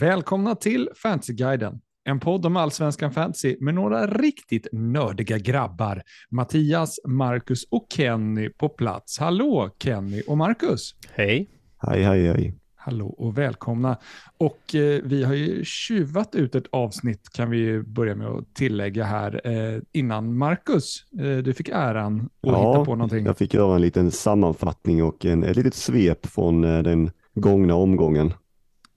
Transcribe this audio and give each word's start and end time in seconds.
Välkomna 0.00 0.54
till 0.54 0.88
Fantasyguiden, 1.02 1.80
en 2.04 2.20
podd 2.20 2.46
om 2.46 2.56
allsvenskan 2.56 3.12
fantasy 3.12 3.56
med 3.60 3.74
några 3.74 4.06
riktigt 4.06 4.68
nördiga 4.72 5.38
grabbar. 5.38 6.02
Mattias, 6.30 7.00
Marcus 7.08 7.64
och 7.70 7.86
Kenny 7.96 8.48
på 8.48 8.68
plats. 8.68 9.18
Hallå 9.18 9.70
Kenny 9.82 10.22
och 10.26 10.38
Marcus. 10.38 10.94
Hej. 11.10 11.50
Hej, 11.78 12.02
hej, 12.02 12.26
hej. 12.26 12.54
Hallå 12.76 13.06
och 13.08 13.38
välkomna. 13.38 13.96
Och 14.38 14.74
eh, 14.74 15.00
vi 15.04 15.24
har 15.24 15.34
ju 15.34 15.64
tjuvat 15.64 16.34
ut 16.34 16.54
ett 16.54 16.66
avsnitt 16.70 17.30
kan 17.32 17.50
vi 17.50 17.82
börja 17.82 18.14
med 18.14 18.26
att 18.26 18.54
tillägga 18.54 19.04
här 19.04 19.40
eh, 19.44 19.82
innan 19.92 20.38
Marcus, 20.38 21.04
eh, 21.20 21.36
du 21.36 21.54
fick 21.54 21.68
äran 21.68 22.20
att 22.20 22.30
Ja, 22.40 22.72
hitta 22.72 22.84
på 22.84 22.94
någonting. 22.94 23.26
Jag 23.26 23.38
fick 23.38 23.54
göra 23.54 23.74
en 23.74 23.82
liten 23.82 24.10
sammanfattning 24.10 25.02
och 25.04 25.24
en, 25.24 25.44
ett 25.44 25.56
litet 25.56 25.74
svep 25.74 26.26
från 26.26 26.64
eh, 26.64 26.82
den 26.82 27.10
gångna 27.34 27.74
omgången. 27.74 28.32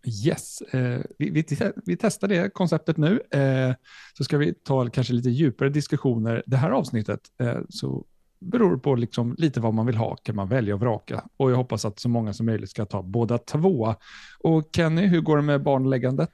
Yes, 0.05 0.61
eh, 0.61 1.01
vi, 1.17 1.29
vi, 1.29 1.45
vi 1.85 1.97
testar 1.97 2.27
det 2.27 2.53
konceptet 2.53 2.97
nu. 2.97 3.21
Eh, 3.31 3.73
så 4.17 4.23
ska 4.23 4.37
vi 4.37 4.53
ta 4.53 4.89
kanske 4.89 5.13
lite 5.13 5.29
djupare 5.29 5.69
diskussioner. 5.69 6.43
Det 6.45 6.57
här 6.57 6.71
avsnittet 6.71 7.19
eh, 7.39 7.57
så 7.69 8.05
beror 8.39 8.77
på 8.77 8.95
liksom 8.95 9.35
lite 9.37 9.59
vad 9.59 9.73
man 9.73 9.85
vill 9.85 9.95
ha, 9.97 10.15
kan 10.15 10.35
man 10.35 10.47
välja 10.47 10.73
och 10.73 10.79
vraka. 10.79 11.23
Och 11.37 11.51
jag 11.51 11.55
hoppas 11.55 11.85
att 11.85 11.99
så 11.99 12.09
många 12.09 12.33
som 12.33 12.45
möjligt 12.45 12.69
ska 12.69 12.85
ta 12.85 13.01
båda 13.01 13.37
två. 13.37 13.95
Och 14.39 14.69
Kenny, 14.75 15.05
hur 15.05 15.21
går 15.21 15.37
det 15.37 15.43
med 15.43 15.63
barnläggandet? 15.63 16.29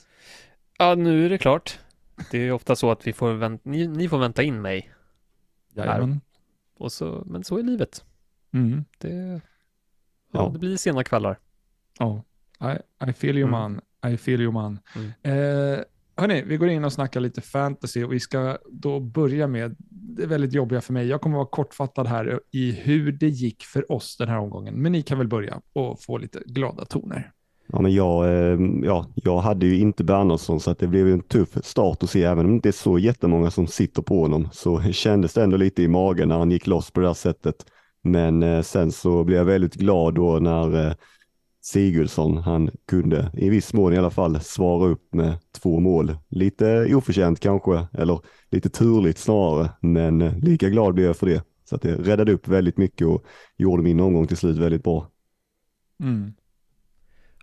Ja, 0.77 0.95
nu 0.95 1.25
är 1.25 1.29
det 1.29 1.37
klart. 1.37 1.79
Det 2.31 2.37
är 2.37 2.51
ofta 2.51 2.75
så 2.75 2.91
att 2.91 3.07
vi 3.07 3.13
får 3.13 3.33
vänta, 3.33 3.69
ni, 3.69 3.87
ni 3.87 4.09
får 4.09 4.17
vänta 4.17 4.43
in 4.43 4.61
mig. 4.61 4.91
Jajamän. 5.73 6.21
Och 6.77 6.91
så, 6.91 7.23
men 7.25 7.43
så 7.43 7.57
är 7.57 7.63
livet. 7.63 8.03
Mm. 8.53 8.85
Det, 8.97 9.41
ja, 10.31 10.43
Ja. 10.43 10.49
det 10.53 10.59
blir 10.59 10.77
sena 10.77 11.03
kvällar. 11.03 11.39
Ja, 11.99 12.23
I, 12.61 13.05
I 13.09 13.13
feel 13.13 13.37
you 13.37 13.47
Mm. 13.47 13.51
man. 13.51 13.81
I 14.13 14.17
feel 14.17 14.41
you 14.41 14.51
man. 14.51 14.79
Mm. 14.95 15.09
Eh, 15.23 15.79
hörni, 16.17 16.43
vi 16.43 16.57
går 16.57 16.69
in 16.69 16.85
och 16.85 16.93
snackar 16.93 17.19
lite 17.19 17.41
fantasy 17.41 18.03
och 18.03 18.13
vi 18.13 18.19
ska 18.19 18.57
då 18.71 18.99
börja 18.99 19.47
med 19.47 19.75
det 20.19 20.23
är 20.23 20.27
väldigt 20.27 20.53
jobbiga 20.53 20.81
för 20.81 20.93
mig. 20.93 21.07
Jag 21.07 21.21
kommer 21.21 21.35
vara 21.35 21.47
kortfattad 21.47 22.07
här 22.07 22.39
i 22.51 22.71
hur 22.71 23.11
det 23.11 23.27
gick 23.27 23.63
för 23.63 23.91
oss 23.91 24.17
den 24.17 24.27
här 24.27 24.37
omgången, 24.37 24.73
men 24.75 24.91
ni 24.91 25.01
kan 25.01 25.17
väl 25.17 25.27
börja 25.27 25.61
och 25.73 26.01
få 26.01 26.17
lite 26.17 26.39
glada 26.45 26.85
toner. 26.85 27.31
Ja, 27.71 27.81
men 27.81 27.93
jag, 27.93 28.25
eh, 28.25 28.59
ja, 28.83 29.05
jag 29.15 29.37
hade 29.39 29.65
ju 29.65 29.79
inte 29.79 30.03
Bernhardsson 30.03 30.59
så 30.59 30.71
att 30.71 30.79
det 30.79 30.87
blev 30.87 31.07
en 31.07 31.21
tuff 31.21 31.49
start 31.63 32.03
att 32.03 32.09
se. 32.09 32.23
Även 32.23 32.45
om 32.45 32.51
det 32.51 32.55
inte 32.55 32.69
är 32.69 32.71
så 32.71 32.99
jättemånga 32.99 33.51
som 33.51 33.67
sitter 33.67 34.01
på 34.01 34.21
honom 34.21 34.49
så 34.51 34.81
kändes 34.91 35.33
det 35.33 35.43
ändå 35.43 35.57
lite 35.57 35.83
i 35.83 35.87
magen 35.87 36.27
när 36.29 36.37
han 36.37 36.51
gick 36.51 36.67
loss 36.67 36.91
på 36.91 36.99
det 36.99 37.07
här 37.07 37.13
sättet. 37.13 37.65
Men 38.03 38.43
eh, 38.43 38.61
sen 38.61 38.91
så 38.91 39.23
blev 39.23 39.37
jag 39.37 39.45
väldigt 39.45 39.75
glad 39.75 40.15
då 40.15 40.39
när 40.39 40.87
eh, 40.87 40.93
Sigurdsson, 41.61 42.37
han 42.37 42.69
kunde 42.87 43.31
i 43.33 43.49
viss 43.49 43.73
mån 43.73 43.93
i 43.93 43.97
alla 43.97 44.09
fall 44.11 44.39
svara 44.41 44.87
upp 44.89 45.13
med 45.13 45.37
två 45.51 45.79
mål. 45.79 46.17
Lite 46.29 46.95
oförtjänt 46.95 47.39
kanske, 47.39 47.87
eller 47.93 48.19
lite 48.49 48.69
turligt 48.69 49.19
snarare, 49.19 49.69
men 49.81 50.17
lika 50.19 50.69
glad 50.69 50.93
blev 50.93 51.05
jag 51.07 51.17
för 51.17 51.25
det. 51.27 51.43
Så 51.69 51.75
att 51.75 51.81
det 51.81 51.95
räddade 51.95 52.31
upp 52.31 52.47
väldigt 52.47 52.77
mycket 52.77 53.07
och 53.07 53.23
gjorde 53.57 53.83
min 53.83 53.99
omgång 53.99 54.27
till 54.27 54.37
slut 54.37 54.57
väldigt 54.57 54.83
bra. 54.83 55.07
Mm. 56.03 56.33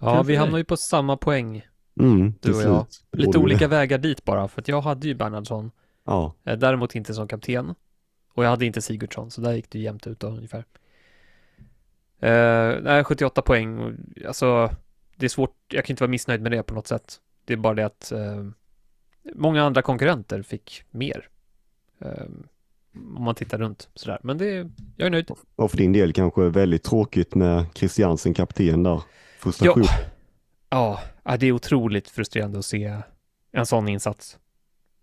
Ja, 0.00 0.22
vi 0.22 0.37
hamnar 0.37 0.59
ju 0.59 0.64
på 0.64 0.77
samma 0.77 1.17
poäng. 1.17 1.62
Mm, 2.00 2.34
Du 2.41 2.55
och 2.55 2.62
jag. 2.62 2.87
Lite 3.12 3.39
olika 3.39 3.59
det. 3.59 3.67
vägar 3.67 3.98
dit 3.98 4.25
bara, 4.25 4.48
för 4.48 4.61
att 4.61 4.69
jag 4.69 4.81
hade 4.81 5.09
ju 5.09 5.14
Bernhardsson. 5.14 5.70
Ja, 6.06 6.34
Eh, 6.44 6.59
Däremot 6.59 6.94
inte 6.94 7.15
som 7.15 7.28
kapten. 7.28 7.75
Och 8.34 8.44
jag 8.44 8.50
hade 8.50 8.66
inte 8.66 8.83
Sigurdsson, 8.83 9.31
så 9.31 9.41
där 9.41 9.53
gick 9.53 9.71
det 9.71 9.78
ju 9.78 9.84
jämnt 9.84 10.06
ut 10.06 10.21
då 10.21 10.27
ungefär. 10.27 10.65
Eh, 12.21 12.75
nej, 12.82 13.04
78 13.04 13.43
poäng. 13.43 13.97
Alltså, 14.27 14.71
det 15.16 15.25
är 15.27 15.31
svårt. 15.31 15.56
Jag 15.69 15.84
kan 15.84 15.93
inte 15.93 16.03
vara 16.03 16.10
missnöjd 16.10 16.41
med 16.43 16.53
det 16.53 16.62
på 16.62 16.75
något 16.75 16.87
sätt. 16.87 17.21
Det 17.44 17.53
är 17.53 17.56
bara 17.56 17.75
det 17.75 17.87
att 17.87 18.12
eh, 18.12 18.47
många 19.34 19.62
andra 19.62 19.82
konkurrenter 19.82 20.43
fick 20.43 20.82
mer. 20.91 21.28
Eh, 22.00 22.10
om 23.16 23.25
man 23.25 23.34
tittar 23.34 23.59
runt 23.59 23.88
sådär. 23.94 24.19
Men 24.22 24.38
det, 24.38 24.71
jag 24.97 25.06
är 25.06 25.10
nöjd. 25.10 25.31
och 25.56 25.71
för 25.71 25.77
din 25.78 25.93
del 25.93 26.12
kanske 26.12 26.41
väldigt 26.49 26.82
tråkigt 26.84 27.34
med 27.34 27.65
Christiansen 27.75 28.34
kapten 28.34 28.83
där. 28.83 29.03
Frustration. 29.38 29.83
Ja. 29.83 29.98
Ja, 30.69 31.00
ja, 31.25 31.37
det 31.37 31.47
är 31.47 31.53
otroligt 31.53 32.09
frustrerande 32.09 32.59
att 32.59 32.65
se 32.65 32.97
en 33.53 33.66
sån 33.66 33.88
insats. 33.88 34.38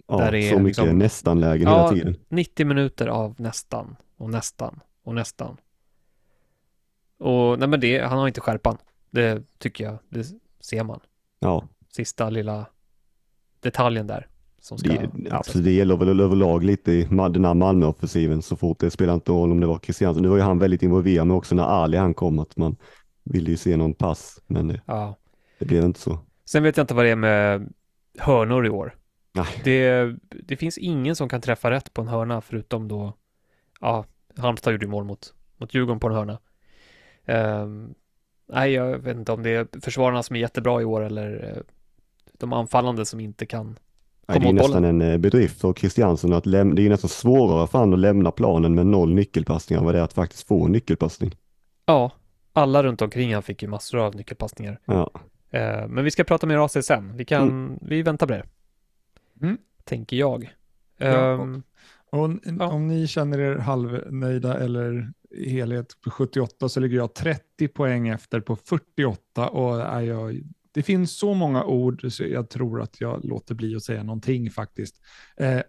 Ja, 0.07 0.17
där 0.17 0.33
är 0.35 0.49
så 0.49 0.59
mycket 0.59 0.77
liksom- 0.77 0.97
nästan-lägen 0.99 1.67
Ja, 1.67 1.77
hela 1.77 1.89
tiden. 1.93 2.15
90 2.29 2.65
minuter 2.65 3.07
av 3.07 3.35
nästan 3.37 3.95
och 4.17 4.29
nästan 4.29 4.79
och 5.03 5.15
nästan. 5.15 5.57
Och 7.23 7.59
nej 7.59 7.67
men 7.67 7.79
det, 7.79 7.99
han 7.99 8.17
har 8.19 8.27
inte 8.27 8.41
skärpan. 8.41 8.77
Det 9.11 9.43
tycker 9.57 9.83
jag, 9.83 9.97
det 10.09 10.27
ser 10.59 10.83
man. 10.83 10.99
Ja, 11.39 11.67
Sista 11.89 12.29
lilla 12.29 12.65
detaljen 13.59 14.07
där. 14.07 14.27
Som 14.59 14.77
ska 14.77 14.89
det, 14.89 15.09
absolut, 15.31 15.65
det 15.65 15.71
gäller 15.71 15.95
väl 15.97 16.19
överlag 16.19 16.63
lite 16.63 16.91
i 16.91 17.03
den 17.03 17.45
här 17.45 17.53
Malmö-offensiven 17.53 18.41
så 18.41 18.55
fort. 18.55 18.79
Det 18.79 18.91
spelar 18.91 19.13
inte 19.13 19.31
roll 19.31 19.51
om 19.51 19.59
det 19.59 19.67
var 19.67 19.79
Christiansen. 19.79 20.23
Nu 20.23 20.29
var 20.29 20.35
ju 20.35 20.41
han 20.41 20.59
väldigt 20.59 20.83
involverad 20.83 21.27
men 21.27 21.37
också 21.37 21.55
när 21.55 21.63
Ali 21.63 21.97
han 21.97 22.13
kom 22.13 22.39
att 22.39 22.57
man 22.57 22.75
ville 23.23 23.49
ju 23.49 23.57
se 23.57 23.77
någon 23.77 23.93
pass 23.93 24.41
men 24.47 24.67
det, 24.67 24.81
Ja. 24.85 25.17
det 25.59 25.65
blev 25.65 25.83
inte 25.83 25.99
så. 25.99 26.19
Sen 26.45 26.63
vet 26.63 26.77
jag 26.77 26.83
inte 26.83 26.93
vad 26.93 27.05
det 27.05 27.09
är 27.11 27.15
med 27.15 27.73
hörnor 28.17 28.65
i 28.65 28.69
år. 28.69 28.95
Nej. 29.33 29.45
Det, 29.63 30.15
det 30.43 30.57
finns 30.57 30.77
ingen 30.77 31.15
som 31.15 31.29
kan 31.29 31.41
träffa 31.41 31.71
rätt 31.71 31.93
på 31.93 32.01
en 32.01 32.07
hörna 32.07 32.41
förutom 32.41 32.87
då, 32.87 33.13
ja, 33.81 34.05
Halmstad 34.37 34.73
gjorde 34.73 34.85
ju 34.85 34.91
mål 34.91 35.03
mot, 35.03 35.33
mot 35.57 35.73
Djurgården 35.73 35.99
på 35.99 36.07
en 36.07 36.13
hörna. 36.15 36.39
Ehm, 37.25 37.93
nej, 38.47 38.71
jag 38.71 38.97
vet 38.99 39.17
inte 39.17 39.31
om 39.31 39.43
det 39.43 39.49
är 39.49 39.67
försvararna 39.81 40.23
som 40.23 40.35
är 40.35 40.39
jättebra 40.39 40.81
i 40.81 40.85
år 40.85 41.01
eller 41.01 41.53
eh, 41.55 41.61
de 42.37 42.53
anfallande 42.53 43.05
som 43.05 43.19
inte 43.19 43.45
kan. 43.45 43.79
Nej, 44.27 44.39
det 44.39 44.47
är 44.47 44.53
nästan 44.53 44.83
en 44.83 45.01
eh, 45.01 45.17
bedrift 45.17 45.61
för 45.61 45.73
Christiansen 45.73 46.33
att 46.33 46.45
lämna, 46.45 46.75
det 46.75 46.85
är 46.85 46.89
nästan 46.89 47.09
svårare 47.09 47.67
för 47.67 47.79
han 47.79 47.93
att 47.93 47.99
lämna 47.99 48.31
planen 48.31 48.75
med 48.75 48.85
noll 48.85 49.13
nyckelpassningar 49.13 49.79
än 49.79 49.85
vad 49.85 49.95
det 49.95 49.99
är 49.99 50.03
att 50.03 50.13
faktiskt 50.13 50.47
få 50.47 50.65
en 50.65 50.71
nyckelpassning. 50.71 51.35
Ja, 51.85 52.11
alla 52.53 52.83
runt 52.83 53.01
omkring 53.01 53.33
han 53.33 53.43
fick 53.43 53.61
ju 53.61 53.67
massor 53.67 53.99
av 53.99 54.15
nyckelpassningar. 54.15 54.79
Ja, 54.85 55.09
Eh, 55.53 55.87
men 55.87 56.03
vi 56.03 56.11
ska 56.11 56.23
prata 56.23 56.47
mer 56.47 56.65
AC 56.65 56.77
sen. 56.85 57.17
Vi 57.17 57.25
kan, 57.25 57.79
vi 57.81 58.01
väntar 58.01 58.27
på 58.27 58.33
det. 58.33 58.43
Mm. 59.41 59.57
Tänker 59.83 60.17
jag. 60.17 60.53
Ja, 60.97 61.33
Ehm, 61.33 61.63
Och 62.13 62.29
Ja. 62.59 62.67
om 62.67 62.87
ni 62.87 63.07
känner 63.07 63.39
er 63.39 63.55
halvnöjda 63.57 64.59
eller 64.59 65.13
helhet 65.47 66.01
på 66.01 66.11
78 66.11 66.69
så 66.69 66.79
ligger 66.79 66.97
jag 66.97 67.13
30 67.13 67.67
poäng 67.67 68.07
efter 68.07 68.39
på 68.39 68.55
48 68.55 69.49
och 69.49 69.81
är 69.81 70.01
jag, 70.01 70.41
det 70.71 70.83
finns 70.83 71.17
så 71.17 71.33
många 71.33 71.63
ord 71.63 72.13
så 72.13 72.23
jag 72.23 72.49
tror 72.49 72.81
att 72.81 73.01
jag 73.01 73.25
låter 73.25 73.55
bli 73.55 73.75
att 73.75 73.83
säga 73.83 74.03
någonting 74.03 74.51
faktiskt. 74.51 75.01
Eh, 75.37 75.59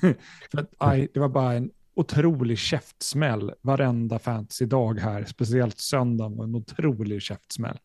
för 0.50 0.58
att, 0.58 0.74
aj, 0.78 1.08
det 1.14 1.20
var 1.20 1.28
bara 1.28 1.52
en 1.52 1.70
otrolig 1.94 2.58
käftsmäll 2.58 3.52
varenda 3.60 4.18
fantasy-dag 4.18 4.98
här, 5.00 5.24
speciellt 5.24 5.78
söndagen 5.78 6.36
var 6.36 6.44
en 6.44 6.54
otrolig 6.54 7.22
käftsmäll. 7.22 7.78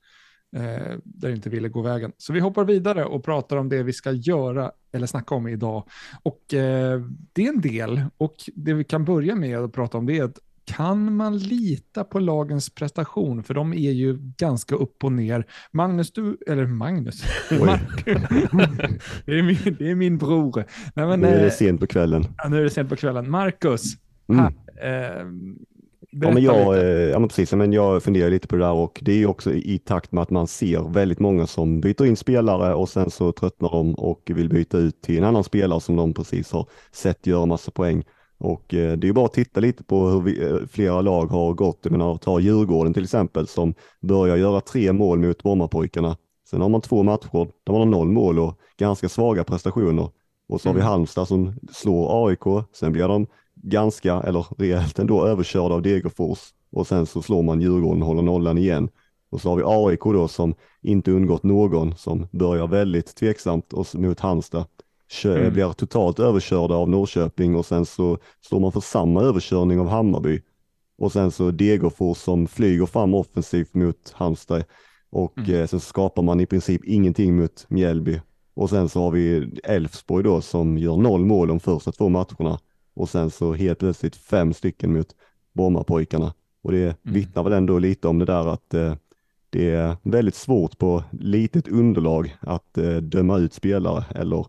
Eh, 0.56 0.98
där 1.04 1.30
inte 1.30 1.50
ville 1.50 1.70
gå 1.70 1.82
vägen. 1.82 2.12
Så 2.18 2.34
vi 2.34 2.40
hoppar 2.40 2.66
vidare 2.66 3.06
och 3.06 3.24
pratar 3.24 3.58
om 3.58 3.70
det 3.70 3.84
vi 3.84 3.94
ska 3.94 4.12
göra 4.12 4.72
eller 4.92 5.08
snacka 5.08 5.36
om 5.36 5.48
idag. 5.48 5.84
Och 6.24 6.54
eh, 6.54 7.02
det 7.34 7.46
är 7.46 7.50
en 7.50 7.62
del 7.62 8.02
och 8.18 8.36
det 8.56 8.74
vi 8.74 8.84
kan 8.84 9.06
börja 9.06 9.36
med 9.36 9.58
att 9.60 9.74
prata 9.74 9.98
om 9.98 10.06
det 10.06 10.18
är 10.18 10.24
att 10.24 10.40
kan 10.66 11.16
man 11.16 11.38
lita 11.38 12.04
på 12.04 12.20
lagens 12.20 12.70
prestation? 12.70 13.44
För 13.44 13.54
de 13.54 13.74
är 13.74 13.92
ju 13.92 14.18
ganska 14.38 14.76
upp 14.76 15.04
och 15.04 15.12
ner. 15.12 15.46
Magnus, 15.72 16.12
du, 16.12 16.38
eller 16.48 16.66
Magnus, 16.66 17.24
det, 19.26 19.32
är 19.40 19.44
min, 19.44 19.76
det 19.80 19.90
är 19.92 19.96
min 19.96 20.18
bror. 20.18 20.64
Nej, 20.94 21.06
men, 21.08 21.20
nu 21.20 21.28
är 21.28 21.38
eh, 21.38 21.44
det 21.44 21.52
sent 21.52 21.80
på 21.80 21.88
kvällen. 21.88 22.24
ja, 22.38 22.50
nu 22.50 22.58
är 22.58 22.64
det 22.64 22.70
sent 22.70 22.90
på 22.90 22.96
kvällen. 22.96 23.30
Marcus, 23.32 23.84
Mm. 24.32 24.44
här, 24.44 25.20
eh, 25.20 25.26
Ja 26.12 26.32
men, 26.32 26.44
jag, 26.44 26.76
lite. 26.76 26.88
eh, 26.88 27.10
ja 27.10 27.20
men 27.20 27.30
precis, 27.30 27.54
men 27.54 27.74
jag 27.74 28.04
funderar 28.04 28.30
lite 28.30 28.48
på 28.48 28.56
det 28.56 28.62
där 28.64 28.74
och 28.74 29.00
det 29.04 29.12
är 29.24 29.28
också 29.28 29.54
i 29.54 29.80
takt 29.80 30.12
med 30.12 30.22
att 30.22 30.30
man 30.30 30.48
ser 30.48 30.94
väldigt 30.94 31.20
många 31.20 31.48
som 31.48 31.82
byter 31.82 32.06
in 32.06 32.18
spelare 32.18 32.74
och 32.74 32.90
sen 32.90 33.12
så 33.12 33.32
tröttnar 33.32 33.70
de 33.70 33.94
och 33.96 34.32
vill 34.36 34.50
byta 34.50 34.78
ut 34.78 35.02
till 35.02 35.18
en 35.18 35.24
annan 35.24 35.44
spelare 35.44 35.82
som 35.82 35.96
de 35.96 36.14
precis 36.14 36.52
har 36.52 36.68
sett 36.92 37.28
göra 37.28 37.46
massa 37.46 37.72
poäng. 37.72 38.04
Och 38.38 38.74
eh, 38.74 38.98
det 38.98 39.08
är 39.08 39.14
bara 39.14 39.26
att 39.26 39.34
titta 39.34 39.60
lite 39.60 39.84
på 39.84 40.08
hur 40.08 40.22
vi, 40.22 40.44
eh, 40.46 40.58
flera 40.72 41.02
lag 41.02 41.26
har 41.28 41.54
gått. 41.54 41.80
Jag 41.84 41.92
menar, 41.92 42.18
ta 42.18 42.40
Djurgården 42.40 42.94
till 42.94 43.04
exempel 43.04 43.48
som 43.48 43.74
börjar 44.02 44.38
göra 44.38 44.62
tre 44.62 44.94
mål 44.94 45.20
mot 45.20 45.44
Brommapojkarna. 45.44 46.18
Sen 46.50 46.62
har 46.62 46.70
man 46.70 46.82
två 46.82 47.04
matcher, 47.04 47.48
där 47.66 47.74
man 47.74 47.82
har 47.82 47.86
noll 47.86 48.08
mål 48.10 48.40
och 48.40 48.60
ganska 48.78 49.10
svaga 49.10 49.44
prestationer. 49.44 50.10
Och 50.50 50.62
så 50.62 50.70
har 50.70 50.74
vi 50.74 50.80
Mm. 50.82 50.90
Halmstad 50.92 51.28
som 51.28 51.54
slår 51.72 52.28
AIK, 52.28 52.66
sen 52.74 52.92
blir 52.92 53.08
de 53.08 53.28
ganska, 53.64 54.14
eller 54.22 54.46
rejält 54.58 55.00
ändå, 55.00 55.26
överkörda 55.26 55.76
av 55.76 55.82
Degerfors. 55.82 56.40
Och 56.72 56.88
sen 56.88 57.06
så 57.06 57.22
slår 57.22 57.44
man 57.44 57.62
Djurgården 57.62 58.02
och 58.02 58.08
håller 58.08 58.22
nollan 58.22 58.58
igen. 58.58 58.90
Och 59.32 59.42
så 59.42 59.50
har 59.50 59.56
vi 59.56 59.64
AIK 59.66 60.00
då 60.04 60.28
som 60.28 60.56
inte 60.82 61.12
undgått 61.12 61.44
någon, 61.44 61.96
som 61.96 62.28
börjar 62.32 62.68
väldigt 62.68 63.16
tveksamt 63.16 63.74
och 63.74 63.88
mot 63.96 64.20
Halmstad. 64.20 64.66
Kö, 65.12 65.40
Mm. 65.40 65.54
Blir 65.54 65.72
totalt 65.74 66.20
överkörda 66.20 66.76
av 66.76 66.90
Norrköping 66.90 67.56
och 67.56 67.66
sen 67.66 67.86
så 67.86 68.18
slår 68.42 68.60
man 68.60 68.72
för 68.72 68.80
samma 68.82 69.22
överkörning 69.22 69.80
av 69.80 69.88
Hammarby. 69.88 70.42
Och 70.98 71.12
sen 71.12 71.32
så 71.32 71.52
Degerfors 71.52 72.18
som 72.18 72.48
flyger 72.48 72.86
fram 72.86 73.14
offensivt 73.14 73.74
mot 73.74 74.12
Halmstad. 74.14 74.64
och 75.12 75.38
Mm. 75.38 75.54
eh, 75.62 75.68
sen 75.68 75.80
skapar 75.80 76.22
man 76.22 76.40
i 76.40 76.46
princip 76.46 76.86
ingenting 76.86 77.36
mot 77.36 77.66
Mjällby. 77.70 78.22
Och 78.54 78.70
sen 78.70 78.90
så 78.90 79.02
har 79.02 79.12
vi 79.12 79.52
Elfsborg 79.64 80.24
då 80.24 80.42
som 80.42 80.78
gör 80.78 80.98
noll 80.98 81.26
mål 81.26 81.48
de 81.48 81.60
första 81.60 81.92
två 81.92 82.10
matcherna 82.10 82.60
och 83.00 83.10
sen 83.10 83.30
så 83.30 83.54
helt 83.54 83.80
plötsligt 83.80 84.16
fem 84.16 84.54
stycken 84.54 84.94
mot 84.94 85.16
Brommapojkarna. 85.54 86.34
Och 86.62 86.72
det 86.72 86.98
vittnar 87.02 87.44
väl 87.44 87.54
ändå 87.54 87.80
lite 87.80 88.08
om 88.08 88.20
det 88.20 88.26
där 88.26 88.48
att 88.48 88.74
eh, 88.74 88.96
det 89.50 89.70
är 89.70 89.98
väldigt 90.04 90.36
svårt 90.36 90.78
på 90.78 91.04
litet 91.12 91.68
underlag 91.68 92.38
att 92.40 92.78
eh, 92.78 92.96
döma 92.96 93.38
ut 93.38 93.54
spelare 93.54 94.06
eller 94.16 94.46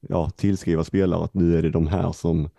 ja, 0.00 0.30
tillskriva 0.30 0.84
spelare 0.84 1.24
att 1.24 1.34
nu 1.34 1.58
är 1.58 1.62
det 1.62 1.70
de 1.70 1.86
här 1.86 2.12
som 2.12 2.50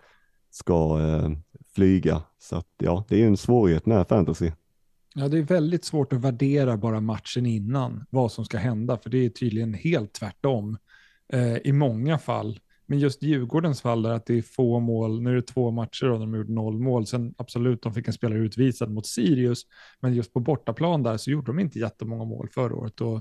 ska 0.50 1.00
eh, 1.00 1.30
flyga. 1.74 2.22
Så 2.38 2.56
att 2.56 2.68
ja, 2.78 3.04
det 3.08 3.14
är 3.14 3.18
ju 3.18 3.26
en 3.26 3.36
svårighet 3.36 3.86
med 3.86 4.08
fantasy. 4.08 4.50
Ja, 5.14 5.28
det 5.28 5.38
är 5.38 5.42
väldigt 5.42 5.84
svårt 5.84 6.12
att 6.12 6.20
värdera 6.20 6.76
bara 6.76 7.00
matchen 7.00 7.46
innan 7.46 8.04
vad 8.10 8.32
som 8.32 8.44
ska 8.44 8.58
hända, 8.58 8.98
för 8.98 9.10
det 9.10 9.18
är 9.24 9.30
tydligen 9.30 9.74
helt 9.74 10.12
tvärtom 10.12 10.78
eh, 11.32 11.56
i 11.56 11.72
många 11.72 12.18
fall. 12.18 12.58
Men 12.90 12.98
just 12.98 13.22
Djurgårdens 13.22 13.82
fall 13.82 14.02
där 14.02 14.10
att 14.10 14.26
det 14.26 14.38
är 14.38 14.42
få 14.42 14.80
mål, 14.80 15.22
nu 15.22 15.30
är 15.30 15.34
det 15.34 15.42
två 15.42 15.70
matcher 15.70 16.10
och 16.10 16.20
de 16.20 16.30
har 16.32 16.38
gjort 16.38 16.48
noll 16.48 16.78
mål, 16.78 17.06
sen 17.06 17.34
absolut 17.38 17.82
de 17.82 17.94
fick 17.94 18.06
en 18.06 18.12
spelare 18.12 18.38
utvisad 18.38 18.90
mot 18.90 19.06
Sirius, 19.06 19.62
men 20.00 20.14
just 20.14 20.32
på 20.32 20.40
bortaplan 20.40 21.02
där 21.02 21.16
så 21.16 21.30
gjorde 21.30 21.46
de 21.46 21.58
inte 21.58 21.78
jättemånga 21.78 22.24
mål 22.24 22.48
förra 22.54 22.74
året 22.74 23.00
och 23.00 23.20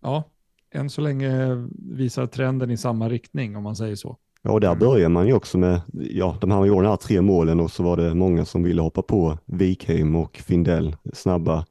ja, 0.00 0.30
än 0.74 0.90
så 0.90 1.00
länge 1.00 1.46
visar 1.92 2.26
trenden 2.26 2.70
i 2.70 2.76
samma 2.76 3.08
riktning 3.08 3.56
om 3.56 3.62
man 3.62 3.76
säger 3.76 3.96
så. 3.96 4.16
Ja, 4.42 4.52
och 4.52 4.60
där 4.60 4.68
Mm. 4.68 4.78
börjar 4.78 5.08
man 5.08 5.26
ju 5.26 5.32
också 5.32 5.58
med, 5.58 5.80
ja, 5.92 6.36
de 6.40 6.50
här 6.50 6.64
gjorde 6.64 6.82
de 6.82 6.88
här 6.88 6.96
tre 6.96 7.20
målen 7.20 7.60
och 7.60 7.70
så 7.70 7.82
var 7.82 7.96
det 7.96 8.14
många 8.14 8.44
som 8.44 8.62
ville 8.62 8.82
hoppa 8.82 9.02
på 9.02 9.38
Wikheim 9.46 10.16
och 10.16 10.36
Findell. 10.36 10.96
Snabba, 11.12 11.64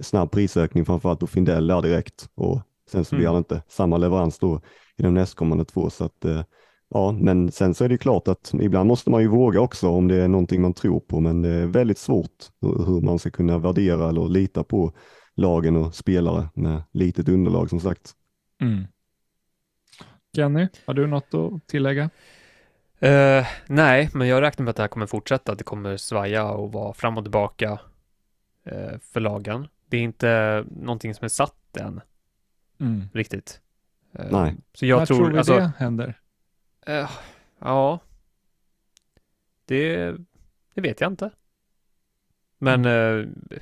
snabb 0.00 0.30
prisökning 0.30 0.84
framförallt 0.84 1.20
på 1.20 1.26
Findell 1.26 1.66
där 1.66 1.82
direkt 1.82 2.28
och 2.34 2.60
sen 2.90 3.04
så 3.04 3.16
blir 3.16 3.26
Mm. 3.26 3.34
det 3.34 3.38
inte 3.38 3.62
samma 3.68 3.96
leverans 3.96 4.38
då 4.38 4.60
i 4.96 5.02
de 5.02 5.14
nästkommande 5.14 5.64
två. 5.64 5.90
Så 5.90 6.04
att, 6.04 6.24
eh, 6.24 6.42
ja, 6.88 7.12
men 7.12 7.52
sen 7.52 7.74
så 7.74 7.84
är 7.84 7.88
det 7.88 7.98
klart 7.98 8.28
att 8.28 8.54
ibland 8.60 8.88
måste 8.88 9.10
man 9.10 9.22
ju 9.22 9.28
våga 9.28 9.60
också 9.60 9.88
om 9.88 10.08
det 10.08 10.16
är 10.16 10.28
någonting 10.28 10.62
man 10.62 10.74
tror 10.74 11.00
på, 11.00 11.20
men 11.20 11.42
det 11.42 11.48
är 11.48 11.66
väldigt 11.66 11.98
svårt 11.98 12.50
hur 12.60 13.00
man 13.00 13.18
ska 13.18 13.30
kunna 13.30 13.58
värdera 13.58 14.08
eller 14.08 14.28
lita 14.28 14.64
på 14.64 14.92
lagen 15.34 15.76
och 15.76 15.94
spelare 15.94 16.48
med 16.54 16.82
litet 16.92 17.28
underlag 17.28 17.70
som 17.70 17.80
sagt. 17.80 18.14
Kenny, 20.36 20.68
har 20.86 20.94
du 20.94 21.06
något 21.06 21.34
att 21.34 21.66
tillägga? 21.66 22.10
Eh, 22.98 23.46
nej, 23.66 24.10
men 24.14 24.28
jag 24.28 24.42
räknar 24.42 24.64
med 24.64 24.70
att 24.70 24.76
det 24.76 24.82
här 24.82 24.88
kommer 24.88 25.06
fortsätta. 25.06 25.54
Det 25.54 25.64
kommer 25.64 25.96
svaja 25.96 26.50
och 26.50 26.72
vara 26.72 26.92
fram 26.92 27.18
och 27.18 27.24
tillbaka 27.24 27.78
eh, 28.64 28.98
för 29.02 29.20
lagen. 29.20 29.68
Det 29.88 29.96
är 29.96 30.02
inte 30.02 30.64
någonting 30.70 31.14
som 31.14 31.24
är 31.24 31.28
satt 31.28 31.76
än 31.76 32.00
riktigt. 33.12 33.60
Eh, 34.18 34.26
Nej. 34.30 34.56
Så 34.74 34.86
jag 34.86 34.98
När 34.98 35.06
tror, 35.06 35.16
tror 35.16 35.30
vi 35.30 35.38
alltså, 35.38 35.56
det 35.56 35.72
händer? 35.78 36.20
Eh, 36.86 37.10
ja, 37.58 38.00
det, 39.64 40.14
det 40.74 40.80
vet 40.80 41.00
jag 41.00 41.12
inte. 41.12 41.30
Men 42.58 42.84
Mm. 42.84 43.32
eh, 43.50 43.58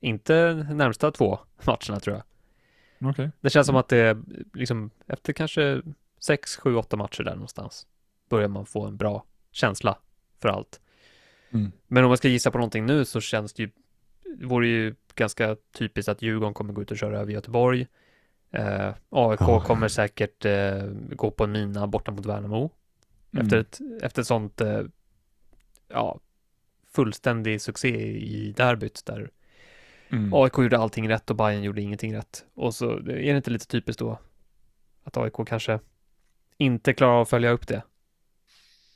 inte 0.00 0.54
närmsta 0.70 1.10
två 1.10 1.38
matcherna 1.66 2.00
tror 2.00 2.16
jag. 2.16 2.24
Okej. 3.10 3.30
Det 3.40 3.50
känns 3.50 3.66
som 3.66 3.76
att 3.76 3.88
det 3.88 4.18
liksom 4.54 4.90
efter 5.06 5.32
kanske 5.32 5.82
sex, 6.18 6.56
sju, 6.56 6.74
åtta 6.76 6.96
matcher 6.96 7.22
där 7.22 7.34
någonstans 7.34 7.86
börjar 8.28 8.48
man 8.48 8.66
få 8.66 8.86
en 8.86 8.96
bra 8.96 9.24
känsla 9.50 9.98
för 10.42 10.48
allt. 10.48 10.80
Mm. 11.50 11.72
Men 11.86 12.04
om 12.04 12.08
man 12.08 12.16
ska 12.16 12.28
gissa 12.28 12.50
på 12.50 12.58
någonting 12.58 12.86
nu 12.86 13.04
så 13.04 13.20
känns 13.20 13.52
det 13.52 13.62
ju, 13.62 13.70
det 14.38 14.46
vore 14.46 14.66
ju 14.68 14.94
ganska 15.14 15.56
typiskt 15.72 16.08
att 16.08 16.22
Djurgården 16.22 16.54
kommer 16.54 16.72
gå 16.72 16.82
ut 16.82 16.90
och 16.90 16.98
köra 16.98 17.18
över 17.20 17.32
Göteborg. 17.32 17.86
Eh, 18.54 18.94
AIK 19.10 19.40
Ja. 19.40 19.60
kommer 19.60 19.88
säkert 19.88 20.44
eh, 20.44 20.84
gå 21.12 21.30
på 21.30 21.44
en 21.44 21.52
mina 21.52 21.86
borta 21.86 22.10
mot 22.12 22.26
Värnamo. 22.26 22.70
Mm. 23.32 23.46
Efter 23.46 23.58
ett, 23.58 23.80
efter 24.02 24.22
ett 24.22 24.28
sånt, 24.28 24.60
eh, 24.60 24.82
ja, 25.88 26.20
fullständig 26.92 27.60
succé 27.60 28.16
i 28.16 28.52
derbyt 28.56 29.06
där 29.06 29.30
Mm. 30.08 30.34
AIK 30.34 30.58
gjorde 30.58 30.78
allting 30.78 31.08
rätt 31.08 31.30
och 31.30 31.36
Bayern 31.36 31.62
gjorde 31.62 31.82
ingenting 31.82 32.16
rätt. 32.16 32.44
Och 32.54 32.74
så 32.74 32.90
är 32.90 33.02
det 33.02 33.36
inte 33.36 33.50
lite 33.50 33.66
typiskt 33.66 33.98
då 34.00 34.18
att 35.04 35.16
AIK 35.16 35.32
kanske 35.46 35.80
inte 36.58 36.92
klarar 36.92 37.12
av 37.14 37.20
att 37.22 37.28
följa 37.28 37.50
upp 37.50 37.68
det. 37.68 37.82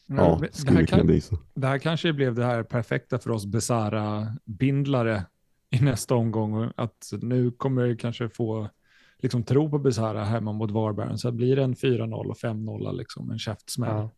Ja, 0.07 0.39
men 0.41 0.51
det, 0.65 0.71
här 0.71 0.81
det 0.81 0.87
kunna 0.87 1.21
kan, 1.21 1.39
det 1.55 1.67
här 1.67 1.79
kanske 1.79 2.13
blev 2.13 2.35
det 2.35 2.45
här 2.45 2.63
perfekta 2.63 3.19
för 3.19 3.31
oss 3.31 3.47
besara 3.47 4.37
bindlare 4.45 5.25
i 5.71 5.81
nästa 5.81 6.15
omgång. 6.15 6.73
Att 6.77 7.11
nu 7.23 7.51
kommer 7.51 7.87
det 7.87 7.97
kanske 7.97 8.29
få 8.29 8.69
liksom, 9.19 9.45
tro 9.45 9.71
på 9.71 9.79
Besara 9.79 10.25
hemma 10.25 10.53
mot 10.53 10.71
Varberg. 10.71 11.19
Så 11.19 11.33
blir 11.33 11.57
det 11.57 11.63
en 11.63 11.75
4-0 11.75 12.27
och 12.31 12.37
5-0, 12.37 12.97
liksom, 12.97 13.31
en 13.31 13.39
käftsmäll. 13.39 13.91
Ja. 13.91 14.11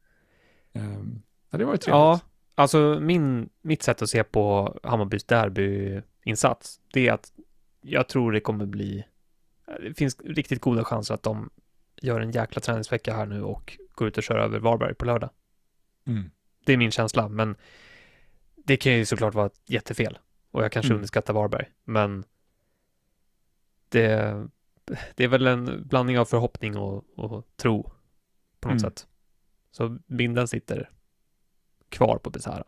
Ja, 1.51 1.59
det 1.59 1.65
var 1.65 1.73
ju 1.73 1.79
trevligt. 1.79 1.87
Ja, 1.89 2.21
alltså 2.55 2.99
min, 3.01 3.49
mitt 3.63 3.83
sätt 3.83 4.03
att 4.03 4.11
se 4.11 4.25
på 4.25 4.75
Hammarbys 4.83 5.25
derbyinsats, 5.25 6.81
det 6.93 7.09
är 7.09 7.13
att 7.13 7.33
jag 7.81 8.09
tror 8.09 8.33
det 8.33 8.41
kommer 8.41 8.67
bli, 8.67 9.05
det 9.81 9.95
finns 9.95 10.21
riktigt 10.21 10.61
goda 10.61 10.85
chanser 10.85 11.15
att 11.15 11.23
de 11.23 11.51
gör 12.03 12.21
en 12.21 12.31
jäkla 12.31 12.61
träningsvecka 12.61 13.15
här 13.15 13.27
nu 13.27 13.43
och 13.43 13.79
går 13.95 14.09
ut 14.09 14.17
och 14.17 14.23
kör 14.23 14.39
över 14.39 14.59
Varberg 14.59 14.95
på 14.95 15.05
lördag. 15.05 15.31
Mm. 16.07 16.31
Det 16.65 16.73
är 16.73 16.77
min 16.77 16.91
känsla, 16.91 17.29
men 17.29 17.57
det 18.57 18.77
kan 18.77 18.93
ju 18.93 19.05
såklart 19.05 19.35
vara 19.35 19.47
ett 19.47 19.61
jättefel 19.67 20.19
och 20.51 20.65
jag 20.65 20.73
kanske 20.73 20.89
Mm. 20.89 20.97
underskattar 20.97 21.35
Varberg, 21.35 21.67
men 21.85 22.25
det, 23.89 24.49
det 25.17 25.25
är 25.25 25.29
väl 25.29 25.47
en 25.47 25.89
blandning 25.89 26.19
av 26.19 26.25
förhoppning 26.25 26.77
och, 26.77 27.05
och 27.19 27.47
tro 27.57 27.83
på 28.61 28.69
något 28.69 28.81
Mm. 28.83 28.91
sätt. 28.91 29.07
Så 29.71 29.99
binden 30.07 30.49
sitter 30.49 30.91
kvar 31.89 32.19
på 32.19 32.31
Besara. 32.31 32.65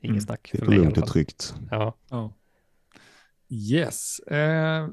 Inget 0.00 0.10
Mm. 0.10 0.20
snack 0.20 0.48
Det 0.52 0.58
för 0.58 0.64
är 0.64 0.68
mig 0.70 0.78
i 0.78 0.80
lugnt 0.80 0.96
alla 0.96 1.04
och 1.06 1.12
tryggt. 1.12 1.54
Ja. 1.70 1.96
Ja. 2.10 2.34
Yes. 3.48 4.18
Eh, 4.18 4.88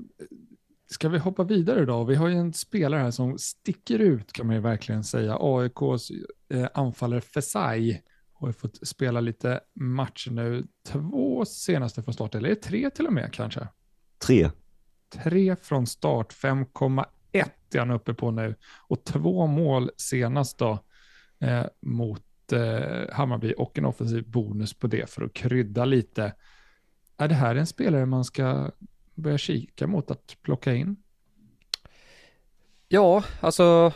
ska 0.87 1.09
vi 1.09 1.17
hoppa 1.17 1.43
vidare 1.43 1.85
då? 1.85 2.03
Vi 2.03 2.15
har 2.15 2.27
ju 2.27 2.35
en 2.35 2.53
spelare 2.53 3.01
här 3.01 3.11
som 3.11 3.37
sticker 3.37 3.99
ut 3.99 4.33
kan 4.33 4.47
man 4.47 4.55
ju 4.55 4.61
verkligen 4.61 5.03
säga. 5.03 5.37
AIKs 5.39 6.11
eh, 6.49 6.67
anfallare 6.73 7.21
Fesai 7.21 8.01
har 8.33 8.47
ju 8.47 8.53
fått 8.53 8.87
spela 8.87 9.21
lite 9.21 9.59
matcher 9.75 10.31
nu. 10.31 10.67
Två 10.87 11.45
senaste 11.45 12.03
från 12.03 12.13
start, 12.13 12.35
eller 12.35 12.49
är 12.49 12.55
det 12.55 12.61
tre 12.61 12.89
till 12.89 13.07
och 13.07 13.13
med 13.13 13.33
kanske? 13.33 13.67
Tre. 14.17 14.49
Tre 15.09 15.55
från 15.55 15.87
start, 15.87 16.33
5,1 16.33 17.05
är 17.73 17.79
han 17.79 17.91
uppe 17.91 18.13
på 18.13 18.31
nu. 18.31 18.55
Och 18.87 19.03
två 19.03 19.47
mål 19.47 19.91
senast 19.97 20.57
då 20.57 20.79
eh, 21.39 21.65
mot 21.79 22.51
eh, 22.51 23.13
Hammarby 23.15 23.53
och 23.57 23.77
en 23.77 23.85
offensiv 23.85 24.29
bonus 24.29 24.73
på 24.73 24.87
det 24.87 25.09
för 25.09 25.21
att 25.21 25.33
krydda 25.33 25.85
lite. 25.85 26.33
Är 27.17 27.27
det 27.27 27.35
här 27.35 27.55
en 27.55 27.67
spelare 27.67 28.05
man 28.05 28.25
ska 28.25 28.71
börja 29.15 29.37
kika 29.37 29.87
mot 29.87 30.11
att 30.11 30.37
plocka 30.41 30.73
in? 30.73 30.97
ja, 32.89 33.23
alltså 33.39 33.93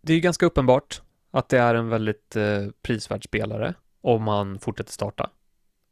det 0.00 0.14
är 0.14 0.20
ganska 0.20 0.46
uppenbart 0.46 1.02
att 1.30 1.48
det 1.48 1.58
är 1.58 1.74
en 1.74 1.88
väldigt 1.88 2.36
eh, 2.36 2.66
prisvärd 2.82 3.24
spelare 3.24 3.74
om 4.00 4.22
man 4.22 4.58
fortsätter 4.58 4.92
starta. 4.92 5.30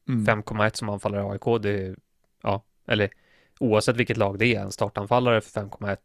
Mm. 0.08 0.42
5,1 0.42 0.76
som 0.76 0.88
anfallare 0.88 1.22
i 1.22 1.30
AIK, 1.30 1.62
det 1.62 1.70
är, 1.70 1.96
ja, 2.42 2.64
eller 2.86 3.10
oavsett 3.60 3.96
vilket 3.96 4.16
lag 4.16 4.38
det 4.38 4.46
är, 4.54 4.60
en 4.60 4.72
startanfallare 4.72 5.40
för 5.40 5.60
5,1. 5.60 5.96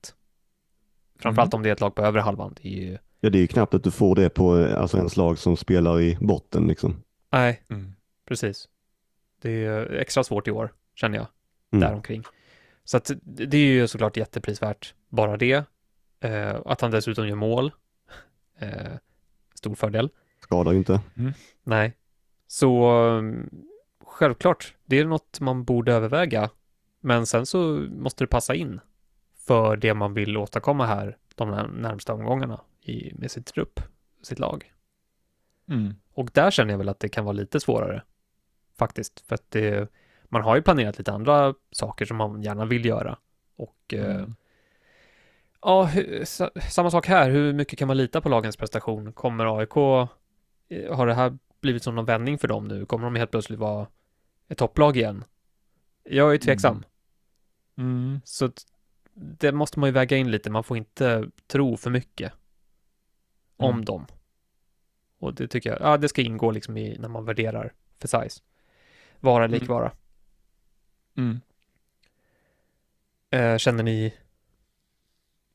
Framförallt 1.19 1.53
Mm. 1.53 1.59
om 1.59 1.63
det 1.63 1.69
är 1.69 1.74
ett 1.74 1.81
lag 1.81 1.95
på 1.95 2.01
övre 2.01 2.21
halvan. 2.21 2.55
Det 2.62 2.67
är 2.67 2.81
ju, 2.81 2.97
Ja, 3.19 3.29
det 3.29 3.38
är 3.38 3.41
ju 3.41 3.47
knappt 3.47 3.74
att 3.74 3.83
du 3.83 3.91
får 3.91 4.15
det 4.15 4.29
på 4.29 4.51
alltså, 4.77 4.97
en 4.97 5.09
slag 5.09 5.38
som 5.38 5.57
spelar 5.57 6.01
i 6.01 6.17
botten 6.21 6.67
liksom. 6.67 7.03
nej, 7.31 7.63
Mm. 7.69 7.93
precis. 8.27 8.69
Det 9.41 9.65
är 9.65 9.85
extra 9.93 10.24
svårt 10.24 10.47
i 10.47 10.51
år, 10.51 10.74
känner 10.95 11.17
jag, 11.17 11.27
Mm. 11.71 11.81
däromkring. 11.88 12.24
Så 12.83 12.97
att 12.97 13.12
det 13.24 13.57
är 13.57 13.62
ju 13.67 13.88
såklart 13.88 14.17
jätteprisvärt, 14.17 14.93
bara 15.09 15.38
det. 15.38 15.63
Eh, 16.19 16.55
att 16.65 16.81
han 16.81 16.91
dessutom 16.91 17.27
gör 17.27 17.35
mål, 17.35 17.71
eh, 18.59 18.69
stor 19.55 19.75
fördel. 19.75 20.09
Skadar 20.41 20.71
ju 20.71 20.77
inte. 20.77 21.01
Nej. 21.63 21.93
Så 22.47 22.91
självklart, 24.05 24.74
det 24.85 25.00
är 25.00 25.05
något 25.05 25.39
man 25.39 25.63
borde 25.63 25.93
överväga. 25.93 26.50
Men 27.05 27.25
sen 27.25 27.45
så 27.45 27.57
måste 27.91 28.24
det 28.24 28.27
passa 28.27 28.55
in 28.55 28.79
för 29.47 29.77
det 29.77 29.93
man 29.93 30.13
vill 30.13 30.38
åstadkomma 30.38 30.85
här 30.85 31.17
de 31.35 31.51
när- 31.51 31.67
närmsta 31.67 32.13
omgångarna 32.13 32.62
i, 32.81 33.13
med 33.15 33.31
sitt 33.31 33.45
trupp, 33.45 33.79
sitt 34.21 34.39
lag. 34.39 34.74
Mm. 35.69 35.93
Och 36.13 36.29
där 36.33 36.51
känner 36.51 36.71
jag 36.74 36.77
väl 36.77 36.89
att 36.89 37.00
det 37.00 37.09
kan 37.09 37.25
vara 37.25 37.33
lite 37.33 37.59
svårare 37.59 38.03
faktiskt. 38.77 39.19
För 39.27 39.35
att 39.35 39.51
det, 39.51 39.91
man 40.29 40.41
har 40.41 40.55
ju 40.55 40.62
planerat 40.62 40.97
lite 40.97 41.12
andra 41.12 41.53
saker 41.71 42.05
som 42.05 42.17
man 42.17 42.43
gärna 42.43 42.65
vill 42.65 42.85
göra. 42.85 43.17
Och 43.55 43.93
eh, 43.93 44.15
Mm. 44.15 44.35
ja, 45.62 45.89
hu- 45.93 46.25
sa, 46.25 46.50
samma 46.71 46.91
sak 46.91 47.07
här. 47.07 47.29
Hur 47.29 47.53
mycket 47.53 47.79
kan 47.79 47.88
man 47.88 47.97
lita 47.97 48.21
på 48.21 48.29
lagens 48.29 48.57
prestation? 48.57 49.13
Kommer 49.13 49.57
AIK, 49.59 49.77
eh, 50.69 50.95
har 50.95 51.07
det 51.07 51.13
här 51.13 51.38
blivit 51.62 51.83
som 51.83 51.95
någon 51.95 52.05
vändning 52.05 52.38
för 52.38 52.47
dem 52.47 52.67
nu? 52.67 52.85
Kommer 52.85 53.05
de 53.05 53.15
helt 53.15 53.31
plötsligt 53.31 53.59
vara 53.59 53.88
ett 54.47 54.57
topplag 54.57 54.97
igen? 54.97 55.24
Jag 56.03 56.33
är 56.33 56.38
tveksam. 56.38 56.71
Mm. 56.75 56.83
Så 58.24 58.46
att 58.46 58.65
det 59.13 59.51
måste 59.51 59.79
man 59.79 59.88
ju 59.89 59.94
väga 59.94 60.17
in 60.17 60.32
lite. 60.32 60.50
Man 60.50 60.63
får 60.63 60.77
inte 60.77 61.29
tro 61.48 61.77
för 61.77 61.89
mycket 61.89 62.34
om 63.58 63.74
Mm. 63.74 63.86
dem. 63.86 64.05
Och 65.17 65.34
det 65.34 65.48
tycker 65.48 65.70
jag, 65.70 65.82
ja, 65.82 65.98
det 65.98 66.10
ska 66.10 66.22
ingå 66.22 66.51
liksom 66.51 66.77
i 66.77 66.98
när 67.00 67.10
man 67.10 67.25
värderar 67.25 67.74
för 68.00 68.08
size. 68.08 68.41
Vara 69.20 69.46
Mm. 69.46 69.67
vara. 69.67 69.91
Mm. 71.17 71.41
Eh, 73.29 73.58
känner 73.58 73.84
ni 73.84 74.13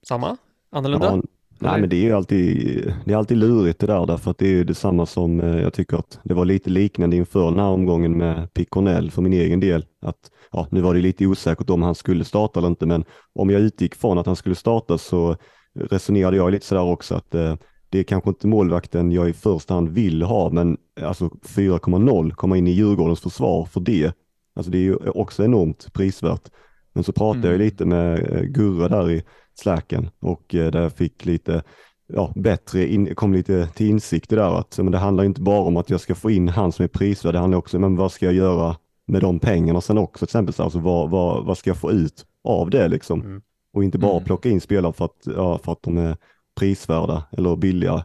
samma? 0.03 0.37
Annorlunda? 0.71 1.07
Ja, 1.07 1.23
nej, 1.61 1.81
men 1.81 1.89
det 1.89 1.97
är 1.97 2.03
ju 2.03 2.13
alltid, 2.13 2.95
det 3.05 3.13
är 3.13 3.17
alltid 3.17 3.37
lurigt 3.39 3.79
det 3.81 3.87
där, 3.87 4.07
därför 4.07 4.31
att 4.31 4.39
det 4.39 4.47
är 4.47 4.53
ju 4.53 4.65
detsamma 4.65 5.07
som 5.07 5.41
eh, 5.41 5.61
jag 5.61 5.73
tycker 5.73 5.97
att 5.97 6.19
det 6.25 6.35
var 6.35 6.45
lite 6.45 6.71
liknande 6.71 7.17
inför 7.17 7.45
den 7.45 7.59
här 7.59 7.69
omgången 7.69 8.19
med 8.19 8.55
Picornell 8.55 9.11
för 9.11 9.23
min 9.23 9.33
egen 9.33 9.61
del. 9.61 9.85
Att, 10.03 10.31
ja, 10.53 10.67
nu 10.71 10.81
var 10.81 10.95
det 10.95 11.01
lite 11.01 11.27
osäkert 11.27 11.71
om 11.71 11.83
han 11.83 11.95
skulle 11.95 12.25
starta 12.25 12.61
eller 12.61 12.69
inte, 12.69 12.87
men 12.87 13.05
om 13.35 13.51
jag 13.51 13.61
utgick 13.61 13.95
från 13.95 14.19
att 14.19 14.27
han 14.27 14.37
skulle 14.37 14.55
starta 14.55 14.99
så 14.99 15.37
resonerade 15.75 16.37
jag 16.37 16.53
lite 16.53 16.67
sådär 16.67 16.83
också 16.83 17.15
att 17.15 17.35
eh, 17.35 17.55
det 17.91 17.99
är 17.99 18.03
kanske 18.03 18.31
inte 18.31 18.47
målvakten 18.47 19.13
jag 19.13 19.29
i 19.29 19.33
första 19.33 19.75
hand 19.75 19.89
vill 19.89 20.23
ha, 20.23 20.51
men 20.51 20.77
alltså 21.03 21.25
4,0 21.27 22.31
komma 22.31 22.57
in 22.57 22.67
i 22.67 22.71
Djurgårdens 22.71 23.21
försvar 23.21 23.65
för 23.65 23.81
det. 23.81 24.13
Alltså 24.55 24.73
det 24.73 24.79
är 24.79 24.83
ju 24.83 24.97
också 24.97 25.45
enormt 25.45 25.93
prisvärt. 25.93 26.51
Men 26.93 27.05
så 27.05 27.13
pratade 27.13 27.47
jag 27.49 27.55
Mm. 27.55 27.65
lite 27.65 27.85
med 27.85 28.33
eh, 28.33 28.43
Gurra 28.43 28.89
där 28.89 29.11
i 29.11 29.23
slacken 29.61 30.11
och 30.21 30.55
eh, 30.55 30.71
där 30.71 30.83
jag 30.83 30.93
fick 30.93 31.25
lite 31.25 31.63
ja, 32.07 32.33
bättre, 32.37 32.87
in, 32.87 33.15
kom 33.15 33.33
lite 33.33 33.67
till 33.67 33.87
insikt 33.87 34.33
i 34.33 34.37
det 34.37 34.43
där 34.43 34.59
att 34.59 34.79
men 34.79 34.93
det 34.93 34.99
handlar 34.99 35.25
inte 35.25 35.41
bara 35.41 35.61
om 35.61 35.77
att 35.77 35.91
jag 35.91 36.01
ska 36.01 36.15
få 36.15 36.31
in 36.31 36.49
han 36.49 36.73
som 36.73 36.83
är 36.83 36.89
prisvärd, 36.89 37.35
det 37.35 37.39
handlar 37.39 37.59
också 37.59 37.77
om 37.77 37.81
men 37.81 37.97
vad 37.97 38.13
ska 38.13 38.27
jag 38.27 38.35
göra 38.35 38.77
med 39.07 39.21
de 39.21 39.39
pengarna 39.39 39.81
sen 39.81 39.99
också, 39.99 40.27
till 40.27 40.31
exempel 40.33 40.55
så 40.55 40.63
alltså, 40.63 40.79
vad, 40.79 41.11
vad, 41.11 41.45
vad 41.47 41.59
ska 41.59 41.71
jag 41.71 41.77
få 41.77 41.93
ut 41.93 42.27
av 42.45 42.71
det 42.71 42.89
liksom? 42.89 43.21
Mm. 43.21 43.43
Och 43.73 43.85
inte 43.85 43.99
bara 43.99 44.13
Mm. 44.13 44.25
plocka 44.25 44.49
in 44.49 44.61
spelare 44.61 44.93
för 44.93 45.05
att, 45.05 45.23
ja, 45.25 45.59
för 45.59 45.73
att 45.73 45.83
de 45.83 45.99
är 45.99 46.17
prisvärda 46.55 47.25
eller 47.33 47.57
billiga. 47.57 48.05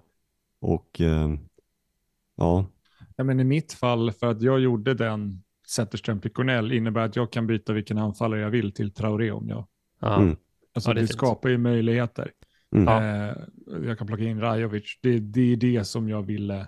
Och 0.62 1.02
eh, 1.02 1.30
ja, 2.38 2.66
Ja, 3.16 3.24
men 3.24 3.40
I 3.40 3.44
mitt 3.44 3.74
fall, 3.74 4.12
för 4.12 4.28
att 4.28 4.42
jag 4.42 4.60
gjorde 4.60 4.94
den 4.94 5.44
Zetterström 5.68 6.20
Piconell, 6.22 6.72
innebär 6.72 7.02
att 7.02 7.16
jag 7.16 7.32
kan 7.32 7.48
byta 7.48 7.74
vilken 7.74 7.98
anfallare 7.98 8.42
jag 8.42 8.50
vill 8.50 8.72
till 8.72 8.94
Traoré 8.94 9.32
om 9.32 9.50
jag... 9.50 9.68
Ja. 10.00 10.16
Mm. 10.22 10.36
Alltså 10.76 10.90
Ja, 10.90 10.94
det 10.94 11.02
det, 11.02 11.08
skapar 11.08 11.50
ju 11.50 11.58
möjligheter. 11.58 12.32
mm. 12.76 12.88
Eh, 12.88 13.36
jag 13.88 13.98
kan 13.98 14.08
plocka 14.08 14.24
in 14.24 14.40
Rajovic. 14.42 15.00
Det, 15.02 15.20
det 15.20 15.54
är 15.54 15.56
det 15.58 15.84
som 15.84 16.10
jag 16.10 16.22
ville 16.24 16.68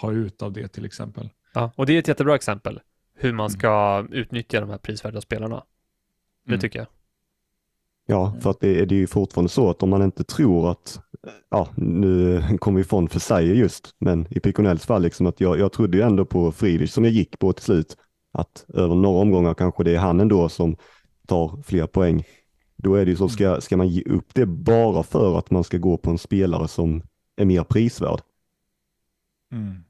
ha 0.00 0.12
ut 0.12 0.42
av 0.42 0.52
det 0.52 0.68
till 0.68 0.84
exempel. 0.84 1.30
Ja, 1.54 1.72
och 1.76 1.86
det 1.86 1.92
är 1.94 1.98
ett 1.98 2.08
jättebra 2.08 2.34
exempel 2.34 2.80
hur 3.14 3.32
man 3.32 3.46
Mm. 3.46 3.50
ska 3.58 4.06
utnyttja 4.10 4.60
de 4.60 4.70
här 4.70 4.78
prisvärda 4.78 5.20
spelarna. 5.20 5.62
Det 6.44 6.50
Mm. 6.50 6.60
tycker 6.60 6.78
jag. 6.78 6.88
Ja, 8.06 8.36
för 8.40 8.50
att 8.50 8.60
det, 8.60 8.80
är- 8.80 8.86
det 8.86 8.94
är 8.94 8.98
ju 8.98 9.06
fortfarande 9.06 9.48
så 9.48 9.70
att 9.70 9.82
om 9.82 9.90
man 9.90 10.02
inte 10.02 10.24
tror 10.24 10.70
att, 10.70 11.00
ja, 11.50 11.68
nu 11.76 12.42
kommer 12.58 12.76
vi 12.76 12.80
ifrån 12.80 13.06
Versailles 13.06 13.56
just, 13.58 13.94
men 13.98 14.26
i 14.30 14.40
Piconells 14.40 14.86
fall, 14.86 15.02
liksom 15.02 15.26
att 15.26 15.40
jag, 15.40 15.58
jag 15.58 15.72
trodde 15.72 15.96
ju 15.96 16.02
ändå 16.02 16.24
på 16.24 16.52
Friedrich 16.52 16.90
som 16.90 17.04
jag 17.04 17.12
gick 17.12 17.38
på 17.38 17.52
till 17.52 17.64
slut, 17.64 17.96
att 18.32 18.64
över 18.74 18.94
några 18.94 19.18
omgångar 19.20 19.54
kanske 19.54 19.84
det 19.84 19.94
är 19.94 19.98
han 19.98 20.20
ändå 20.20 20.48
som 20.48 20.76
tar 21.28 21.62
fler 21.62 21.86
poäng. 21.86 22.24
Då 22.76 22.94
är 22.94 23.04
det 23.04 23.10
ju 23.10 23.16
så, 23.16 23.28
ska, 23.28 23.60
ska 23.60 23.76
man 23.76 23.88
ge 23.88 24.02
upp 24.02 24.34
det 24.34 24.46
bara 24.46 25.02
för 25.02 25.38
att 25.38 25.50
man 25.50 25.64
ska 25.64 25.78
gå 25.78 25.96
på 25.96 26.10
en 26.10 26.18
spelare 26.18 26.68
som 26.68 27.02
är 27.36 27.44
mer 27.44 27.64
prisvärd? 27.64 28.20
Mm. 29.52 29.84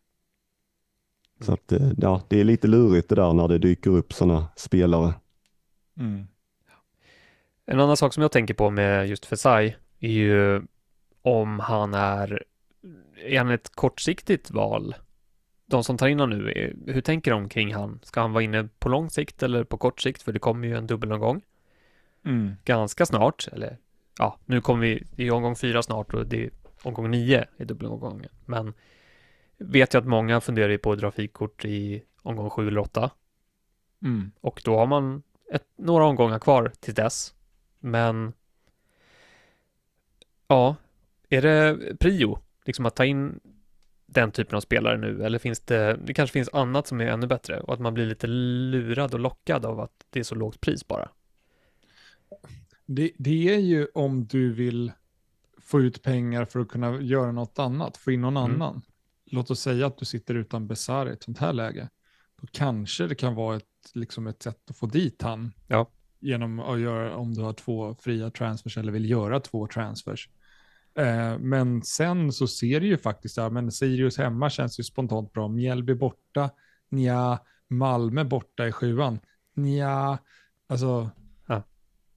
Så 1.40 1.52
att, 1.52 1.72
eh, 1.72 1.90
ja, 1.98 2.22
det 2.28 2.40
är 2.40 2.44
lite 2.44 2.66
lurigt 2.68 3.08
det 3.08 3.14
där 3.14 3.32
när 3.32 3.48
det 3.48 3.58
dyker 3.58 3.90
upp 3.90 4.12
sådana 4.12 4.48
spelare. 4.56 5.14
Mm. 5.98 6.26
En 7.66 7.80
annan 7.80 7.96
sak 7.96 8.14
som 8.14 8.22
jag 8.22 8.32
tänker 8.32 8.54
på 8.54 8.70
med 8.70 9.08
just 9.08 9.26
Fesai 9.26 9.76
är 10.00 10.10
ju 10.10 10.62
om 11.22 11.60
han 11.60 11.94
är, 11.94 12.42
är 13.26 13.38
han 13.38 13.50
ett 13.50 13.68
kortsiktigt 13.74 14.50
val? 14.50 14.94
De 15.66 15.84
som 15.84 15.96
tar 15.98 16.08
in 16.08 16.20
honom 16.20 16.38
nu, 16.38 16.50
är- 16.52 16.92
hur 16.92 17.00
tänker 17.00 17.30
de 17.30 17.48
kring 17.48 17.74
han? 17.74 18.00
Ska 18.02 18.20
han 18.20 18.32
vara 18.32 18.44
inne 18.44 18.68
på 18.78 18.88
lång 18.88 19.10
sikt 19.10 19.42
eller 19.42 19.64
på 19.64 19.78
kort 19.78 20.00
sikt? 20.00 20.22
För 20.22 20.32
det 20.32 20.38
kommer 20.38 20.68
ju 20.68 20.76
en 20.76 20.86
dubbelomgång 20.86 21.40
Mm. 22.26 22.56
ganska 22.64 23.06
snart, 23.06 23.48
eller 23.52 23.78
ja, 24.18 24.38
nu 24.44 24.60
kommer 24.60 24.80
vi, 24.80 25.26
är 25.26 25.30
omgång 25.30 25.56
fyra 25.56 25.82
snart 25.82 26.14
och 26.14 26.26
det 26.26 26.44
är 26.44 26.50
omgång 26.82 27.10
nio 27.10 27.46
i 27.56 27.64
dubbelomgången. 27.64 28.30
Men 28.44 28.74
vet 29.58 29.94
jag 29.94 30.00
att 30.00 30.08
många 30.08 30.40
funderar 30.40 30.68
ju 30.68 30.78
på 30.78 30.92
att 30.92 30.98
dra 30.98 31.10
fikort 31.10 31.64
i 31.64 32.02
omgång 32.22 32.50
sju 32.50 32.68
eller 32.68 32.80
åtta. 32.80 33.10
Mm. 34.02 34.32
Och 34.40 34.62
då 34.64 34.78
har 34.78 34.86
man 34.86 35.22
ett, 35.52 35.64
några 35.76 36.04
omgångar 36.04 36.38
kvar 36.38 36.72
till 36.80 36.94
dess. 36.94 37.34
Men 37.80 38.32
ja, 40.48 40.76
är 41.28 41.42
det 41.42 41.78
prio? 41.98 42.38
Liksom 42.64 42.86
att 42.86 42.96
ta 42.96 43.04
in 43.04 43.40
den 44.06 44.32
typen 44.32 44.56
av 44.56 44.60
spelare 44.60 44.98
nu? 44.98 45.24
Eller 45.24 45.38
finns 45.38 45.60
det, 45.60 45.98
det 46.04 46.14
kanske 46.14 46.32
finns 46.32 46.50
annat 46.52 46.86
som 46.86 47.00
är 47.00 47.06
ännu 47.06 47.26
bättre 47.26 47.60
och 47.60 47.74
att 47.74 47.80
man 47.80 47.94
blir 47.94 48.06
lite 48.06 48.26
lurad 48.26 49.14
och 49.14 49.20
lockad 49.20 49.66
av 49.66 49.80
att 49.80 50.06
det 50.10 50.20
är 50.20 50.24
så 50.24 50.34
lågt 50.34 50.60
pris 50.60 50.88
bara? 50.88 51.08
Det, 52.86 53.12
det 53.18 53.54
är 53.54 53.58
ju 53.58 53.86
om 53.94 54.26
du 54.26 54.52
vill 54.52 54.92
få 55.58 55.80
ut 55.80 56.02
pengar 56.02 56.44
för 56.44 56.60
att 56.60 56.68
kunna 56.68 57.00
göra 57.00 57.32
något 57.32 57.58
annat, 57.58 57.96
få 57.96 58.12
in 58.12 58.20
någon 58.20 58.36
Mm. 58.36 58.52
annan. 58.62 58.82
Låt 59.30 59.50
oss 59.50 59.60
säga 59.60 59.86
att 59.86 59.98
du 59.98 60.04
sitter 60.04 60.34
utan 60.34 60.66
Besara 60.66 61.10
i 61.10 61.12
ett 61.12 61.22
sånt 61.22 61.38
här 61.38 61.52
läge. 61.52 61.88
Då 62.40 62.46
kanske 62.52 63.06
det 63.06 63.14
kan 63.14 63.34
vara 63.34 63.56
ett, 63.56 63.90
liksom 63.94 64.26
ett 64.26 64.42
sätt 64.42 64.70
att 64.70 64.76
få 64.76 64.86
dit 64.86 65.22
han. 65.22 65.52
Ja. 65.66 65.90
Genom 66.20 66.60
att 66.60 66.80
göra, 66.80 67.16
om 67.16 67.34
du 67.34 67.42
har 67.42 67.52
två 67.52 67.94
fria 67.94 68.30
transfers 68.30 68.78
eller 68.78 68.92
vill 68.92 69.10
göra 69.10 69.40
två 69.40 69.66
transfers. 69.66 70.28
Eh, 70.94 71.38
men 71.38 71.82
sen 71.82 72.32
så 72.32 72.46
ser 72.46 72.80
det 72.80 72.86
ju 72.86 72.98
faktiskt, 72.98 73.36
ja, 73.36 73.50
men 73.50 73.72
Sirius 73.72 74.18
hemma 74.18 74.50
känns 74.50 74.80
ju 74.80 74.84
spontant 74.84 75.32
bra. 75.32 75.48
Mjällby 75.48 75.94
borta, 75.94 76.50
nja, 76.88 77.38
Malmö 77.68 78.24
borta 78.24 78.68
i 78.68 78.72
sjuan, 78.72 79.18
nja, 79.54 80.18
alltså. 80.66 81.10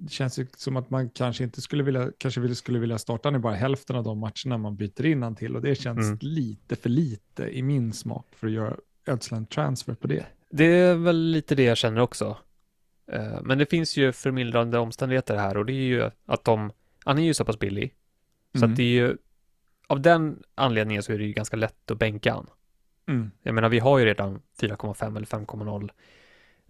Det 0.01 0.12
känns 0.12 0.39
ju 0.39 0.48
som 0.58 0.77
att 0.77 0.89
man 0.89 1.10
kanske 1.10 1.44
inte 1.44 1.62
skulle 1.62 1.84
vilja, 1.84 2.12
kanske 2.18 2.56
skulle 2.56 2.79
vilja 2.79 2.98
starta 2.98 3.36
i 3.36 3.39
bara 3.39 3.56
hälften 3.56 3.96
av 3.96 4.03
de 4.03 4.18
matcherna 4.20 4.58
man 4.58 4.75
byter 4.75 5.06
innan 5.06 5.36
till 5.36 5.56
och 5.56 5.62
det 5.62 5.75
känns 5.75 6.06
Mm. 6.06 6.18
lite 6.22 6.75
för 6.75 6.89
lite 6.89 7.44
i 7.44 7.62
min 7.62 7.94
smak 7.94 8.27
för 8.36 8.48
att 8.48 8.53
göra 8.53 8.75
ödsla 9.06 9.46
transfer 9.46 9.94
på 9.94 10.08
det. 10.08 10.25
Det 10.51 10.65
är 10.65 10.96
väl 10.96 11.18
lite 11.32 11.56
det 11.56 11.63
jag 11.63 11.77
känner 11.77 12.01
också. 12.01 12.38
Eh, 13.12 13.41
Men 13.41 13.58
det 13.58 13.65
finns 13.65 13.98
ju 13.98 14.12
förmildrande 14.12 14.77
omständigheter 14.79 15.38
här 15.38 15.58
och 15.58 15.65
det 15.65 15.74
är 15.74 15.88
ju 15.88 16.10
att 16.25 16.44
de, 16.44 16.72
han 17.06 17.18
är 17.20 17.24
ju 17.24 17.34
så 17.34 17.46
pass 17.46 17.60
billig. 17.60 17.96
Så 18.53 18.58
Mm. 18.58 18.72
att 18.72 18.77
det 18.77 18.84
är 18.84 18.88
ju, 19.08 19.18
av 19.88 20.01
den 20.01 20.44
anledningen 20.56 21.03
så 21.03 21.13
är 21.13 21.18
det 21.18 21.24
ju 21.25 21.34
ganska 21.34 21.58
lätt 21.58 21.91
att 21.91 22.00
bänka 22.00 22.34
han. 22.34 22.48
Mm. 23.08 23.32
Jag 23.44 23.56
menar, 23.56 23.70
vi 23.70 23.79
har 23.79 24.00
ju 24.00 24.06
redan 24.06 24.41
4,5 24.62 25.18
eller 25.18 25.25
5,0 25.27 25.89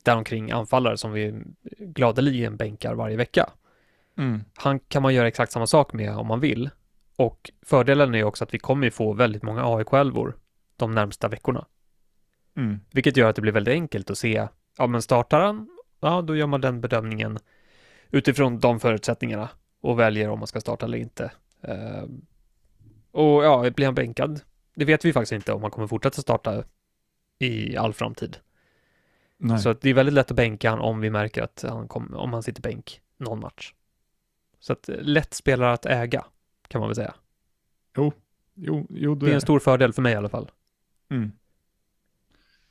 däromkring 0.03 0.51
anfallare 0.51 0.97
som 0.97 1.11
vi 1.11 1.43
gladeligen 1.79 2.57
bänkar 2.57 2.93
varje 2.93 3.17
vecka. 3.17 3.49
Mm. 4.17 4.43
Han 4.55 4.79
kan 4.79 5.01
man 5.01 5.13
göra 5.13 5.27
exakt 5.27 5.51
samma 5.51 5.67
sak 5.67 5.93
med 5.93 6.17
om 6.17 6.27
man 6.27 6.39
vill. 6.39 6.69
Och 7.15 7.51
fördelen 7.61 8.15
är 8.15 8.23
också 8.23 8.43
att 8.43 8.53
vi 8.53 8.59
kommer 8.59 8.85
ju 8.85 8.91
få 8.91 9.13
väldigt 9.13 9.43
många 9.43 9.63
AIK-11 9.63 10.33
de 10.75 10.91
närmsta 10.91 11.27
veckorna. 11.27 11.65
Mm. 12.57 12.79
Vilket 12.91 13.17
gör 13.17 13.29
att 13.29 13.35
det 13.35 13.41
blir 13.41 13.51
väldigt 13.51 13.71
enkelt 13.71 14.09
att 14.09 14.17
se, 14.17 14.47
ja 14.77 14.87
men 14.87 15.01
startar 15.01 15.39
han, 15.39 15.69
ja 15.99 16.21
då 16.21 16.35
gör 16.35 16.47
man 16.47 16.61
den 16.61 16.81
bedömningen 16.81 17.39
utifrån 18.09 18.59
de 18.59 18.79
förutsättningarna 18.79 19.49
och 19.81 19.99
väljer 19.99 20.29
om 20.29 20.39
man 20.39 20.47
ska 20.47 20.61
starta 20.61 20.85
eller 20.85 20.97
inte. 20.97 21.31
Eh, 21.61 22.03
och 23.11 23.43
ja, 23.43 23.69
blir 23.69 23.85
han 23.85 23.95
bänkad? 23.95 24.41
Det 24.75 24.85
vet 24.85 25.05
vi 25.05 25.13
faktiskt 25.13 25.31
inte 25.31 25.53
om 25.53 25.61
han 25.61 25.71
kommer 25.71 25.87
fortsätta 25.87 26.21
starta 26.21 26.63
i 27.39 27.77
all 27.77 27.93
framtid. 27.93 28.37
Nej. 29.41 29.59
Så 29.59 29.69
att 29.69 29.81
det 29.81 29.89
är 29.89 29.93
väldigt 29.93 30.13
lätt 30.13 30.31
att 30.31 30.37
bänka 30.37 30.69
han 30.69 30.79
om 30.79 31.01
vi 31.01 31.09
märker 31.09 31.41
att 31.43 31.65
han 31.69 31.87
kommer, 31.87 32.17
om 32.17 32.33
han 32.33 32.43
sitter 32.43 32.61
bänk 32.61 33.01
någon 33.17 33.39
match. 33.39 33.73
Så 34.59 34.73
att 34.73 34.89
eh, 34.89 34.95
lätt 34.99 35.33
spelare 35.33 35.73
att 35.73 35.85
äga, 35.85 36.25
kan 36.67 36.79
man 36.81 36.87
väl 36.89 36.95
säga. 36.95 37.13
Jo, 37.97 38.13
jo, 38.53 38.87
jo 38.89 39.15
Det 39.15 39.29
är 39.31 39.35
en 39.35 39.41
stor 39.41 39.59
fördel 39.59 39.93
för 39.93 40.01
mig 40.01 40.13
i 40.13 40.15
alla 40.15 40.29
fall. 40.29 40.51
Mm. 41.11 41.31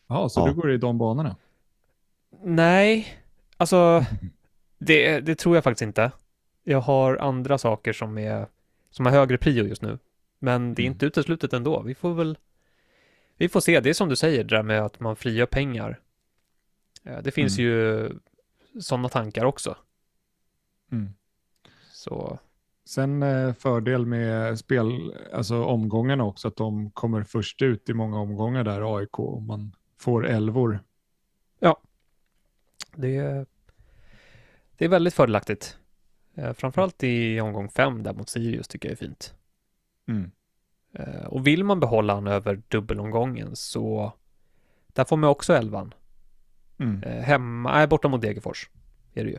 Ja, 0.06 0.28
så 0.28 0.40
Ja. 0.40 0.46
du 0.46 0.54
går 0.54 0.72
i 0.72 0.76
de 0.76 0.98
banorna? 0.98 1.37
Nej, 2.42 3.18
alltså 3.56 4.04
det, 4.78 5.20
det 5.20 5.34
tror 5.34 5.54
jag 5.54 5.64
faktiskt 5.64 5.82
inte. 5.82 6.10
Jag 6.64 6.80
har 6.80 7.16
andra 7.16 7.58
saker 7.58 7.92
som 7.92 8.18
är 8.18 8.46
som 8.90 9.06
har 9.06 9.12
högre 9.12 9.38
prio 9.38 9.64
just 9.64 9.82
nu. 9.82 9.98
Men 10.38 10.75
det 10.75 10.82
är 10.82 10.84
Mm. 10.84 10.92
inte 10.92 11.06
uteslutet 11.06 11.52
ändå. 11.52 11.82
Vi 11.82 11.94
får 11.94 12.14
väl 12.14 12.38
vi 13.37 13.48
får 13.48 13.60
se. 13.60 13.80
Det 13.80 13.90
är 13.90 13.94
som 13.94 14.08
du 14.08 14.16
säger, 14.16 14.44
det 14.44 14.56
där 14.56 14.62
med 14.62 14.82
att 14.84 15.00
man 15.00 15.16
frigör 15.16 15.46
pengar. 15.46 16.00
Eh, 17.08 17.18
Det 17.22 17.30
finns 17.30 17.58
Mm. 17.58 17.70
ju 17.70 18.10
sådana 18.80 19.08
tankar 19.08 19.44
också. 19.44 19.76
Mm. 20.92 21.08
Så 21.92 22.38
Sen 22.84 23.22
eh, 23.22 23.52
fördel 23.52 24.06
med 24.06 24.58
spel, 24.58 25.14
alltså 25.32 25.64
omgångarna 25.64 26.24
också, 26.24 26.48
att 26.48 26.56
de 26.56 26.90
kommer 26.90 27.22
först 27.22 27.62
ut 27.62 27.88
i 27.88 27.94
många 27.94 28.18
omgångar 28.20 28.64
där 28.64 28.96
AIK 28.98 29.18
och 29.18 29.42
man 29.42 29.76
får 29.96 30.26
elvor. 30.26 30.80
det, 32.96 33.46
det 34.76 34.84
är 34.84 34.88
väldigt 34.88 35.14
fördelaktigt. 35.14 35.78
Eh, 36.34 36.52
framförallt 36.52 37.02
i 37.04 37.40
omgång 37.40 37.68
fem 37.68 38.02
där 38.02 38.14
mot 38.14 38.28
Sirius 38.28 38.68
tycker 38.68 38.88
jag 38.88 38.92
är 38.92 38.96
fint. 38.96 39.34
Mm. 40.08 40.30
Och 41.26 41.46
vill 41.46 41.64
man 41.64 41.80
behålla 41.80 42.14
han 42.14 42.26
över 42.26 42.62
dubbelomgången 42.68 43.56
så 43.56 44.12
där 44.86 45.04
får 45.04 45.16
man 45.16 45.30
också 45.30 45.52
elvan. 45.54 45.94
Mm. 46.78 47.02
Eh, 47.02 47.23
hemma, 47.25 47.73
nej, 47.73 47.87
borta 47.87 48.08
mot 48.08 48.23
Degerfors 48.23 48.68
är 49.14 49.25
det 49.25 49.30
ju. 49.30 49.38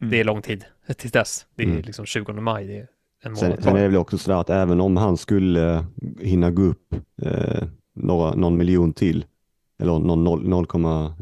Mm. 0.00 0.10
Det 0.10 0.20
är 0.20 0.24
lång 0.24 0.42
tid 0.42 0.64
till 0.96 1.10
dess. 1.10 1.46
Det 1.54 1.62
är 1.62 1.66
Mm. 1.68 1.82
liksom 1.82 2.06
20 2.06 2.32
maj, 2.32 2.66
det 2.66 2.76
är 2.76 2.88
en 3.22 3.36
Sen, 3.36 3.48
månad 3.48 3.64
sen 3.64 3.76
är 3.76 3.82
det 3.82 3.88
väl 3.88 3.96
också 3.96 4.18
sådär 4.18 4.40
att 4.40 4.50
även 4.50 4.80
om 4.80 4.96
han 4.96 5.16
skulle 5.16 5.84
hinna 6.20 6.50
gå 6.50 6.62
upp 6.62 6.94
eh, 7.22 7.62
några, 7.94 8.34
någon 8.34 8.56
miljon 8.56 8.92
till, 8.92 9.24
eller 9.78 9.98
någon 9.98 10.28
noll- 10.28 10.44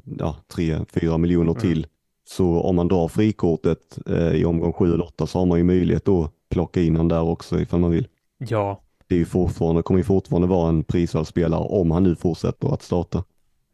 0,3-4 0.05 1.19
miljoner 1.19 1.51
Mm. 1.51 1.61
till, 1.61 1.87
så 2.29 2.61
om 2.61 2.77
man 2.77 2.89
drar 2.89 3.09
frikortet 3.09 3.99
eh, 4.07 4.29
i 4.33 4.45
omgång 4.45 4.73
7 4.73 4.95
eller 4.95 5.05
8 5.07 5.27
så 5.27 5.39
har 5.39 5.47
man 5.47 5.59
ju 5.59 5.65
möjlighet 5.65 6.09
att 6.09 6.31
plocka 6.49 6.83
in 6.83 6.97
han 6.97 7.09
där 7.09 7.23
också 7.23 7.61
ifall 7.61 7.81
man 7.81 7.91
vill. 7.91 8.09
Ja, 8.39 8.81
Det 9.07 9.15
är 9.15 9.19
ju 9.19 9.25
fortfarande, 9.25 9.83
kommer 9.83 9.99
ju 10.01 10.05
fortfarande 10.05 10.49
vara 10.49 10.69
en 10.69 10.85
prisvärd 10.85 11.27
spelare 11.27 11.61
om 11.61 11.91
han 11.91 12.03
nu 12.03 12.17
fortsätter 12.17 12.75
att 12.75 12.83
starta. 12.83 13.25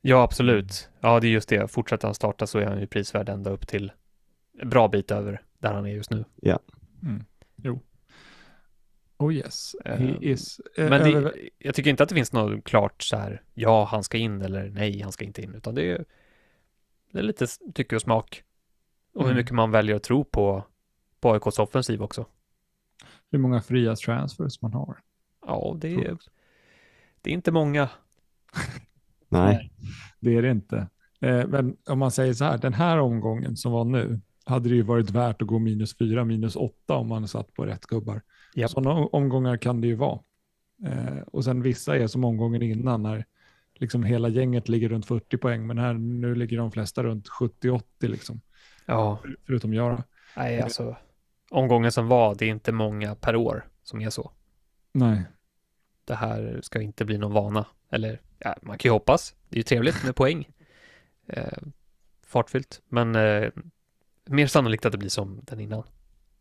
Ja 0.01 0.23
absolut. 0.23 0.91
Ja, 1.01 1.21
det 1.21 1.27
är 1.27 1.31
just 1.31 1.49
det. 1.49 1.69
Fortsätter 1.71 2.09
han 2.09 2.15
starta 2.15 2.47
så 2.47 2.59
är 2.59 2.67
han 2.67 2.81
ju 2.81 2.87
prisvärd 2.87 3.29
ända 3.29 3.51
upp 3.51 3.69
till 3.69 3.93
en 4.59 4.69
bra 4.69 4.89
bit 4.89 5.11
över 5.11 5.43
där 5.59 5.73
han 5.75 5.87
är 5.87 5.91
just 5.91 6.11
nu. 6.11 6.25
Mm. 7.03 7.25
Jo. 7.57 7.81
Oh 9.17 9.35
yes, 9.35 9.77
he 9.85 9.91
Eh, 9.93 10.17
is. 10.21 10.61
eh, 10.77 10.91
Men 10.91 11.03
det, 11.23 11.33
jag 11.59 11.75
tycker 11.75 11.91
inte 11.91 12.03
att 12.03 12.09
det 12.09 12.15
finns 12.15 12.33
något 12.33 12.65
klart 12.65 13.03
så 13.03 13.17
här, 13.17 13.43
ja, 13.55 13.85
han 13.85 14.05
ska 14.05 14.19
in 14.19 14.43
eller 14.43 14.71
nej, 14.71 15.01
han 15.03 15.13
ska 15.13 15.25
inte 15.25 15.43
in, 15.43 15.55
utan 15.55 15.75
det 15.75 15.91
är, 15.91 16.05
det 17.13 17.19
är 17.19 17.23
lite 17.23 17.47
tycke 17.75 17.97
och 17.97 18.03
smak. 18.03 18.43
Och 19.15 19.23
hur 19.23 19.31
Mm. 19.31 19.37
mycket 19.37 19.53
man 19.55 19.71
väljer 19.71 19.97
att 19.97 20.03
tro 20.03 20.25
på, 20.25 20.65
på 21.21 21.33
AIKs 21.33 21.59
offensiv 21.59 22.03
också. 22.03 22.27
hur 23.31 23.39
många 23.39 23.61
fria 23.63 23.97
transfers 23.97 24.63
man 24.63 24.73
har. 24.73 24.99
Ja, 25.47 25.77
det 25.81 25.95
är, 25.95 26.17
det 27.21 27.31
är 27.31 27.35
inte 27.35 27.53
många. 27.53 27.89
Nej, 29.29 29.70
Det 30.21 30.37
är 30.37 30.43
det 30.43 30.51
inte. 30.51 30.89
Eh, 31.21 31.47
men 31.47 31.77
om 31.89 31.99
man 31.99 32.11
säger 32.11 32.33
så 32.33 32.45
här, 32.45 32.59
den 32.59 32.75
här 32.75 32.99
omgången 32.99 33.57
som 33.57 33.73
var 33.73 33.85
nu, 33.85 34.21
hade 34.45 34.69
det 34.69 34.75
ju 34.75 34.83
varit 34.83 35.11
värt 35.11 35.43
att 35.43 35.49
gå 35.49 35.59
minus 35.59 35.97
fyra, 35.99 36.25
minus 36.25 36.57
åtta 36.57 36.95
om 36.95 37.09
man 37.09 37.29
satt 37.29 37.55
på 37.55 37.67
rätt 37.67 37.87
gubbar. 37.87 38.23
Japp. 38.55 38.71
Sådana 38.71 38.91
omgångar 39.07 39.57
kan 39.57 39.81
det 39.81 39.87
ju 39.87 39.95
vara. 39.95 40.21
Eh, 40.87 41.19
och 41.27 41.45
sen 41.45 41.63
vissa 41.63 41.97
är 41.97 42.07
som 42.07 42.25
omgången 42.25 42.63
innan 42.63 43.03
när 43.03 43.25
liksom 43.75 44.05
hela 44.05 44.29
gänget 44.29 44.69
ligger 44.69 44.89
runt 44.89 45.07
40 45.07 45.37
poäng, 45.37 45.67
men 45.67 45.79
här 45.79 45.95
nu 45.95 46.35
ligger 46.35 46.59
de 46.59 46.73
flesta 46.73 47.03
runt 47.03 47.29
70-80 47.29 47.83
liksom, 48.01 48.41
Ja, 48.87 49.19
förutom 49.47 49.75
jag. 49.75 50.03
nej 50.37 50.61
alltså, 50.61 50.97
omgången 51.51 51.93
som 51.93 52.09
var, 52.09 52.35
det 52.35 52.45
är 52.45 52.51
inte 52.51 52.73
många 52.73 53.15
per 53.15 53.37
år 53.37 53.69
som 53.83 54.01
är 54.01 54.11
så. 54.11 54.31
Nej, 54.93 55.23
Det 56.05 56.15
här 56.15 56.61
ska 56.63 56.81
inte 56.83 57.05
bli 57.05 57.19
någon 57.19 57.33
vana. 57.33 57.67
Eller, 57.91 58.21
ja, 58.39 58.57
man 58.63 58.79
kan 58.79 58.89
ju 58.89 58.93
hoppas. 58.93 59.35
Det 59.49 59.57
är 59.57 59.59
ju 59.59 59.63
trevligt 59.63 60.05
med 60.05 60.17
poäng. 60.17 60.49
Eh, 61.27 61.59
fartfyllt, 62.27 62.83
men 62.89 63.17
eh, 63.17 63.51
mer 64.27 64.47
sannolikt 64.47 64.87
att 64.87 64.93
det 64.93 64.99
blir 64.99 65.09
som 65.09 65.41
den 65.43 65.61
innan. 65.61 65.83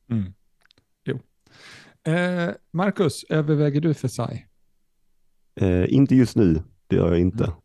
mm. 0.10 0.34
jo. 1.04 1.20
Eh, 2.14 2.50
Marcus, 2.72 3.24
överväger 3.30 3.82
du 3.82 3.94
för 3.94 4.08
sig? 4.08 4.50
eh, 5.62 5.94
inte 5.94 6.16
just 6.16 6.36
nu, 6.36 6.62
det 6.88 6.96
gör 6.96 7.10
jag 7.10 7.20
inte. 7.20 7.44
Mm. 7.44 7.56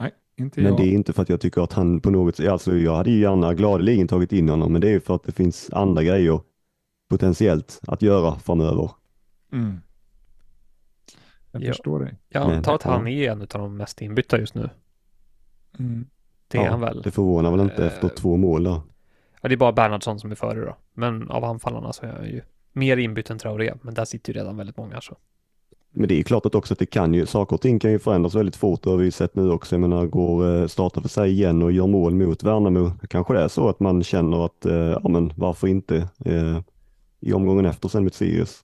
Nej, 0.00 0.12
inte 0.36 0.60
Men 0.60 0.70
jag. 0.70 0.80
det 0.80 0.84
är 0.84 0.92
inte 0.92 1.12
för 1.12 1.22
att 1.22 1.28
jag 1.28 1.40
tycker 1.40 1.62
att 1.62 1.72
han 1.72 2.00
på 2.00 2.10
något 2.10 2.36
sätt, 2.36 2.48
alltså 2.48 2.76
jag 2.76 2.96
hade 2.96 3.10
ju 3.10 3.20
gärna 3.20 3.54
gladeligen 3.54 4.08
tagit 4.08 4.32
in 4.32 4.48
honom, 4.48 4.72
men 4.72 4.80
det 4.80 4.88
är 4.88 4.92
ju 4.92 5.00
för 5.00 5.14
att 5.14 5.24
det 5.24 5.32
finns 5.32 5.70
andra 5.72 6.02
grejer 6.02 6.40
potentiellt 7.10 7.80
att 7.86 8.02
göra 8.02 8.38
framöver. 8.38 8.90
Mm. 9.52 9.80
Jag 11.60 11.68
Ja. 11.68 11.72
förstår 11.72 12.00
dig. 12.00 12.14
Jag 12.28 12.46
Men- 12.48 12.56
antar 12.56 12.74
att 12.74 12.82
han 12.82 13.06
är 13.08 13.30
en 13.30 13.40
av 13.40 13.46
de 13.48 13.76
mest 13.76 14.02
inbytta 14.02 14.38
just 14.38 14.54
nu. 14.54 14.70
Mm. 15.78 16.06
Det 16.48 16.58
är 16.58 16.64
Ja, 16.64 16.70
han 16.70 16.80
väl. 16.80 17.02
Det 17.02 17.10
förvånar 17.10 17.50
väl 17.50 17.60
inte 17.60 17.86
efter 17.86 18.08
två 18.08 18.36
mål 18.36 18.64
där. 18.64 18.80
Ja, 19.40 19.48
det 19.48 19.54
är 19.54 19.56
bara 19.56 19.72
Bernhardsson 19.72 20.20
som 20.20 20.30
är 20.30 20.34
före 20.34 20.60
då. 20.60 20.76
Men 20.94 21.30
av 21.30 21.44
anfallarna 21.44 21.92
så 21.92 22.06
är 22.06 22.12
han 22.12 22.24
ju 22.26 22.42
mer 22.72 22.96
inbytt 22.96 23.30
än 23.30 23.38
Traoré. 23.38 23.74
Men 23.82 23.94
där 23.94 24.04
sitter 24.04 24.32
ju 24.32 24.38
redan 24.40 24.56
väldigt 24.56 24.76
många 24.76 25.00
så. 25.00 25.16
Men 25.96 26.08
det 26.08 26.14
är 26.14 26.16
ju 26.16 26.24
klart 26.24 26.46
att 26.46 26.54
också 26.54 26.72
att 26.74 26.78
det 26.78 26.86
kan 26.86 27.14
ju, 27.14 27.26
saker 27.26 27.54
och 27.56 27.60
ting 27.60 27.78
kan 27.78 27.90
ju 27.90 27.98
förändras 27.98 28.34
väldigt 28.34 28.56
fort. 28.56 28.82
Det 28.82 28.90
har 28.90 28.96
vi 28.96 29.10
sett 29.10 29.34
nu 29.34 29.50
också. 29.50 29.74
Jag 29.74 29.80
menar, 29.80 30.06
går 30.06 30.60
eh, 30.60 30.66
startar 30.66 31.00
för 31.00 31.08
sig 31.08 31.30
igen 31.30 31.62
och 31.62 31.72
gör 31.72 31.86
mål 31.86 32.14
mot 32.14 32.42
Värnamo. 32.42 32.90
Kanske 33.08 33.34
det 33.34 33.40
är 33.40 33.48
så 33.48 33.68
att 33.68 33.80
man 33.80 34.02
känner 34.02 34.44
att, 34.44 34.66
eh, 34.66 34.74
ja 34.74 35.08
men 35.08 35.32
varför 35.36 35.66
inte 35.68 35.96
eh, 36.24 36.60
i 37.20 37.32
omgången 37.32 37.66
efter 37.66 37.88
sen 37.88 38.04
mot 38.04 38.14
Sirius. 38.14 38.60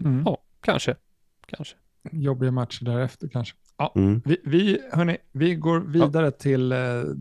Mm. 0.00 0.22
Ja, 0.26 0.38
kanske. 0.60 0.96
Kanske. 1.56 1.76
Jobbiga 2.12 2.50
matcher 2.50 2.84
därefter 2.84 3.28
kanske. 3.28 3.56
Ja, 3.78 3.92
Mm. 3.96 4.22
vi, 4.24 4.40
vi, 4.44 4.80
hörni, 4.92 5.16
vi 5.32 5.54
går 5.54 5.80
vidare 5.80 6.30
till 6.30 6.72
eh, 6.72 6.78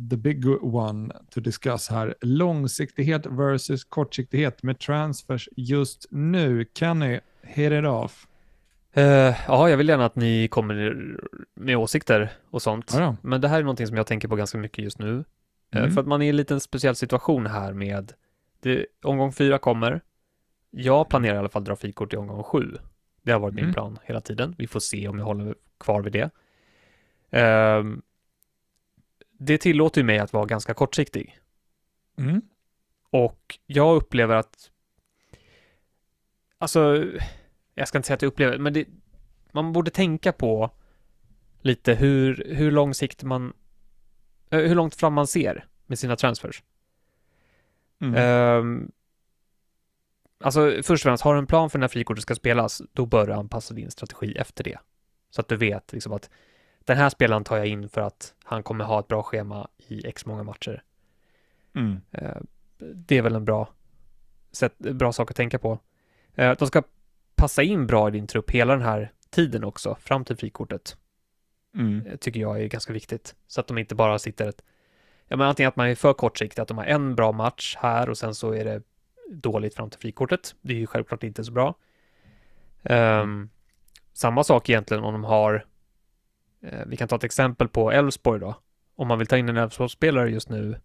the 0.10 0.18
big 0.18 0.46
one 0.62 1.14
to 1.30 1.40
discuss 1.40 1.90
här. 1.90 2.16
Långsiktighet 2.22 3.26
versus 3.26 3.84
kortsiktighet 3.84 4.64
med 4.64 4.80
transfers 4.80 5.50
just 5.56 6.06
nu. 6.10 6.66
Kenny, 6.74 7.20
hit 7.44 7.72
it 7.72 7.86
off. 7.86 8.28
Eh, 8.94 9.04
ja, 9.48 9.70
jag 9.70 9.78
vill 9.78 9.90
gärna 9.90 10.06
att 10.06 10.16
ni 10.16 10.48
kommer 10.48 11.06
med 11.56 11.78
åsikter 11.78 12.32
och 12.50 12.62
sånt. 12.62 12.94
Ja. 12.98 13.16
Men 13.22 13.42
det 13.42 13.48
här 13.48 13.60
är 13.60 13.64
någonting 13.64 13.88
som 13.88 13.98
jag 13.98 14.08
tänker 14.08 14.28
på 14.28 14.36
ganska 14.36 14.58
mycket 14.58 14.84
just 14.84 15.00
nu. 15.00 15.24
Eh, 15.74 15.80
Mm. 15.80 15.92
För 15.92 16.02
att 16.02 16.08
man 16.08 16.22
är 16.22 16.26
i 16.26 16.30
en 16.30 16.36
liten 16.36 16.60
speciell 16.60 16.96
situation 16.96 17.46
här 17.46 17.74
med 17.74 18.14
det, 18.62 18.86
omgång 19.04 19.34
fyra 19.34 19.58
kommer. 19.58 20.02
Jag 20.72 21.10
planerar 21.10 21.36
i 21.36 21.38
alla 21.38 21.50
fall 21.50 21.64
dra 21.64 21.76
frikort 21.76 22.14
i 22.14 22.18
omgång 22.18 22.44
sju. 22.44 22.78
Det 23.30 23.34
har 23.34 23.40
varit 23.40 23.54
min 23.56 23.64
Mm. 23.64 23.74
plan 23.74 24.00
hela 24.04 24.22
tiden. 24.22 24.56
Vi 24.58 24.68
får 24.68 24.80
se 24.80 25.08
om 25.08 25.20
jag 25.20 25.26
håller 25.26 25.56
kvar 25.78 26.02
vid 26.02 26.14
det. 26.14 26.30
Ehm, 27.30 28.02
det 29.32 29.58
tillåter 29.58 30.02
ju 30.02 30.06
mig 30.06 30.20
att 30.20 30.34
vara 30.34 30.46
ganska 30.46 30.74
kortsiktig. 30.74 31.40
Mm. 32.18 32.42
Och 33.10 33.60
jag 33.66 33.96
upplever 33.96 34.36
att, 34.36 34.72
alltså, 36.58 37.06
jag 37.76 37.88
ska 37.88 37.98
inte 37.98 38.08
säga 38.08 38.16
att 38.16 38.22
jag 38.22 38.30
upplever, 38.30 38.58
men 38.58 38.74
det, 38.74 38.86
man 39.52 39.74
borde 39.74 39.92
tänka 39.92 40.32
på 40.32 40.72
lite 41.62 41.94
hur, 41.94 42.44
hur 42.56 42.72
lång 42.72 42.94
sikt 42.94 43.24
man, 43.24 43.54
eh, 44.50 44.60
hur 44.60 44.76
långt 44.76 44.96
fram 44.96 45.14
man 45.14 45.28
ser 45.28 45.68
med 45.86 46.00
sina 46.00 46.16
transfers. 46.16 46.64
Mm. 48.02 48.16
Ehm, 48.16 48.92
alltså, 50.44 50.72
först 50.84 50.92
och 50.92 51.00
främst, 51.10 51.24
har 51.24 51.34
du 51.34 51.40
en 51.40 51.48
plan 51.48 51.70
för 51.70 51.80
när 51.80 51.88
frikortet 51.88 52.22
ska 52.22 52.36
spelas, 52.36 52.82
då 52.94 53.06
bör 53.06 53.28
du 53.28 53.34
anpassa 53.34 53.74
din 53.74 53.92
strategi 53.92 54.36
efter 54.38 54.64
det. 54.64 54.80
Så 55.30 55.42
att 55.42 55.48
du 55.48 55.56
vet 55.58 55.94
liksom 55.94 56.14
att 56.14 56.30
den 56.86 56.98
här 56.98 57.10
spelaren 57.10 57.44
tar 57.44 57.58
jag 57.58 57.68
in 57.68 57.90
för 57.90 58.02
att 58.02 58.34
han 58.44 58.64
kommer 58.64 58.86
ha 58.86 59.00
ett 59.00 59.08
bra 59.08 59.24
schema 59.24 59.68
i 59.78 60.08
x 60.08 60.26
många 60.26 60.44
matcher. 60.44 60.84
Mm. 61.76 62.02
Eh, 62.12 62.38
Det 62.78 63.18
är 63.18 63.22
väl 63.22 63.36
en 63.36 63.46
bra, 63.46 63.74
sätt, 64.52 64.78
bra 64.78 65.12
sak 65.14 65.32
att 65.32 65.38
tänka 65.38 65.60
på. 65.60 65.80
Eh, 66.36 66.52
De 66.58 66.68
ska 66.68 66.84
passa 67.36 67.64
in 67.64 67.88
bra 67.88 68.08
i 68.08 68.12
din 68.12 68.28
trupp 68.28 68.52
hela 68.52 68.74
den 68.74 68.82
här 68.82 69.12
tiden 69.30 69.64
också, 69.64 69.96
fram 70.02 70.26
till 70.26 70.38
frikortet, 70.38 70.98
Mm. 71.76 72.06
eh, 72.06 72.16
tycker 72.16 72.40
jag 72.40 72.62
är 72.62 72.68
ganska 72.68 72.94
viktigt. 72.94 73.36
Så 73.48 73.62
att 73.62 73.68
de 73.68 73.78
inte 73.78 73.96
bara 73.96 74.20
sitter 74.20 74.50
ett, 74.50 74.64
ja 75.28 75.38
men 75.38 75.48
antingen 75.48 75.68
att 75.68 75.76
man 75.76 75.88
är 75.88 75.96
för 75.96 76.14
kortsiktig, 76.14 76.62
att 76.62 76.68
de 76.68 76.78
har 76.78 76.86
en 76.86 77.16
bra 77.16 77.32
match 77.32 77.76
här 77.80 78.10
och 78.10 78.18
sen 78.18 78.36
så 78.36 78.52
är 78.52 78.66
det 78.66 78.84
dåligt 79.32 79.76
fram 79.76 79.90
till 79.90 80.00
frikortet. 80.00 80.56
Det 80.62 80.74
är 80.74 80.78
ju 80.78 80.88
självklart 80.88 81.24
inte 81.24 81.44
så 81.44 81.52
bra. 81.52 81.76
Ehm, 82.84 83.50
samma 84.14 84.44
sak 84.44 84.70
egentligen 84.70 85.04
om 85.04 85.14
de 85.14 85.24
har, 85.24 85.66
eh, 86.62 86.86
vi 86.88 86.98
kan 86.98 87.08
ta 87.08 87.16
ett 87.16 87.24
exempel 87.24 87.68
på 87.68 87.92
Elfsborg 87.92 88.40
då. 88.40 88.56
Om 88.96 89.08
man 89.08 89.18
vill 89.18 89.28
ta 89.28 89.38
in 89.38 89.50
en 89.50 89.58
Elfsborgsspelare 89.58 90.30
just 90.30 90.50
nu 90.50 90.80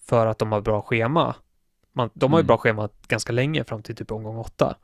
för 0.00 0.26
att 0.26 0.38
de 0.38 0.52
har 0.52 0.60
bra 0.60 0.82
schema. 0.82 1.34
Man, 1.92 2.10
de 2.14 2.32
har 2.32 2.38
ju 2.38 2.42
Mm. 2.42 2.46
bra 2.46 2.58
schema 2.58 2.88
ganska 3.08 3.32
länge 3.32 3.64
fram 3.64 3.82
till 3.82 3.96
typ 3.96 4.12
omgång 4.12 4.36
åtta. 4.36 4.76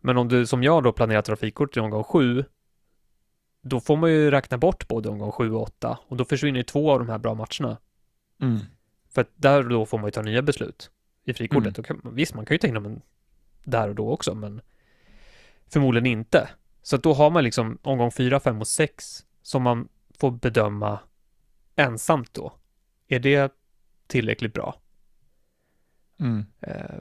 Men 0.00 0.16
om 0.16 0.28
du 0.28 0.46
som 0.46 0.62
jag 0.62 0.82
då 0.82 0.92
planerar 0.92 1.22
trafikkort 1.22 1.76
i 1.76 1.80
omgång 1.80 2.04
sju, 2.04 2.44
då 3.62 3.80
får 3.80 3.96
man 3.96 4.10
ju 4.10 4.30
räkna 4.30 4.58
bort 4.58 4.88
både 4.88 5.08
omgång 5.08 5.32
sju 5.32 5.52
och 5.52 5.62
åtta 5.62 5.98
och 6.08 6.16
då 6.16 6.24
försvinner 6.24 6.58
ju 6.60 6.64
två 6.64 6.92
av 6.92 6.98
de 6.98 7.08
här 7.08 7.18
bra 7.18 7.34
matcherna. 7.34 7.78
Mm. 8.42 8.58
För 9.08 9.20
att 9.20 9.30
där 9.36 9.62
då 9.62 9.86
får 9.86 9.98
man 9.98 10.06
ju 10.06 10.10
ta 10.10 10.22
nya 10.22 10.42
beslut 10.42 10.90
i 11.24 11.34
frikortet. 11.34 11.78
Mm. 11.78 11.84
Kan, 11.84 12.14
visst, 12.14 12.34
man 12.34 12.46
kan 12.46 12.54
ju 12.54 12.58
ta 12.58 12.66
in 12.66 12.74
dem 12.74 13.00
där 13.64 13.88
och 13.88 13.94
då 13.94 14.10
också, 14.10 14.34
men 14.34 14.60
förmodligen 15.68 16.06
inte. 16.06 16.48
Så 16.82 16.96
då 16.96 17.12
har 17.12 17.30
man 17.30 17.44
liksom 17.44 17.78
omgång 17.82 18.10
fyra, 18.10 18.40
fem 18.40 18.60
och 18.60 18.68
sex 18.68 19.24
som 19.42 19.62
man 19.62 19.88
får 20.18 20.30
bedöma 20.30 20.98
ensamt 21.76 22.34
då. 22.34 22.52
Är 23.08 23.18
det 23.18 23.52
tillräckligt 24.06 24.54
bra? 24.54 24.80
Mm. 26.18 26.46
Eh, 26.60 27.00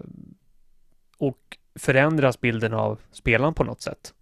och 1.17 1.57
förändras 1.75 2.41
bilden 2.41 2.73
av 2.73 3.01
spelaren 3.11 3.53
på 3.53 3.63
något 3.63 3.81
sätt. 3.81 4.13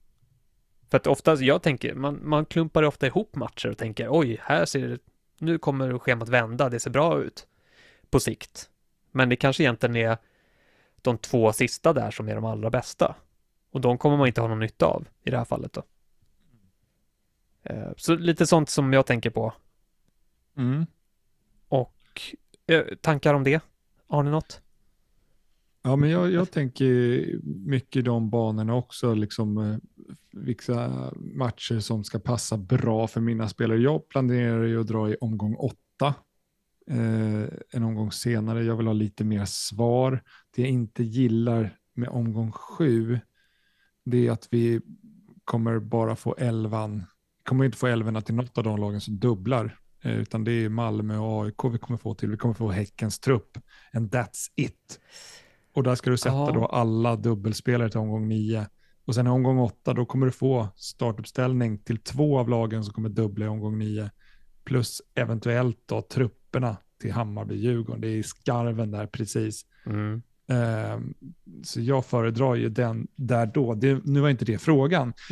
För 0.89 0.97
att 0.97 1.07
oftast, 1.07 1.41
jag 1.41 1.61
tänker, 1.63 1.93
man, 1.93 2.19
man 2.23 2.45
klumpar 2.45 2.83
ofta 2.83 3.07
ihop 3.07 3.35
matcher 3.35 3.69
och 3.69 3.77
tänker 3.77 4.07
oj, 4.09 4.37
här 4.41 4.65
ser 4.65 4.87
det, 4.87 4.99
nu 5.39 5.57
kommer 5.57 5.99
schemat 5.99 6.29
vända, 6.29 6.69
det 6.69 6.79
ser 6.79 6.91
bra 6.91 7.21
ut 7.21 7.47
på 8.09 8.19
sikt. 8.19 8.69
Men 9.17 9.29
det 9.29 9.35
kanske 9.35 9.63
egentligen 9.63 9.95
är 9.95 10.17
de 11.01 11.17
två 11.17 11.53
sista 11.53 11.93
där 11.93 12.11
som 12.11 12.29
är 12.29 12.35
de 12.35 12.45
allra 12.45 12.69
bästa. 12.69 13.15
Och 13.71 13.81
de 13.81 13.97
kommer 13.97 14.17
man 14.17 14.27
inte 14.27 14.41
ha 14.41 14.47
någon 14.47 14.59
nytta 14.59 14.85
av 14.85 15.07
i 15.23 15.29
det 15.29 15.37
här 15.37 15.45
fallet 15.45 15.73
då. 15.73 15.83
Eh, 17.63 17.91
så 17.97 18.15
lite 18.15 18.47
sånt 18.47 18.69
som 18.69 18.93
jag 18.93 19.05
tänker 19.05 19.29
på. 19.29 19.53
Mm. 20.57 20.85
Och 21.67 22.21
eh, 22.67 22.85
tankar 23.01 23.33
om 23.33 23.43
det? 23.43 23.61
Har 24.07 24.23
ni 24.23 24.31
något? 24.31 24.61
Ja, 25.81 25.95
men 25.95 26.09
jag, 26.09 26.31
jag 26.31 26.51
tänker 26.51 27.25
mycket 27.43 28.05
de 28.05 28.29
banorna 28.29 28.75
också, 28.75 29.13
liksom 29.13 29.57
eh, 29.57 29.77
vilka 30.31 30.91
matcher 31.15 31.79
som 31.79 32.03
ska 32.03 32.19
passa 32.19 32.57
bra 32.57 33.07
för 33.07 33.21
mina 33.21 33.49
spelare. 33.49 33.79
Jag 33.79 34.09
planerar 34.09 34.63
ju 34.63 34.81
att 34.81 34.87
dra 34.87 35.09
i 35.09 35.15
omgång 35.15 35.55
åtta, 35.55 36.13
en 36.89 37.83
omgång 37.83 38.11
senare. 38.11 38.63
Jag 38.63 38.77
vill 38.77 38.87
ha 38.87 38.93
lite 38.93 39.23
mer 39.23 39.45
svar. 39.45 40.23
Det 40.55 40.61
jag 40.61 40.71
inte 40.71 41.03
gillar 41.03 41.77
med 41.93 42.09
omgång 42.09 42.51
sju, 42.51 43.19
det 44.05 44.27
är 44.27 44.31
att 44.31 44.47
vi 44.51 44.81
kommer 45.45 45.79
bara 45.79 46.15
få 46.15 46.35
elvan, 46.35 47.05
kommer 47.43 47.65
inte 47.65 47.77
få 47.77 47.87
elvorna 47.87 48.21
till 48.21 48.35
något 48.35 48.57
av 48.57 48.63
de 48.63 48.79
lagen 48.79 49.01
som 49.01 49.19
dubblar, 49.19 49.77
eh, 50.03 50.11
utan 50.17 50.43
det 50.43 50.51
är 50.51 50.69
Malmö 50.69 51.17
och 51.17 51.45
AIK 51.45 51.65
vi 51.73 51.77
kommer 51.77 51.97
få 51.97 52.13
till. 52.15 52.29
Vi 52.29 52.37
kommer 52.37 52.53
få 52.53 52.69
Häckens 52.71 53.19
trupp, 53.19 53.57
and 53.93 54.11
that's 54.15 54.47
it. 54.55 54.99
Och 55.73 55.83
där 55.83 55.95
ska 55.95 56.09
du 56.09 56.17
sätta 56.17 56.35
Ja. 56.35 56.51
då 56.51 56.65
alla 56.65 57.15
dubbelspelare 57.15 57.89
till 57.89 57.99
omgång 57.99 58.27
nio. 58.27 58.67
Och 59.05 59.15
sen 59.15 59.27
i 59.27 59.29
omgång 59.29 59.59
åtta, 59.59 59.93
då 59.93 60.05
kommer 60.05 60.25
du 60.25 60.31
få 60.31 60.67
startuppställning 60.75 61.77
till 61.77 61.97
två 61.97 62.39
av 62.39 62.49
lagen 62.49 62.83
som 62.83 62.93
kommer 62.93 63.09
dubbla 63.09 63.45
i 63.45 63.47
omgång 63.47 63.77
nio. 63.77 64.11
Plus 64.63 65.01
eventuellt 65.15 65.77
då 65.85 66.01
trupperna 66.47 66.77
till 67.01 67.11
Hammarby-Djurgården. 67.11 68.01
Det 68.01 68.07
är 68.07 68.23
skarven 68.23 68.91
där 68.91 69.07
precis. 69.07 69.65
Mm. 69.85 70.21
Ehm, 70.49 71.13
så 71.63 71.81
jag 71.81 72.05
föredrar 72.05 72.55
ju 72.55 72.69
den 72.69 73.07
där 73.15 73.45
då. 73.45 73.73
Det, 73.75 74.01
nu 74.05 74.19
var 74.19 74.29
inte 74.29 74.45
det 74.45 74.57
frågan. 74.57 75.13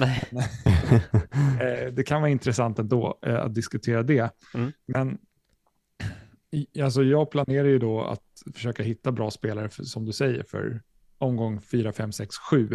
Eh, 1.62 1.94
det 1.94 2.04
kan 2.04 2.22
vara 2.22 2.32
intressant 2.32 2.80
ändå 2.80 3.20
eh, 3.26 3.36
att 3.36 3.56
diskutera 3.56 4.04
det. 4.04 4.32
Mm. 4.54 4.72
Men 4.86 5.18
i, 6.52 6.82
alltså 6.82 7.04
jag 7.04 7.32
planerar 7.32 7.68
ju 7.68 7.80
då 7.80 8.02
att 8.04 8.24
försöka 8.54 8.84
hitta 8.84 9.12
bra 9.12 9.32
spelare, 9.32 9.70
för, 9.70 9.84
som 9.84 10.06
du 10.06 10.12
säger, 10.12 10.44
för 10.44 10.82
omgång 11.18 11.62
4, 11.62 11.92
5, 11.92 12.12
6, 12.12 12.36
7 12.38 12.70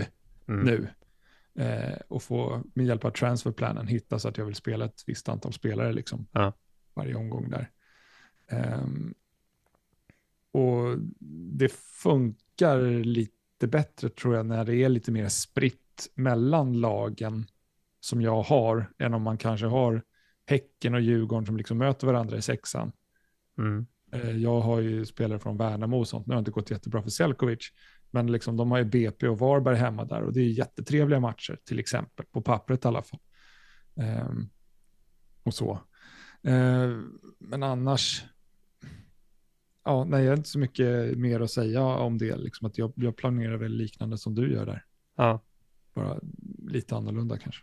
Mm. 0.48 0.64
nu. 0.66 0.88
Eh, 1.64 1.96
och 2.09 2.22
få 2.22 2.62
med 2.74 2.87
hjälp 2.87 3.05
av 3.05 3.11
transferplanen 3.11 3.87
hitta 3.87 4.18
så 4.18 4.29
att 4.29 4.38
jag 4.38 4.44
vill 4.44 4.55
spela 4.55 4.85
ett 4.85 5.03
visst 5.07 5.29
antal 5.29 5.53
spelare 5.53 5.92
liksom, 5.92 6.26
Ja. 6.33 6.53
varje 6.94 7.14
omgång 7.14 7.50
där. 7.50 7.70
Ehm, 8.51 9.15
och 10.53 10.99
det 11.59 11.73
funkar 12.03 13.05
lite 13.05 13.67
bättre 13.67 14.09
tror 14.09 14.37
jag 14.37 14.47
när 14.47 14.65
det 14.65 14.77
är 14.77 14.89
lite 14.89 15.13
mer 15.13 15.29
spritt 15.29 16.09
mellan 16.15 16.81
lagen 16.81 17.47
som 18.01 18.23
jag 18.23 18.43
har 18.43 18.93
än 18.99 19.15
om 19.15 19.23
man 19.23 19.39
kanske 19.39 19.67
har 19.67 20.03
Häcken 20.47 20.95
och 20.95 21.01
Djurgården 21.01 21.47
som 21.47 21.57
liksom 21.57 21.79
möter 21.79 22.07
varandra 22.07 22.37
i 22.37 22.43
sexan. 22.43 22.93
Mm. 23.59 23.87
Eh, 24.13 24.31
Jag 24.31 24.61
har 24.61 24.81
ju 24.81 25.07
spelare 25.07 25.39
från 25.39 25.57
Värnamo 25.57 25.99
och 25.99 26.09
sånt. 26.09 26.27
Nu 26.27 26.35
har 26.35 26.39
det 26.39 26.41
inte 26.41 26.51
gått 26.51 26.71
jättebra 26.71 27.03
för 27.03 27.11
Selkovic. 27.11 27.73
Men 28.11 28.33
liksom, 28.33 28.57
de 28.57 28.71
har 28.71 28.79
ju 28.79 28.85
BP 28.85 29.29
och 29.29 29.39
Varberg 29.39 29.77
hemma 29.77 30.05
där 30.05 30.23
och 30.23 30.33
det 30.33 30.41
är 30.41 30.45
jättetrevliga 30.49 31.21
matcher 31.21 31.59
till 31.65 31.79
exempel. 31.79 32.27
På 32.27 32.43
pappret 32.43 32.85
i 32.85 32.89
alla 32.89 33.03
fall. 33.03 33.21
Ehm, 33.97 34.49
och 35.43 35.55
så. 35.55 35.81
Ehm, 36.43 37.19
men 37.39 37.63
annars. 37.63 38.25
Ja, 39.85 40.05
nej, 40.05 40.25
jag 40.25 40.31
har 40.31 40.37
inte 40.37 40.49
så 40.49 40.59
mycket 40.59 41.19
mer 41.19 41.40
att 41.40 41.51
säga 41.51 41.83
om 41.83 42.19
det. 42.19 42.37
Liksom 42.37 42.66
att 42.66 42.79
jag, 42.79 42.93
jag 42.95 43.16
planerar 43.16 43.57
väl 43.57 43.73
liknande 43.73 44.19
som 44.19 44.35
du 44.35 44.53
gör 44.53 44.66
där. 44.66 44.85
Ja. 45.16 45.40
Bara 45.95 46.21
lite 46.69 46.97
annorlunda 46.97 47.38
kanske. 47.38 47.62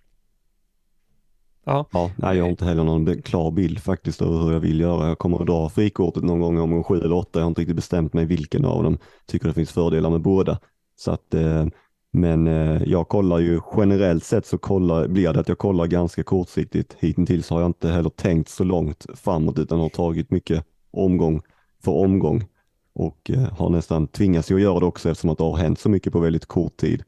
Ja. 1.65 1.87
Ja, 1.91 2.11
nej, 2.15 2.37
jag 2.37 2.43
har 2.43 2.49
inte 2.49 2.65
heller 2.65 2.83
någon 2.83 3.21
klar 3.21 3.51
bild 3.51 3.79
faktiskt 3.79 4.21
över 4.21 4.39
hur 4.39 4.51
jag 4.51 4.59
vill 4.59 4.79
göra. 4.79 5.07
Jag 5.07 5.17
kommer 5.17 5.39
att 5.39 5.47
dra 5.47 5.69
frikortet 5.69 6.23
någon 6.23 6.39
gång 6.39 6.57
om 6.57 6.83
sju 6.83 6.97
eller 6.97 7.15
åtta. 7.15 7.39
Jag 7.39 7.43
har 7.43 7.47
inte 7.47 7.61
riktigt 7.61 7.75
bestämt 7.75 8.13
mig 8.13 8.25
vilken 8.25 8.65
av 8.65 8.83
dem. 8.83 8.97
Tycker 9.25 9.47
det 9.47 9.53
finns 9.53 9.71
fördelar 9.71 10.09
med 10.09 10.21
båda. 10.21 10.59
Så 10.95 11.11
att, 11.11 11.33
eh, 11.33 11.65
men 12.11 12.47
eh, 12.47 12.83
jag 12.83 13.07
kollar 13.07 13.39
ju 13.39 13.59
generellt 13.77 14.23
sett 14.23 14.45
så 14.45 14.57
kollar, 14.57 15.07
blir 15.07 15.33
det 15.33 15.39
att 15.39 15.49
jag 15.49 15.57
kollar 15.57 15.87
ganska 15.87 16.23
kortsiktigt. 16.23 16.95
Hittills 16.99 17.49
har 17.49 17.61
jag 17.61 17.69
inte 17.69 17.89
heller 17.89 18.09
tänkt 18.09 18.49
så 18.49 18.63
långt 18.63 19.05
framåt 19.15 19.59
utan 19.59 19.79
har 19.79 19.89
tagit 19.89 20.31
mycket 20.31 20.65
omgång 20.91 21.41
för 21.83 21.91
omgång 21.91 22.45
och 22.93 23.29
eh, 23.29 23.51
har 23.57 23.69
nästan 23.69 24.07
tvingats 24.07 24.51
att 24.51 24.61
göra 24.61 24.79
det 24.79 24.85
också 24.85 25.09
eftersom 25.09 25.29
att 25.29 25.37
det 25.37 25.43
har 25.43 25.57
hänt 25.57 25.79
så 25.79 25.89
mycket 25.89 26.13
på 26.13 26.19
väldigt 26.19 26.45
kort 26.45 26.77
tid. 26.77 27.03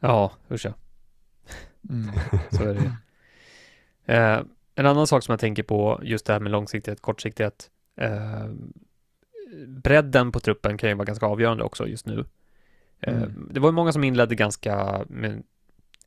Ja, 0.00 0.32
usch 0.50 0.66
ja. 0.66 0.72
Mm. 1.90 2.10
Så 2.50 2.62
är 2.62 2.74
det 2.74 2.92
eh, 4.14 4.42
En 4.74 4.86
annan 4.86 5.06
sak 5.06 5.22
som 5.24 5.32
jag 5.32 5.40
tänker 5.40 5.62
på, 5.62 6.00
just 6.02 6.26
det 6.26 6.32
här 6.32 6.40
med 6.40 6.52
långsiktighet, 6.52 7.00
kortsiktighet. 7.00 7.70
Eh, 7.96 8.46
bredden 9.66 10.32
på 10.32 10.40
truppen 10.40 10.78
kan 10.78 10.88
ju 10.88 10.94
vara 10.94 11.04
ganska 11.04 11.26
avgörande 11.26 11.64
också 11.64 11.86
just 11.86 12.06
nu. 12.06 12.24
Eh, 13.00 13.16
Mm. 13.16 13.48
Det 13.52 13.60
var 13.60 13.68
ju 13.68 13.72
många 13.72 13.92
som 13.92 14.04
inledde 14.04 14.34
ganska, 14.34 15.04
med, 15.08 15.42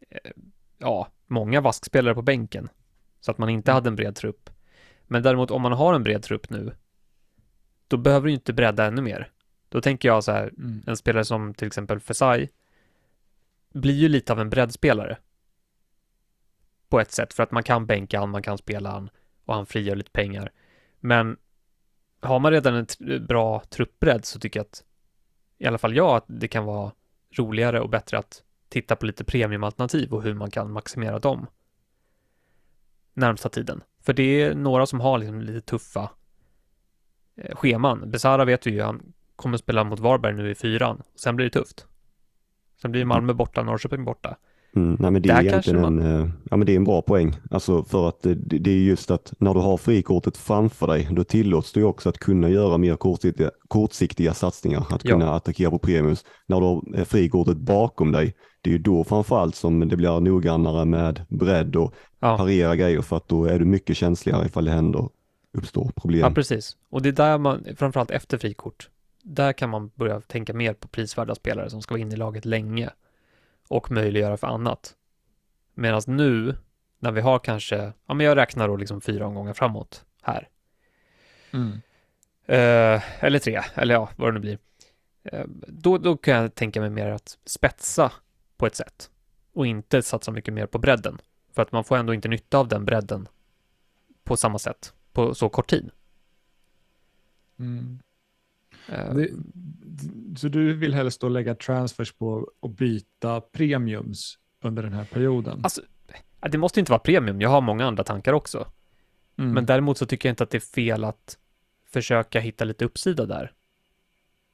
eh, 0.09 0.31
ja, 0.77 1.07
många 1.27 1.61
vaskspelare 1.61 2.13
på 2.15 2.21
bänken. 2.21 2.69
Så 3.19 3.31
att 3.31 3.37
man 3.37 3.49
inte 3.49 3.71
Mm. 3.71 3.75
hade 3.75 3.89
en 3.89 3.95
bred 3.95 4.15
trupp. 4.15 4.49
Men 5.07 5.23
däremot 5.23 5.51
om 5.51 5.61
man 5.61 5.71
har 5.71 5.93
en 5.93 6.03
bred 6.03 6.23
trupp 6.23 6.49
nu, 6.49 6.71
då 7.87 7.97
behöver 7.97 8.27
du 8.27 8.33
inte 8.33 8.53
bredda 8.53 8.85
ännu 8.85 9.01
mer. 9.01 9.31
Då 9.69 9.81
tänker 9.81 10.07
jag 10.07 10.23
så 10.23 10.31
här, 10.31 10.53
Mm. 10.57 10.83
en 10.87 10.97
spelare 10.97 11.25
som 11.25 11.53
till 11.53 11.67
exempel 11.67 11.99
Fesai 11.99 12.49
blir 13.73 13.93
ju 13.95 14.07
lite 14.07 14.33
av 14.33 14.39
en 14.39 14.49
breddspelare. 14.49 15.17
På 16.89 16.99
ett 16.99 17.11
sätt, 17.11 17.33
för 17.33 17.43
att 17.43 17.51
man 17.51 17.63
kan 17.63 17.85
bänka 17.85 18.19
han, 18.19 18.29
man 18.29 18.43
kan 18.43 18.57
spela 18.57 18.91
han 18.91 19.09
och 19.45 19.55
han 19.55 19.65
frigör 19.65 19.95
lite 19.95 20.11
pengar. 20.11 20.51
Men 20.99 21.37
har 22.21 22.39
man 22.39 22.51
redan 22.51 22.73
en 22.75 22.85
tr- 22.85 23.27
bra 23.27 23.63
truppbredd 23.69 24.25
så 24.25 24.39
tycker 24.39 24.59
jag 24.59 24.65
att, 24.65 24.83
i 25.57 25.65
alla 25.65 25.77
fall 25.77 25.95
jag, 25.95 26.15
att 26.15 26.25
det 26.27 26.47
kan 26.47 26.65
vara 26.65 26.91
roligare 27.37 27.81
och 27.81 27.89
bättre 27.89 28.17
att 28.17 28.43
titta 28.69 28.95
på 28.95 29.05
lite 29.05 29.23
premiumalternativ 29.23 30.13
och 30.13 30.23
hur 30.23 30.33
man 30.33 30.51
kan 30.51 30.71
maximera 30.71 31.19
dem 31.19 31.47
närmsta 33.13 33.49
tiden. 33.49 33.83
För 34.01 34.13
det 34.13 34.41
är 34.41 34.55
några 34.55 34.85
som 34.85 34.99
har 34.99 35.17
liksom 35.17 35.41
lite 35.41 35.61
tuffa 35.61 36.09
scheman. 37.53 38.11
Besara 38.11 38.45
vet 38.45 38.67
vi 38.67 38.71
ju, 38.71 38.81
han 38.81 39.01
kommer 39.35 39.57
spela 39.57 39.83
mot 39.83 39.99
Varberg 39.99 40.33
nu 40.33 40.51
i 40.51 40.55
fyran. 40.55 41.01
Sen 41.15 41.35
blir 41.35 41.45
det 41.45 41.51
tufft. 41.51 41.85
Sen 42.81 42.91
blir 42.91 43.05
Malmö 43.05 43.33
borta, 43.33 43.63
Norrköping 43.63 44.03
borta. 44.05 44.35
Mm, 44.75 44.97
nej, 44.99 45.11
men 45.11 45.21
det, 45.21 45.29
är 45.29 45.41
egentligen 45.43 45.81
man- 45.81 45.99
en, 45.99 46.21
eh, 46.21 46.29
ja, 46.49 46.57
men 46.57 46.65
det 46.65 46.71
är 46.71 46.75
en 46.75 46.83
bra 46.83 47.01
poäng. 47.01 47.35
Alltså 47.51 47.83
för 47.83 48.07
att 48.09 48.21
det, 48.21 48.35
det 48.35 48.71
är 48.71 48.77
just 48.77 49.11
att 49.11 49.33
när 49.39 49.53
du 49.53 49.59
har 49.59 49.77
frikortet 49.77 50.37
framför 50.37 50.87
dig, 50.87 51.07
då 51.11 51.23
tillåts 51.23 51.73
du 51.73 51.83
också 51.83 52.09
att 52.09 52.17
kunna 52.17 52.49
göra 52.49 52.77
mer 52.77 52.95
kortsiktiga, 52.95 53.51
kortsiktiga 53.67 54.33
satsningar, 54.33 54.85
att 54.89 55.05
Ja. 55.05 55.11
kunna 55.11 55.33
attackera 55.35 55.69
på 55.71 55.79
premius. 55.79 56.25
När 56.47 56.59
du 56.59 56.65
har 56.65 56.83
eh, 56.99 57.03
frikortet 57.05 57.57
bakom 57.57 58.11
dig, 58.11 58.35
det 58.61 58.69
är 58.69 58.71
ju 58.71 58.77
då 58.79 59.03
framförallt 59.03 59.55
som 59.55 59.87
det 59.87 59.97
blir 59.97 60.19
noggrannare 60.19 60.85
med 60.85 61.21
bredd 61.29 61.75
och 61.75 61.93
Ja. 62.19 62.37
parera 62.37 62.75
grejer 62.75 63.01
för 63.01 63.17
att 63.17 63.27
då 63.27 63.45
är 63.45 63.59
du 63.59 63.65
mycket 63.65 63.97
känsligare 63.97 64.45
ifall 64.45 64.65
det 64.65 64.71
händer, 64.71 65.09
uppstår 65.57 65.91
problem. 65.95 66.21
Ja, 66.21 66.31
precis. 66.31 66.77
Och 66.89 67.01
det 67.01 67.09
är 67.09 67.13
där 67.13 67.37
man, 67.37 67.65
framförallt 67.75 68.11
efter 68.11 68.37
frikort, 68.37 68.89
där 69.23 69.53
kan 69.53 69.69
man 69.69 69.91
börja 69.95 70.21
tänka 70.21 70.53
mer 70.53 70.73
på 70.73 70.87
prisvärda 70.87 71.35
spelare 71.35 71.69
som 71.69 71.81
ska 71.81 71.93
vara 71.93 72.01
inne 72.01 72.13
i 72.13 72.17
laget 72.17 72.45
länge 72.45 72.89
och 73.67 73.91
möjliggöra 73.91 74.37
för 74.37 74.47
annat. 74.47 74.95
Medan 75.73 76.01
nu, 76.07 76.55
när 76.99 77.11
vi 77.11 77.21
har 77.21 77.39
kanske, 77.39 77.93
ja 78.05 78.13
men 78.13 78.25
jag 78.25 78.37
räknar 78.37 78.67
då 78.67 78.75
liksom 78.75 79.01
fyra 79.01 79.27
omgångar 79.27 79.53
framåt 79.53 80.05
här. 80.21 80.49
Mm. 81.51 81.81
Eh, 82.45 83.23
eller 83.23 83.39
tre, 83.39 83.61
eller 83.75 83.93
ja, 83.93 84.09
vad 84.15 84.29
det 84.29 84.33
nu 84.33 84.39
blir. 84.39 84.57
Eh, 85.23 85.45
då, 85.67 85.97
då 85.97 86.17
kan 86.17 86.35
jag 86.35 86.55
tänka 86.55 86.81
mig 86.81 86.89
mer 86.89 87.07
att 87.07 87.37
spetsa 87.45 88.11
på 88.57 88.67
ett 88.67 88.75
sätt 88.75 89.09
och 89.53 89.67
inte 89.67 90.01
satsa 90.01 90.31
mycket 90.31 90.53
mer 90.53 90.65
på 90.65 90.79
bredden. 90.79 91.21
För 91.53 91.61
att 91.61 91.71
man 91.71 91.83
får 91.83 91.97
ändå 91.97 92.13
inte 92.13 92.27
nytta 92.27 92.57
av 92.57 92.67
den 92.67 92.85
bredden 92.85 93.27
på 94.23 94.37
samma 94.37 94.59
sätt 94.59 94.93
på 95.17 95.35
så 95.35 95.49
kort 95.49 95.69
tid. 95.69 95.89
Mm. 97.59 97.99
Eh, 98.87 99.13
Det, 99.13 99.29
så 100.39 100.47
du 100.47 100.73
vill 100.73 100.93
helst 100.93 101.21
då 101.21 101.29
lägga 101.29 101.55
transfers 101.55 102.11
på 102.11 102.51
att 102.61 102.71
byta 102.71 103.41
premiums 103.41 104.37
under 104.61 104.83
den 104.83 104.93
här 104.93 105.05
perioden? 105.05 105.59
Alltså, 105.63 105.81
det 106.51 106.57
måste 106.57 106.79
inte 106.79 106.91
vara 106.91 106.99
premium, 106.99 107.41
jag 107.41 107.49
har 107.49 107.61
många 107.61 107.85
andra 107.85 108.03
tankar 108.03 108.33
också. 108.33 108.71
Mm. 109.37 109.51
Men 109.51 109.65
däremot 109.65 109.97
så 109.97 110.05
tycker 110.05 110.29
jag 110.29 110.31
inte 110.31 110.43
att 110.43 110.49
det 110.49 110.57
är 110.57 110.73
fel 110.73 111.03
att 111.03 111.37
försöka 111.85 112.39
hitta 112.39 112.65
lite 112.65 112.85
uppsida 112.85 113.25
där. 113.25 113.53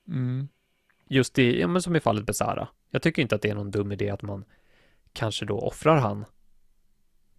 Mm. 0.08 0.48
Just 1.08 1.40
i, 1.40 1.60
ja 1.60 1.68
men 1.68 1.82
som 1.82 1.96
i 1.96 2.00
fallet 2.00 2.26
Besara. 2.26 2.68
Jag 2.90 3.02
tycker 3.02 3.22
inte 3.22 3.36
att 3.36 3.42
det 3.42 3.50
är 3.50 3.56
någon 3.56 3.72
dum 3.72 3.92
idé 3.92 4.10
att 4.10 4.22
man 4.22 4.46
kanske 5.14 5.46
då 5.46 5.60
offrar 5.60 5.98
han 6.00 6.26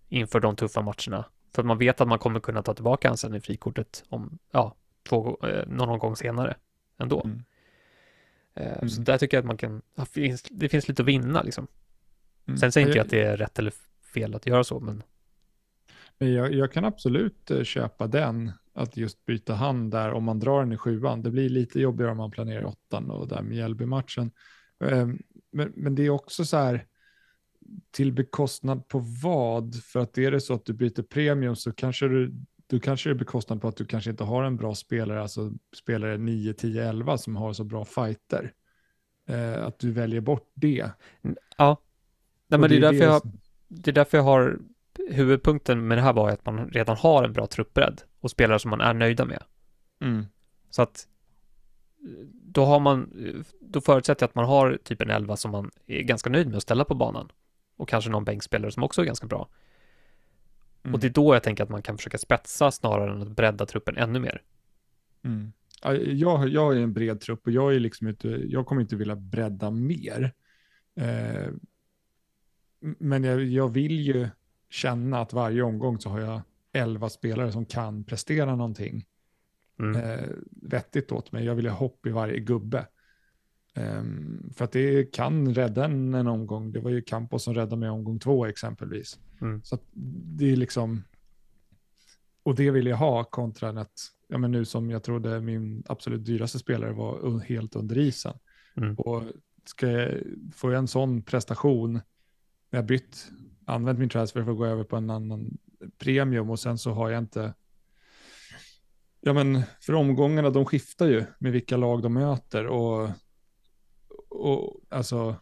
inför 0.08 0.40
de 0.40 0.56
tuffa 0.56 0.82
matcherna. 0.82 1.24
För 1.54 1.62
att 1.62 1.66
man 1.66 1.78
vet 1.78 2.00
att 2.00 2.08
man 2.08 2.18
kommer 2.18 2.40
kunna 2.40 2.62
ta 2.62 2.74
tillbaka 2.74 3.08
han 3.08 3.16
sen 3.16 3.34
i 3.34 3.40
frikortet 3.40 4.04
om, 4.08 4.38
ja, 4.52 4.74
två, 5.08 5.38
eh, 5.42 5.66
någon 5.68 5.98
gång 5.98 6.16
senare 6.16 6.56
ändå. 6.98 7.22
Mm. 7.24 7.42
Eh, 8.54 8.76
Mm. 8.76 8.88
Så 8.88 9.00
där 9.00 9.18
tycker 9.18 9.36
jag 9.36 9.42
att 9.42 9.46
man 9.46 9.56
kan, 9.56 9.82
det 10.50 10.68
finns 10.68 10.88
lite 10.88 11.02
att 11.02 11.08
vinna 11.08 11.42
liksom. 11.42 11.66
Mm. 12.46 12.58
Sen 12.58 12.72
säger 12.72 12.86
inte 12.86 12.98
jag 12.98 13.04
att 13.04 13.10
det 13.10 13.22
är 13.22 13.36
rätt 13.36 13.58
eller 13.58 13.72
fel 14.14 14.34
att 14.34 14.46
göra 14.46 14.64
så, 14.64 14.80
men 14.80 15.02
men 16.18 16.32
jag, 16.32 16.54
jag 16.54 16.72
kan 16.72 16.84
absolut 16.84 17.50
eh, 17.50 17.62
köpa 17.62 18.06
den, 18.06 18.52
att 18.74 18.96
just 18.96 19.24
byta 19.26 19.54
hand 19.54 19.90
där 19.90 20.12
om 20.12 20.24
man 20.24 20.38
drar 20.40 20.60
den 20.60 20.72
i 20.72 20.76
sjuan. 20.76 21.22
Det 21.22 21.30
blir 21.30 21.48
lite 21.48 21.80
jobbigare 21.80 22.10
om 22.10 22.16
man 22.16 22.30
planerar 22.30 22.62
i 22.62 22.64
åttan 22.64 23.10
och 23.10 23.28
där 23.28 23.42
med 23.42 23.50
Mjällby-matchen. 23.50 24.30
Ehm, 24.84 25.18
Men, 25.52 25.72
men 25.76 25.94
det 25.94 26.02
är 26.02 26.10
också 26.10 26.44
så 26.44 26.56
här, 26.56 26.86
till 27.90 28.12
bekostnad 28.12 28.88
på 28.88 28.98
vad? 29.22 29.74
För 29.82 30.00
att 30.00 30.18
är 30.18 30.30
det 30.30 30.40
så 30.40 30.54
att 30.54 30.64
du 30.64 30.72
byter 30.72 31.02
premium 31.02 31.56
så 31.56 31.72
kanske 31.72 32.08
du, 32.08 32.32
du 32.66 32.80
kanske 32.80 33.10
är 33.10 33.14
bekostnad 33.14 33.60
på 33.60 33.68
att 33.68 33.76
du 33.76 33.84
kanske 33.84 34.10
inte 34.10 34.24
har 34.24 34.44
en 34.44 34.56
bra 34.56 34.74
spelare, 34.74 35.22
alltså 35.22 35.52
spelare 35.76 36.18
9, 36.18 36.52
10, 36.52 36.88
11 36.88 37.18
som 37.18 37.36
har 37.36 37.52
så 37.52 37.64
bra 37.64 37.84
fighter. 37.84 38.52
Eh, 39.28 39.64
att 39.64 39.78
du 39.78 39.92
väljer 39.92 40.20
bort 40.20 40.50
det. 40.54 40.90
ja. 41.56 41.76
Nej, 42.48 42.60
men 42.60 42.70
det 42.70 42.76
är, 42.76 42.80
därför 42.80 42.98
det 42.98 43.04
jag, 43.04 43.20
som- 43.22 43.40
det 43.68 43.90
är 43.90 43.92
därför 43.92 44.18
jag 44.18 44.24
har, 44.24 44.58
huvudpunkten 45.10 45.88
med 45.88 45.98
det 45.98 46.02
här 46.02 46.12
var 46.12 46.30
att 46.30 46.46
man 46.46 46.68
redan 46.68 46.96
har 46.96 47.24
en 47.24 47.32
bra 47.32 47.46
truppbredd 47.46 48.02
och 48.20 48.30
spelare 48.30 48.58
som 48.58 48.70
man 48.70 48.80
är 48.80 48.94
nöjda 48.94 49.24
med. 49.24 49.42
Mm. 50.00 50.24
Så 50.70 50.82
att 50.82 51.08
då 52.32 52.64
har 52.64 52.80
man, 52.80 53.12
då 53.60 53.80
förutsätter 53.80 54.22
jag 54.22 54.28
att 54.28 54.34
man 54.34 54.44
har 54.44 54.78
typ 54.84 55.00
en 55.02 55.10
11 55.10 55.36
som 55.36 55.50
man 55.50 55.70
är 55.86 56.02
ganska 56.02 56.30
nöjd 56.30 56.46
med 56.48 56.56
att 56.56 56.62
ställa 56.62 56.84
på 56.84 56.94
banan. 56.94 57.28
Och 57.76 57.88
kanske 57.88 58.10
någon 58.10 58.24
bänkspelare 58.24 58.72
som 58.72 58.82
också 58.82 59.00
är 59.02 59.06
ganska 59.06 59.26
bra. 59.26 59.48
Mm. 60.82 60.94
Och 60.94 61.00
det 61.00 61.06
är 61.06 61.10
då 61.10 61.34
jag 61.34 61.42
tänker 61.42 61.64
att 61.64 61.70
man 61.70 61.82
kan 61.82 61.96
försöka 61.96 62.18
spetsa 62.18 62.70
snarare 62.70 63.12
än 63.12 63.22
att 63.22 63.36
bredda 63.36 63.66
truppen 63.66 63.96
ännu 63.96 64.18
mer. 64.20 64.42
Mm. 65.22 65.52
Ja, 65.82 65.94
Jag, 65.94 66.48
jag 66.48 66.76
är 66.76 66.80
en 66.80 66.92
bred 66.92 67.20
trupp 67.20 67.46
och 67.46 67.52
jag, 67.52 67.74
är 67.74 67.80
liksom 67.80 68.08
inte, 68.08 68.28
jag 68.28 68.66
kommer 68.66 68.82
inte 68.82 68.96
vilja 68.96 69.16
bredda 69.16 69.70
mer. 69.70 70.32
Eh, 70.96 71.48
men 72.80 73.24
jag, 73.24 73.44
jag 73.44 73.68
vill 73.68 74.00
ju 74.00 74.28
känna 74.70 75.20
att 75.20 75.32
varje 75.32 75.62
omgång 75.62 76.00
så 76.00 76.08
har 76.10 76.20
jag 76.20 76.40
elva 76.72 77.08
spelare 77.08 77.52
som 77.52 77.66
kan 77.66 78.04
prestera 78.04 78.56
någonting 78.56 79.06
Mm. 79.78 80.00
eh, 80.00 80.28
vettigt 80.62 81.12
åt 81.12 81.32
mig. 81.32 81.44
Jag 81.44 81.54
vill 81.54 81.68
ha 81.68 81.76
hopp 81.76 82.06
i 82.06 82.10
varje 82.10 82.38
gubbe. 82.40 82.86
Ehm, 83.74 84.50
för 84.56 84.64
att 84.64 84.72
det 84.72 85.12
kan 85.12 85.54
rädda 85.54 85.84
en, 85.84 86.14
en 86.14 86.26
omgång. 86.26 86.72
Det 86.72 86.80
var 86.80 86.90
ju 86.90 87.02
Campos 87.02 87.42
som 87.44 87.54
räddade 87.54 87.76
mig 87.76 87.90
omgång 87.90 88.18
två 88.18 88.46
exempelvis. 88.46 89.18
Mm. 89.40 89.62
Så 89.64 89.78
det 90.36 90.52
är 90.52 90.56
liksom, 90.56 91.02
och 92.42 92.54
det 92.54 92.70
vill 92.70 92.86
jag 92.86 92.96
ha 92.96 93.24
kontra 93.24 93.68
att, 93.68 93.92
ja 94.28 94.38
men 94.38 94.52
nu 94.52 94.64
som 94.64 94.90
jag 94.90 95.02
trodde 95.02 95.40
min 95.40 95.82
absolut 95.86 96.24
dyraste 96.24 96.58
spelare 96.58 96.92
var 96.92 97.40
helt 97.40 97.76
under 97.76 97.98
isen. 97.98 98.38
Mm. 98.76 98.94
Och 98.94 99.22
ska 99.64 99.90
jag, 99.90 100.22
får 100.54 100.72
jag 100.72 100.78
en 100.78 100.88
sån 100.88 101.22
prestation, 101.22 101.92
när 102.70 102.78
jag 102.78 102.86
bytt, 102.86 103.30
använt 103.64 103.98
min 103.98 104.08
transfer 104.08 104.44
för 104.44 104.50
att 104.50 104.56
gå 104.56 104.66
över 104.66 104.84
på 104.84 104.96
en 104.96 105.10
annan 105.10 105.58
premium 105.98 106.50
och 106.50 106.60
sen 106.60 106.78
så 106.78 106.90
har 106.90 107.10
jag 107.10 107.18
inte, 107.18 107.54
ja 109.20 109.32
men 109.32 109.62
för 109.80 109.94
omgångarna 109.94 110.50
de 110.50 110.64
skiftar 110.64 111.06
ju 111.06 111.24
med 111.38 111.52
vilka 111.52 111.76
lag 111.76 112.02
de 112.02 112.12
möter 112.12 112.66
och, 112.66 113.10
och 114.44 114.80
alltså 114.88 115.36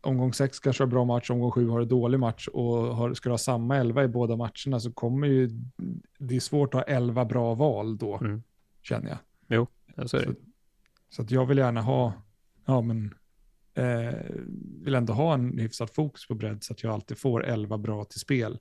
omgång 0.00 0.32
sex 0.32 0.60
kanske 0.60 0.82
har 0.82 0.88
bra 0.88 1.04
match, 1.04 1.30
omgång 1.30 1.50
sju 1.50 1.68
har 1.68 1.80
en 1.80 1.88
dålig 1.88 2.20
match 2.20 2.48
och 2.48 2.72
har, 2.76 3.14
ska 3.14 3.28
du 3.28 3.32
ha 3.32 3.38
samma 3.38 3.76
elva 3.76 4.04
i 4.04 4.08
båda 4.08 4.36
matcherna 4.36 4.80
så 4.80 4.92
kommer 4.92 5.26
ju, 5.26 5.50
det 6.18 6.36
är 6.36 6.40
svårt 6.40 6.74
att 6.74 6.80
ha 6.80 6.94
elva 6.94 7.24
bra 7.24 7.54
val 7.54 7.98
då, 7.98 8.16
Mm. 8.16 8.42
känner 8.82 9.08
jag. 9.08 9.18
Ja, 9.96 10.08
så 10.08 10.16
är 10.16 10.26
det. 10.26 10.34
Så 11.08 11.22
att 11.22 11.30
jag 11.30 11.46
vill 11.46 11.58
gärna 11.58 11.80
ha, 11.82 12.12
ja 12.66 12.80
men, 12.80 13.14
eh, 13.74 14.14
vill 14.84 14.94
ändå 14.94 15.12
ha 15.12 15.34
en 15.34 15.58
hyfsad 15.58 15.90
fokus 15.90 16.26
på 16.28 16.34
bredd 16.34 16.64
så 16.64 16.72
att 16.72 16.82
jag 16.82 16.92
alltid 16.92 17.18
får 17.18 17.44
elva 17.44 17.78
bra 17.78 18.04
till 18.04 18.20
spel. 18.20 18.58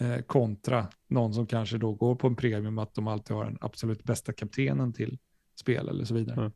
Eh, 0.00 0.18
kontra 0.18 0.86
någon 1.08 1.34
som 1.34 1.46
kanske 1.46 1.78
då 1.78 1.94
går 1.94 2.14
på 2.14 2.26
en 2.26 2.36
premium 2.36 2.78
att 2.78 2.94
de 2.94 3.08
alltid 3.08 3.36
har 3.36 3.44
den 3.44 3.58
absolut 3.60 4.04
bästa 4.04 4.32
kaptenen 4.32 4.92
till 4.92 5.18
spel 5.60 5.88
eller 5.88 6.04
så 6.04 6.14
vidare. 6.14 6.40
Mm. 6.40 6.52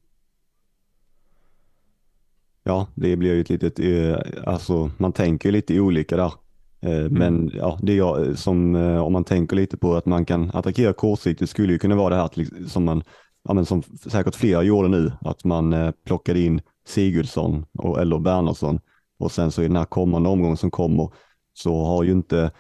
Ja, 2.65 2.87
det 2.95 3.17
blir 3.17 3.35
ju 3.35 3.41
ett 3.41 3.51
litet, 3.51 3.79
eh, 3.79 4.17
alltså 4.47 4.91
man 4.99 5.13
tänker 5.13 5.53
lite 5.53 5.81
olika 5.81 6.17
där. 6.17 6.33
Eh, 6.81 7.11
Men 7.11 7.51
ja, 7.55 7.79
det 7.83 7.95
jag 7.95 8.39
som, 8.39 8.75
eh, 8.77 9.05
om 9.05 9.13
man 9.13 9.25
tänker 9.25 9.57
lite 9.57 9.77
på 9.77 9.95
att 9.95 10.07
man 10.07 10.25
kan 10.25 10.51
attackera 10.55 10.93
kortsiktigt 10.93 11.51
skulle 11.51 11.73
ju 11.73 11.79
kunna 11.79 11.95
vara 11.97 12.15
det 12.15 12.21
här 12.21 12.29
till- 12.29 12.71
som 12.71 12.85
man, 12.85 13.03
ja 13.49 13.55
men 13.55 13.65
som 13.67 13.83
säkert 13.83 14.35
flera 14.35 14.63
gjorde 14.63 14.89
nu, 14.89 15.13
att 15.21 15.45
man 15.45 15.93
plockade 16.07 16.41
in 16.41 16.61
Sigurdsson 16.87 17.67
och, 17.79 18.01
eller 18.01 18.19
Bernhardsson. 18.19 18.81
Och 19.19 19.33
sen 19.33 19.51
så 19.51 19.63
i 19.63 19.67
den 19.67 19.77
här 19.77 19.85
kommande 19.85 20.29
omgången 20.29 20.57
som 20.57 20.71
kommer 20.71 21.11
så 21.55 21.85
har 21.85 22.03
ju 22.03 22.13
inte 22.13 22.51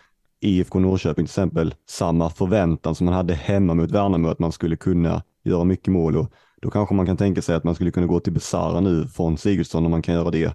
IFK 0.40 0.78
Norrköping 0.78 1.14
till 1.14 1.30
exempel 1.30 1.74
samma 1.90 2.30
förväntan 2.30 2.94
som 2.94 3.04
man 3.04 3.14
hade 3.14 3.34
hemma 3.34 3.74
mot 3.74 3.90
Värnamo 3.90 4.28
att 4.28 4.38
man 4.38 4.52
skulle 4.52 4.76
kunna 4.76 5.22
göra 5.44 5.64
mycket 5.64 5.88
mål. 5.92 6.16
Och 6.16 6.32
då 6.64 6.70
kanske 6.70 6.94
man 6.94 7.07
kan 7.07 7.16
tänka 7.16 7.42
sig 7.42 7.55
att 7.55 7.64
man 7.64 7.74
skulle 7.74 7.90
kunna 7.90 8.07
gå 8.07 8.20
till 8.20 8.33
Besara 8.33 8.81
nu 8.81 9.09
från 9.09 9.38
Sigurdsson 9.38 9.85
om 9.85 9.90
man 9.90 10.03
kan 10.03 10.14
göra 10.14 10.31
det 10.31 10.55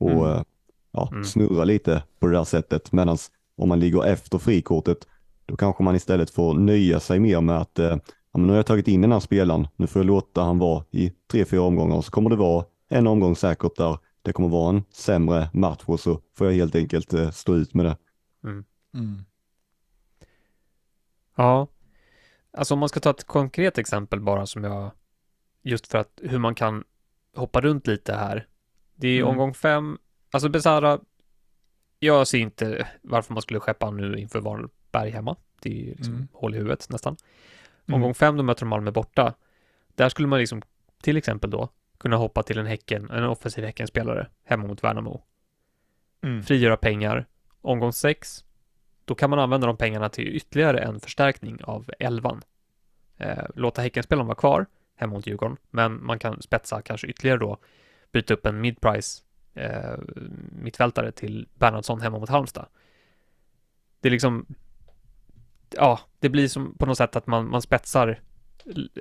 och 0.00 0.10
Mm. 0.10 0.24
eh, 0.24 0.42
ja, 0.90 1.08
Mm. 1.12 1.24
snurra 1.24 1.64
lite 1.64 2.02
på 2.20 2.26
det 2.26 2.32
där 2.32 2.44
sättet. 2.44 2.92
Medan 2.92 3.16
om 3.56 3.68
man 3.68 3.80
ligger 3.80 4.04
efter 4.04 4.38
frikortet, 4.38 5.06
då 5.46 5.56
kanske 5.56 5.82
man 5.82 5.96
istället 5.96 6.30
får 6.30 6.54
nöja 6.54 7.00
sig 7.00 7.20
mer 7.20 7.40
med 7.40 7.58
att 7.58 7.78
eh, 7.78 7.86
ja, 8.32 8.38
men 8.38 8.42
nu 8.42 8.48
har 8.48 8.56
jag 8.56 8.66
tagit 8.66 8.88
in 8.88 9.00
den 9.00 9.12
här 9.12 9.20
spelaren, 9.20 9.68
nu 9.76 9.86
får 9.86 10.00
jag 10.00 10.06
låta 10.06 10.42
han 10.42 10.58
vara 10.58 10.84
i 10.90 11.12
tre, 11.30 11.44
fyra 11.44 11.62
omgångar 11.62 12.00
så 12.02 12.10
kommer 12.10 12.30
det 12.30 12.36
vara 12.36 12.64
en 12.88 13.06
omgång 13.06 13.36
säkert 13.36 13.76
där 13.76 13.98
det 14.22 14.32
kommer 14.32 14.48
vara 14.48 14.68
en 14.68 14.82
sämre 14.92 15.50
match 15.52 15.82
och 15.84 16.00
så 16.00 16.20
får 16.34 16.46
jag 16.46 16.54
helt 16.54 16.74
enkelt 16.74 17.12
eh, 17.14 17.30
stå 17.30 17.54
ut 17.54 17.74
med 17.74 17.86
det. 17.86 17.96
Mm. 18.44 18.64
Ja, 21.36 21.66
alltså 22.52 22.74
om 22.74 22.80
man 22.80 22.88
ska 22.88 23.00
ta 23.00 23.10
ett 23.10 23.26
konkret 23.26 23.78
exempel 23.78 24.20
bara 24.20 24.46
som 24.46 24.64
jag, 24.64 24.90
just 25.62 25.86
för 25.86 25.98
att 25.98 26.20
hur 26.22 26.38
man 26.38 26.54
kan 26.54 26.84
hoppa 27.36 27.60
runt 27.60 27.86
lite 27.86 28.14
här. 28.14 28.46
Det 28.94 29.08
är 29.08 29.16
Mm. 29.18 29.28
omgång 29.28 29.54
fem, 29.54 29.98
alltså 30.30 30.48
Besara, 30.48 31.00
jag 31.98 32.26
ser 32.28 32.38
inte 32.38 32.88
varför 33.02 33.34
man 33.34 33.42
skulle 33.42 33.60
skeppa 33.60 33.90
nu 33.90 34.16
inför 34.18 34.40
Varberg 34.40 35.10
hemma. 35.10 35.36
Det 35.62 35.68
är 35.70 35.74
ju 35.84 35.94
liksom 35.94 36.14
Mm. 36.14 36.28
hål 36.32 36.54
i 36.54 36.58
huvudet 36.58 36.86
nästan. 36.90 37.16
Mm. 37.86 37.94
Omgång 37.96 38.14
fem, 38.14 38.36
då 38.36 38.42
möter 38.42 38.60
de 38.60 38.68
Malmö 38.68 38.90
borta. 38.90 39.34
Där 39.94 40.08
skulle 40.08 40.28
man 40.28 40.38
liksom, 40.38 40.62
till 41.02 41.16
exempel 41.16 41.50
då, 41.50 41.68
kunna 41.98 42.16
hoppa 42.16 42.42
till 42.42 42.58
en 42.58 42.66
Häcken, 42.66 43.10
en 43.10 43.24
offensiv 43.24 43.64
Häckenspelare 43.64 44.26
hemma 44.44 44.66
mot 44.66 44.84
Värnamo. 44.84 45.22
Mm. 46.22 46.42
frigöra 46.42 46.76
pengar. 46.76 47.26
Omgång 47.60 47.92
6, 47.92 48.44
då 49.04 49.14
kan 49.14 49.30
man 49.30 49.38
använda 49.38 49.66
de 49.66 49.76
pengarna 49.76 50.08
till 50.08 50.28
ytterligare 50.28 50.78
en 50.80 51.00
förstärkning 51.00 51.64
av 51.64 51.90
elvan. 51.98 52.42
Eh, 53.16 53.44
låta 53.54 53.82
Häckenspelaren 53.82 54.26
vara 54.26 54.36
kvar 54.36 54.66
hemma 54.94 55.12
mot 55.12 55.26
Djurgården, 55.26 55.56
men 55.70 56.04
man 56.04 56.18
kan 56.18 56.42
spetsa 56.42 56.82
kanske 56.82 57.06
ytterligare 57.06 57.38
då, 57.38 57.58
byta 58.12 58.34
upp 58.34 58.46
en 58.46 58.60
mid-price 58.60 59.22
eh, 59.54 59.98
mittfältare 60.52 61.12
till 61.12 61.48
Bernhardsson 61.54 62.00
hemma 62.00 62.18
mot 62.18 62.28
Halmstad. 62.28 62.66
Det 64.00 64.08
är 64.08 64.10
liksom, 64.10 64.46
ja, 65.70 66.00
det 66.18 66.28
blir 66.28 66.48
som 66.48 66.74
på 66.78 66.86
något 66.86 66.98
sätt 66.98 67.16
att 67.16 67.26
man, 67.26 67.48
man 67.48 67.62
spetsar 67.62 68.20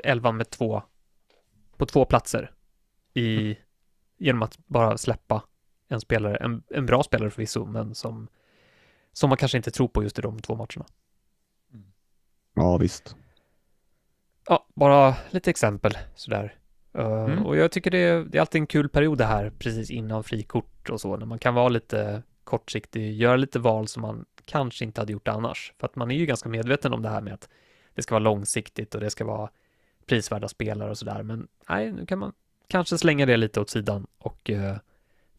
elvan 0.04 0.38
med 0.38 0.50
två, 0.50 0.84
på 1.78 1.86
två 1.86 2.06
platser 2.06 2.52
i, 3.14 3.58
genom 4.18 4.42
att 4.42 4.58
bara 4.68 4.98
släppa 4.98 5.44
en 5.88 6.02
spelare, 6.02 6.38
en, 6.38 6.64
en 6.70 6.86
bra 6.86 7.04
spelare 7.04 7.30
förvisso, 7.30 7.66
men 7.66 7.96
som, 7.96 8.28
som 9.14 9.30
man 9.30 9.38
kanske 9.38 9.58
inte 9.58 9.72
tror 9.72 9.88
på 9.88 10.04
just 10.04 10.20
i 10.20 10.22
de 10.22 10.40
två 10.40 10.56
matcherna. 10.56 10.86
Ja 12.54 12.78
visst. 12.78 13.16
Ja, 14.52 14.66
bara 14.74 15.16
lite 15.30 15.50
exempel 15.50 15.98
sådär. 16.16 16.56
Uh, 16.98 17.24
Mm. 17.24 17.46
Och 17.46 17.58
jag 17.58 17.72
tycker 17.72 17.92
det 17.92 17.98
är, 17.98 18.24
det 18.24 18.38
är 18.38 18.40
alltid 18.40 18.62
en 18.62 18.68
kul 18.68 18.90
period 18.90 19.18
det 19.18 19.26
här 19.26 19.50
precis 19.60 19.92
innan 19.92 20.24
frikort 20.24 20.90
och 20.90 21.02
så, 21.02 21.18
när 21.18 21.26
man 21.26 21.40
kan 21.40 21.54
vara 21.54 21.70
lite 21.70 22.24
kortsiktig, 22.44 23.14
göra 23.14 23.36
lite 23.36 23.60
val 23.60 23.88
som 23.88 24.02
man 24.02 24.26
kanske 24.46 24.86
inte 24.86 25.02
hade 25.02 25.14
gjort 25.14 25.28
annars. 25.28 25.74
För 25.80 25.88
att 25.88 25.96
man 25.96 26.12
är 26.12 26.16
ju 26.16 26.26
ganska 26.26 26.50
medveten 26.50 26.94
om 26.94 27.02
det 27.02 27.10
här 27.10 27.22
med 27.22 27.34
att 27.34 27.50
det 27.96 28.02
ska 28.02 28.16
vara 28.16 28.24
långsiktigt 28.24 28.96
och 28.96 29.02
det 29.02 29.10
ska 29.10 29.26
vara 29.26 29.50
prisvärda 30.06 30.48
spelare 30.48 30.90
och 30.90 30.98
sådär. 30.98 31.24
Men 31.24 31.48
nej, 31.70 31.92
nu 31.92 32.06
kan 32.06 32.20
man 32.20 32.34
kanske 32.68 32.98
slänga 32.98 33.26
det 33.26 33.38
lite 33.38 33.62
åt 33.62 33.70
sidan 33.70 34.08
och 34.18 34.50
eh, 34.50 34.78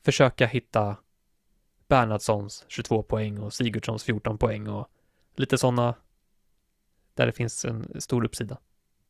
försöka 0.04 0.46
hitta 0.46 0.96
Bernhardssons 1.88 2.64
22 2.68 3.02
poäng 3.02 3.38
och 3.38 3.52
Sigurdssons 3.52 4.04
14 4.04 4.38
poäng 4.38 4.68
och 4.68 4.88
lite 5.36 5.58
sådana 5.58 5.94
där 7.14 7.26
det 7.26 7.32
finns 7.32 7.64
en 7.64 8.00
stor 8.00 8.24
uppsida. 8.24 8.58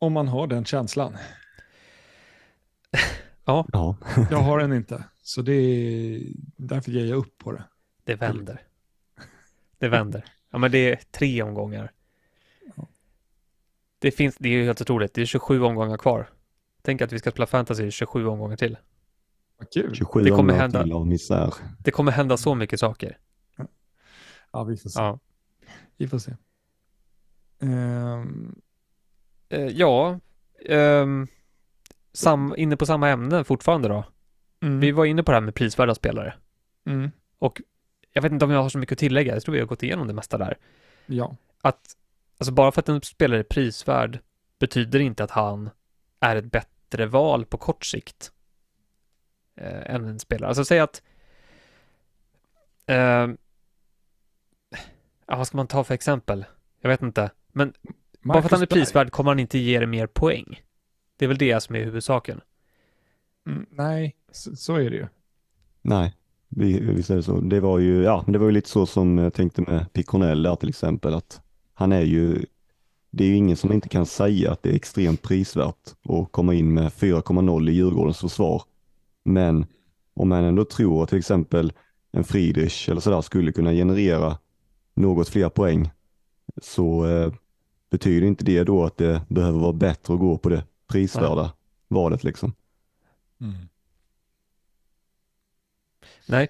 Om 0.02 0.12
man 0.12 0.28
har 0.28 0.46
den 0.46 0.64
känslan. 0.64 1.16
Ja, 3.44 3.66
Jag 4.30 4.38
har 4.38 4.58
den 4.58 4.72
inte, 4.72 5.04
så 5.22 5.42
det 5.42 5.52
är 5.52 6.22
därför 6.56 6.90
ger 6.92 7.04
jag 7.04 7.18
upp 7.18 7.38
på 7.38 7.52
det. 7.52 7.64
Det 8.04 8.14
vänder. 8.14 8.60
Det 9.78 9.88
vänder. 9.88 10.24
Ja, 10.50 10.58
men 10.58 10.70
det 10.72 10.78
är 10.92 10.96
tre 10.96 11.42
omgångar. 11.42 11.92
Det 13.98 14.10
finns, 14.10 14.36
det 14.38 14.48
är 14.48 14.52
ju 14.52 14.64
helt 14.64 14.80
otroligt. 14.80 15.14
Det 15.14 15.20
är 15.22 15.26
27 15.26 15.62
omgångar 15.62 15.96
kvar 15.96 16.30
Tänk 16.82 17.02
att 17.02 17.12
vi 17.12 17.18
ska 17.18 17.30
spela 17.30 17.46
fantasy 17.46 17.90
27 17.90 18.26
omgångar 18.26 18.56
till. 18.56 18.78
Vad 19.58 19.70
kul. 19.72 19.94
27 19.94 20.20
Det 20.22 20.30
kommer 20.30 20.54
hända. 20.54 20.82
till 20.82 20.92
av 20.92 21.06
misär. 21.06 21.54
Det 21.78 21.90
kommer 21.90 22.12
hända 22.12 22.36
så 22.36 22.54
mycket 22.54 22.80
saker. 22.80 23.18
Ja, 24.52 24.64
vi 24.64 24.76
får 24.76 24.88
se. 24.90 25.00
Ja, 25.00 25.18
Vi 25.96 26.08
får 26.08 26.18
se. 26.18 26.36
Ehm, 27.60 28.54
eh, 29.52 29.66
ja 29.66 30.18
ehm, 30.66 31.26
sam, 32.12 32.54
inne 32.56 32.76
på 32.76 32.86
samma 32.86 33.08
ämne 33.08 33.44
fortfarande 33.44 33.88
då. 33.88 34.04
mm, 34.62 34.80
Vi 34.80 34.90
var 34.90 35.04
inne 35.04 35.22
på 35.22 35.30
det 35.30 35.36
här 35.36 35.40
med 35.42 35.54
prisvärda 35.54 35.94
spelare. 35.94 36.34
mm, 36.86 37.10
Jag 38.12 38.22
vet 38.22 38.32
inte 38.32 38.44
om 38.44 38.50
jag 38.50 38.62
har 38.62 38.68
så 38.68 38.78
mycket 38.78 38.92
att 38.96 38.98
tillägga. 38.98 39.34
Jag 39.34 39.42
tror 39.42 39.52
vi 39.52 39.60
har 39.60 39.66
gått 39.66 39.82
igenom 39.82 40.06
det 40.06 40.14
mesta 40.14 40.38
där. 40.38 40.58
ja. 41.06 41.36
Att, 41.64 41.96
alltså 42.38 42.52
bara 42.52 42.72
för 42.72 42.80
att 42.80 42.88
en 42.88 43.02
spelare 43.02 43.38
är 43.40 43.42
prisvärd 43.44 44.18
betyder 44.58 45.00
inte 45.00 45.24
att 45.24 45.30
han 45.30 45.70
är 46.20 46.36
ett 46.36 46.44
bättre 46.52 47.06
val 47.06 47.44
på 47.46 47.56
kort 47.58 47.84
sikt 47.84 48.32
eh, 49.56 49.94
än 49.94 50.04
en 50.04 50.18
spelare. 50.18 50.48
Alltså 50.48 50.64
säg 50.64 50.80
att 50.80 51.02
eh, 52.86 53.28
ja, 55.26 55.36
vad 55.36 55.46
ska 55.46 55.56
man 55.56 55.66
ta 55.66 55.84
för 55.84 55.94
exempel? 55.94 56.44
Jag 56.80 56.88
vet 56.90 57.02
inte. 57.02 57.30
Men 57.52 57.72
bara 58.22 58.42
för 58.42 58.46
att 58.46 58.52
han 58.52 58.62
är 58.62 58.66
prisvärd 58.66 59.10
kommer 59.10 59.30
han 59.30 59.38
inte 59.38 59.58
ge 59.58 59.78
dig 59.78 59.86
mer 59.86 60.06
poäng. 60.06 60.60
Det 61.16 61.24
är 61.24 61.28
väl 61.28 61.38
det 61.38 61.62
som 61.62 61.76
är 61.76 61.84
huvudsaken. 61.84 62.40
Mm, 63.46 63.66
nej, 63.70 64.16
så, 64.32 64.56
så 64.56 64.74
är 64.74 64.90
det 64.90 64.96
ju. 64.96 65.06
Nej, 65.82 66.14
vi, 66.48 66.80
visst 66.80 67.10
är 67.10 67.16
det 67.16 67.22
så. 67.22 67.40
Det 67.40 67.60
var 67.60 67.78
ju, 67.78 68.02
ja, 68.02 68.22
men 68.26 68.32
det 68.32 68.38
var 68.38 68.46
ju 68.46 68.52
lite 68.52 68.68
så 68.68 68.86
som 68.86 69.18
jag 69.18 69.34
tänkte 69.34 69.62
med 69.62 69.92
Piconell 69.92 70.42
där 70.42 70.56
till 70.56 70.68
exempel, 70.68 71.14
att 71.14 71.40
han 71.74 71.92
är 71.92 72.02
ju, 72.02 72.46
det 73.10 73.24
är 73.24 73.28
ju 73.28 73.36
ingen 73.36 73.56
som 73.56 73.72
inte 73.72 73.88
kan 73.88 74.06
säga 74.06 74.52
att 74.52 74.62
det 74.62 74.70
är 74.70 74.74
extremt 74.74 75.22
prisvärt 75.22 75.94
att 76.08 76.32
komma 76.32 76.54
in 76.54 76.74
med 76.74 76.92
4,0 76.92 77.70
i 77.70 77.72
Djurgårdens 77.72 78.18
försvar. 78.18 78.62
Men 79.24 79.66
om 80.14 80.28
man 80.28 80.44
ändå 80.44 80.64
tror 80.64 81.02
att 81.02 81.08
till 81.08 81.18
exempel 81.18 81.72
en 82.12 82.24
Friedrich 82.24 82.88
eller 82.88 83.00
sådär 83.00 83.20
skulle 83.20 83.52
kunna 83.52 83.72
generera 83.72 84.38
något 84.94 85.28
fler 85.28 85.48
poäng 85.48 85.90
så 86.62 87.06
eh, 87.06 87.32
betyder 87.92 88.26
inte 88.26 88.44
det 88.44 88.64
då 88.64 88.84
att 88.84 88.96
det 88.96 89.22
behöver 89.28 89.58
vara 89.58 89.72
bättre 89.72 90.14
att 90.14 90.20
gå 90.20 90.38
på 90.38 90.48
det 90.48 90.64
prisvärda 90.86 91.52
valet 91.88 92.24
liksom. 92.24 92.54
Nej. 96.26 96.48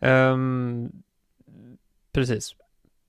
Ehm, 0.00 0.92
precis. 2.12 2.54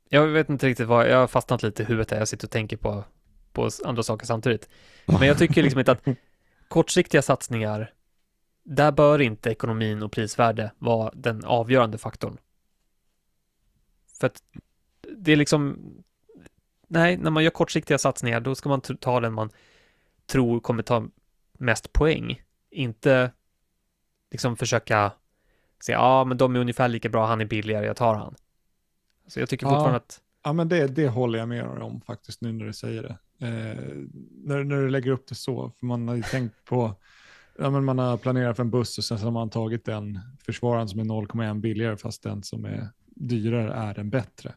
Jag 0.09 0.27
vet 0.27 0.49
inte 0.49 0.67
riktigt 0.67 0.87
vad, 0.87 1.09
jag 1.09 1.17
har 1.17 1.27
fastnat 1.27 1.63
lite 1.63 1.83
i 1.83 1.85
huvudet 1.85 2.11
här. 2.11 2.17
Jag 2.17 2.27
sitter 2.27 2.47
och 2.47 2.51
tänker 2.51 2.77
på, 2.77 3.03
på 3.51 3.69
andra 3.85 4.03
saker 4.03 4.25
samtidigt. 4.25 4.69
Men 5.05 5.27
jag 5.27 5.37
tycker 5.37 5.63
liksom 5.63 5.79
inte 5.79 5.91
att 5.91 6.05
kortsiktiga 6.67 7.21
satsningar, 7.21 7.93
där 8.63 8.91
bör 8.91 9.21
inte 9.21 9.49
ekonomin 9.49 10.03
och 10.03 10.11
prisvärde 10.11 10.71
vara 10.77 11.11
den 11.15 11.45
avgörande 11.45 11.97
faktorn. 11.97 12.37
För 14.19 14.27
att 14.27 14.43
det 15.17 15.31
är 15.31 15.35
liksom, 15.35 15.79
nej, 16.87 17.17
när 17.17 17.31
man 17.31 17.43
gör 17.43 17.51
kortsiktiga 17.51 17.97
satsningar, 17.97 18.39
då 18.39 18.55
ska 18.55 18.69
man 18.69 18.81
ta 18.81 19.19
den 19.19 19.33
man 19.33 19.49
tror 20.25 20.59
kommer 20.59 20.83
ta 20.83 21.07
mest 21.57 21.93
poäng. 21.93 22.41
Inte 22.71 23.31
liksom 24.31 24.57
försöka 24.57 25.11
se, 25.79 25.91
ja, 25.91 26.23
men 26.25 26.37
de 26.37 26.55
är 26.55 26.59
ungefär 26.59 26.87
lika 26.87 27.09
bra, 27.09 27.25
han 27.25 27.41
är 27.41 27.45
billigare, 27.45 27.85
jag 27.85 27.95
tar 27.95 28.15
han. 28.15 28.35
Så 29.27 29.39
jag 29.39 29.49
tycker 29.49 29.65
Ja. 29.65 29.69
fortfarande 29.69 29.97
att, 29.97 30.21
Ja, 30.43 30.53
men 30.53 30.69
det, 30.69 30.87
det 30.87 31.07
håller 31.07 31.39
jag 31.39 31.49
med 31.49 31.65
om 31.65 32.01
faktiskt 32.01 32.41
nu 32.41 32.51
när 32.51 32.65
du 32.65 32.73
säger 32.73 33.03
det. 33.03 33.17
Eh, 33.47 33.95
när, 34.43 34.63
när 34.63 34.75
du 34.81 34.89
lägger 34.89 35.11
upp 35.11 35.27
det 35.27 35.35
så, 35.35 35.71
för 35.79 35.85
man 35.85 36.07
har 36.07 36.15
ju 36.15 36.21
tänkt 36.21 36.65
på, 36.65 36.95
ja, 37.57 37.69
men 37.69 37.83
man 37.85 37.99
har 37.99 38.17
planerat 38.17 38.55
för 38.55 38.63
en 38.63 38.71
buss 38.71 38.97
och 38.97 39.03
sen 39.03 39.19
så 39.19 39.25
har 39.25 39.31
man 39.31 39.49
tagit 39.49 39.85
den 39.85 40.19
försvararen 40.45 40.87
som 40.89 40.99
är 40.99 41.03
0,1 41.03 41.59
billigare 41.59 41.97
fast 41.97 42.23
den 42.23 42.43
som 42.43 42.65
är 42.65 42.89
dyrare 43.05 43.73
är 43.73 43.93
den 43.93 44.09
bättre. 44.09 44.55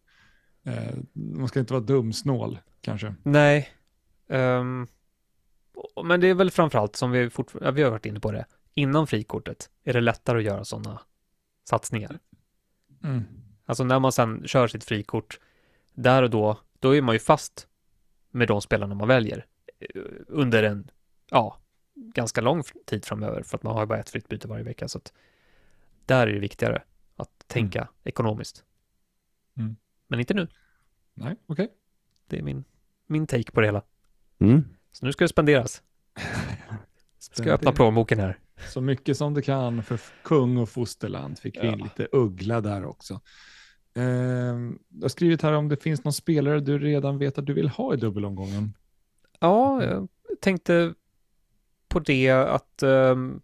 Eh, 0.69 0.95
man 1.13 1.49
ska 1.49 1.61
inte 1.61 1.73
vara 1.73 1.85
dumsnål 1.85 2.59
kanske. 2.81 3.15
nej. 3.23 3.69
Och- 5.95 6.07
men 6.07 6.21
det 6.21 6.27
är 6.29 6.35
väl 6.35 6.51
framförallt 6.51 6.97
som 6.97 7.11
vi 7.11 7.31
ja, 7.61 7.71
vi 7.71 7.83
har 7.83 7.91
varit 7.91 8.07
inne 8.07 8.21
på 8.21 8.33
det, 8.33 8.47
innan 8.75 9.07
frikortet 9.07 9.71
är 9.85 9.93
det 9.93 10.01
lättare 10.01 10.39
att 10.39 10.45
göra 10.45 10.65
sådana 10.65 11.01
satsningar. 11.65 12.19
Mm. 13.05 13.23
Alltså 13.65 13.85
när 13.85 13.99
man 13.99 14.13
sen 14.13 14.43
kör 14.47 14.69
sitt 14.69 14.85
frikort, 14.85 15.41
där 15.95 16.23
och 16.23 16.31
då, 16.31 16.59
då 16.79 16.97
är 16.97 17.03
man 17.03 17.15
ju 17.15 17.19
fast 17.19 17.69
med 18.31 18.49
de 18.49 18.61
spelarna 18.61 18.95
man 18.95 19.09
väljer 19.09 19.47
eh, 19.81 20.03
under 20.29 20.63
en, 20.63 20.91
ja, 21.31 21.57
ganska 21.95 22.41
lång 22.41 22.63
tid 22.87 23.05
framöver, 23.05 23.43
för 23.43 23.57
att 23.57 23.63
man 23.63 23.75
har 23.75 23.83
ju 23.83 23.87
bara 23.87 23.99
ett 23.99 24.11
fritt 24.11 24.29
byte 24.29 24.49
varje 24.49 24.65
vecka, 24.65 24.89
så 24.89 24.99
att 24.99 25.13
där 26.07 26.27
är 26.27 26.33
det 26.33 26.39
viktigare 26.39 26.83
att 27.17 27.45
tänka 27.47 27.89
ekonomiskt. 28.05 28.65
Mm. 29.57 29.77
Men 30.09 30.21
inte 30.21 30.35
nu. 30.35 30.49
Nej, 31.15 31.37
okej. 31.47 31.69
Det 32.27 32.39
är 32.39 32.43
min, 32.43 32.65
min 33.07 33.27
take 33.27 33.53
på 33.53 33.61
det 33.61 33.67
hela. 33.67 33.83
Mm. 34.39 34.65
Så 34.93 35.07
nu 35.07 35.13
ska 35.13 35.25
det 35.25 35.29
spenderas. 35.29 35.83
Ska 37.19 37.45
jag 37.45 37.55
öppna 37.55 37.73
plånboken 37.73 38.19
här. 38.21 38.39
Så 38.69 38.81
mycket 38.81 39.17
som 39.17 39.35
du 39.35 39.43
kan 39.43 39.83
för 39.83 40.01
kung 40.23 40.57
och 40.57 40.69
fosterland 40.69 41.39
fick 41.39 41.57
vi 41.57 41.67
in 41.67 41.79
Ja. 41.79 41.85
lite 41.85 42.09
uggla 42.13 42.61
där 42.61 42.85
också. 42.85 43.21
Ehm, 43.95 44.79
du 44.89 45.03
har 45.05 45.09
skrivit 45.09 45.43
här 45.43 45.53
om 45.53 45.69
det 45.69 45.77
finns 45.77 46.05
någon 46.05 46.13
spelare 46.13 46.61
du 46.61 46.79
redan 46.79 47.19
vet 47.19 47.39
att 47.39 47.47
du 47.47 47.53
vill 47.53 47.69
ha 47.69 47.95
i 47.95 47.97
dubbelomgången. 47.97 48.75
Ja, 49.41 49.85
jag 49.85 50.09
tänkte 50.41 50.95
på 51.89 52.01
det 52.01 52.31
att 52.31 52.83
ehm, 52.83 53.41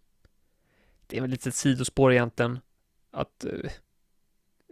det 1.07 1.17
är 1.17 1.21
väl 1.21 1.29
lite 1.29 1.49
ett 1.49 1.55
sidospår 1.55 2.11
egentligen. 2.13 2.59
Att, 3.11 3.45
eh, 3.45 3.71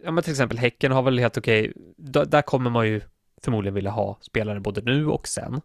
ja 0.04 0.10
men 0.10 0.24
till 0.24 0.30
exempel 0.30 0.58
Häcken 0.58 0.92
har 0.92 1.02
väl 1.02 1.18
helt 1.18 1.38
okej, 1.38 1.72
där, 1.96 2.24
där 2.24 2.42
kommer 2.42 2.70
man 2.70 2.86
ju 2.88 3.00
förmodligen 3.42 3.74
vilja 3.74 3.90
ha 3.90 4.18
spelare 4.20 4.60
både 4.60 4.80
nu 4.80 5.06
och 5.06 5.28
sen. 5.28 5.60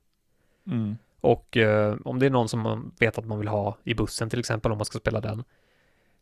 Mm. 0.68 0.98
Och 1.22 1.58
eh, 1.58 1.96
om 2.06 2.20
det 2.20 2.26
är 2.26 2.30
någon 2.30 2.50
som 2.50 2.60
man 2.60 2.92
vet 3.00 3.18
att 3.18 3.26
man 3.26 3.40
vill 3.40 3.48
ha 3.48 3.78
i 3.84 3.94
bussen 3.94 4.30
till 4.30 4.40
exempel, 4.40 4.72
om 4.72 4.78
man 4.78 4.86
ska 4.86 5.00
spela 5.00 5.22
den, 5.22 5.44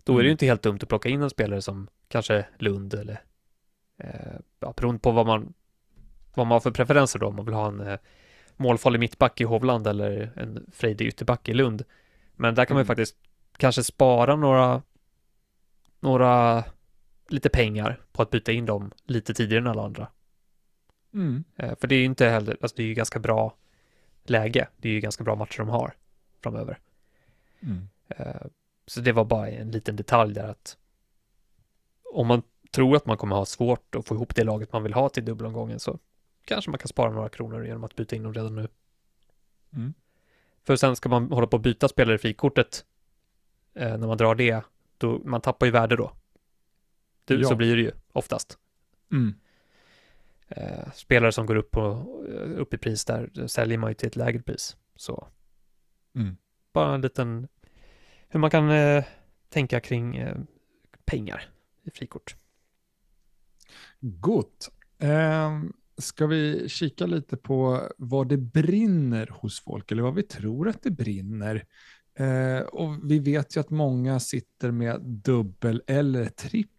då 0.03 0.13
är 0.13 0.17
det 0.17 0.21
Mm. 0.21 0.25
ju 0.25 0.31
inte 0.31 0.45
helt 0.45 0.61
dumt 0.61 0.79
att 0.81 0.89
plocka 0.89 1.09
in 1.09 1.21
en 1.21 1.29
spelare 1.29 1.61
som 1.61 1.87
kanske 2.07 2.45
Lund 2.57 2.93
eller, 2.93 3.21
eh, 3.97 4.39
ja, 4.59 4.73
beroende 4.77 4.99
på 4.99 5.11
vad 5.11 5.25
man, 5.25 5.53
vad 6.35 6.47
man 6.47 6.55
har 6.55 6.59
för 6.59 6.71
preferenser 6.71 7.19
då, 7.19 7.27
om 7.27 7.35
man 7.35 7.45
vill 7.45 7.53
ha 7.53 7.67
en 7.67 7.79
eh, 7.79 7.97
målfarlig 8.57 8.99
mittback 8.99 9.41
i 9.41 9.43
Hovland 9.43 9.87
eller 9.87 10.31
en 10.35 10.65
frejdig 10.73 11.07
ytterback 11.07 11.49
i 11.49 11.53
Lund. 11.53 11.83
Men 12.35 12.55
där 12.55 12.65
kan 12.65 12.75
man 12.75 12.79
ju 12.79 12.83
Mm. 12.83 12.87
faktiskt 12.87 13.15
kanske 13.57 13.83
spara 13.83 14.35
några, 14.35 14.81
några, 15.99 16.63
lite 17.27 17.49
pengar 17.49 18.01
på 18.11 18.21
att 18.21 18.29
byta 18.29 18.51
in 18.51 18.65
dem 18.65 18.91
lite 19.05 19.33
tidigare 19.33 19.61
än 19.61 19.67
alla 19.67 19.83
andra. 19.85 20.07
Mm. 21.13 21.43
Eh, 21.55 21.75
För 21.75 21.87
det 21.87 21.95
är 21.95 21.99
ju 21.99 22.05
inte 22.05 22.29
heller, 22.29 22.57
alltså 22.61 22.75
det 22.77 22.83
är 22.83 22.87
ju 22.87 22.93
ganska 22.93 23.19
bra 23.19 23.55
läge. 24.23 24.67
Det 24.77 24.89
är 24.89 24.93
ju 24.93 24.99
ganska 24.99 25.23
bra 25.23 25.35
matcher 25.35 25.57
de 25.57 25.69
har 25.69 25.95
framöver. 26.43 26.79
Mm. 27.59 27.89
Eh, 28.07 28.47
Så 28.85 29.01
det 29.01 29.11
var 29.11 29.25
bara 29.25 29.49
en 29.49 29.71
liten 29.71 29.95
detalj 29.95 30.33
där 30.33 30.47
att 30.47 30.77
om 32.13 32.27
man 32.27 32.41
tror 32.71 32.95
att 32.95 33.05
man 33.05 33.17
kommer 33.17 33.35
ha 33.35 33.45
svårt 33.45 33.95
att 33.95 34.07
få 34.07 34.15
ihop 34.15 34.35
det 34.35 34.43
laget 34.43 34.73
man 34.73 34.83
vill 34.83 34.93
ha 34.93 35.09
till 35.09 35.25
dubbelomgången 35.25 35.79
så 35.79 35.99
kanske 36.45 36.71
man 36.71 36.77
kan 36.77 36.87
spara 36.87 37.11
några 37.11 37.29
kronor 37.29 37.65
genom 37.65 37.83
att 37.83 37.95
byta 37.95 38.15
in 38.15 38.23
dem 38.23 38.33
redan 38.33 38.55
nu. 38.55 38.67
Mm. 39.73 39.93
För 40.63 40.75
sen 40.75 40.95
ska 40.95 41.09
man 41.09 41.31
hålla 41.31 41.47
på 41.47 41.55
att 41.55 41.61
byta 41.61 41.87
spelare 41.87 42.15
i 42.15 42.17
frikortet 42.17 42.85
eh, 43.73 43.97
när 43.97 44.07
man 44.07 44.17
drar 44.17 44.35
det, 44.35 44.61
då 44.97 45.21
man 45.25 45.41
tappar 45.41 45.65
ju 45.65 45.71
värde 45.71 45.95
då. 45.95 46.11
Det, 47.27 47.35
Ja. 47.35 47.47
Så 47.47 47.55
blir 47.55 47.75
det 47.75 47.81
ju 47.81 47.91
oftast. 48.13 48.57
Mm. 49.11 49.33
Eh, 50.47 50.91
spelare 50.93 51.31
som 51.31 51.45
går 51.45 51.55
upp, 51.55 51.71
på, 51.71 51.89
upp 52.57 52.73
i 52.73 52.77
pris 52.77 53.05
där 53.05 53.47
säljer 53.47 53.77
man 53.77 53.89
ju 53.91 53.93
till 53.93 54.07
ett 54.07 54.15
lägre 54.15 54.41
pris. 54.41 54.77
Så 54.95 55.27
Mm. 56.15 56.37
bara 56.73 56.95
en 56.95 57.01
liten 57.01 57.47
hur 58.29 58.39
man 58.39 58.49
kan 58.49 58.69
eh, 58.69 59.03
tänka 59.49 59.79
kring 59.79 60.15
eh, 60.15 60.37
pengar 61.05 61.49
i 61.83 61.91
frikort. 61.91 62.35
Gott. 63.99 64.71
Ehm, 64.99 65.73
ska 65.97 66.27
vi 66.27 66.69
kika 66.69 67.05
lite 67.05 67.37
på 67.37 67.89
vad 67.97 68.27
det 68.29 68.37
brinner 68.37 69.27
hos 69.31 69.59
folk, 69.59 69.91
eller 69.91 70.03
vad 70.03 70.15
vi 70.15 70.23
tror 70.23 70.67
att 70.69 70.83
det 70.83 70.91
brinner? 70.91 71.65
Eh, 72.13 72.59
och 72.59 73.09
vi 73.11 73.19
vet 73.19 73.55
ju 73.57 73.59
att 73.61 73.69
många 73.69 74.19
sitter 74.19 74.71
med 74.71 75.01
dubbel 75.01 75.83
eller 75.87 76.25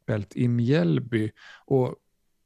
trippelt 0.08 0.36
i 0.36 0.48
Mjällby. 0.48 1.30
Och 1.66 1.94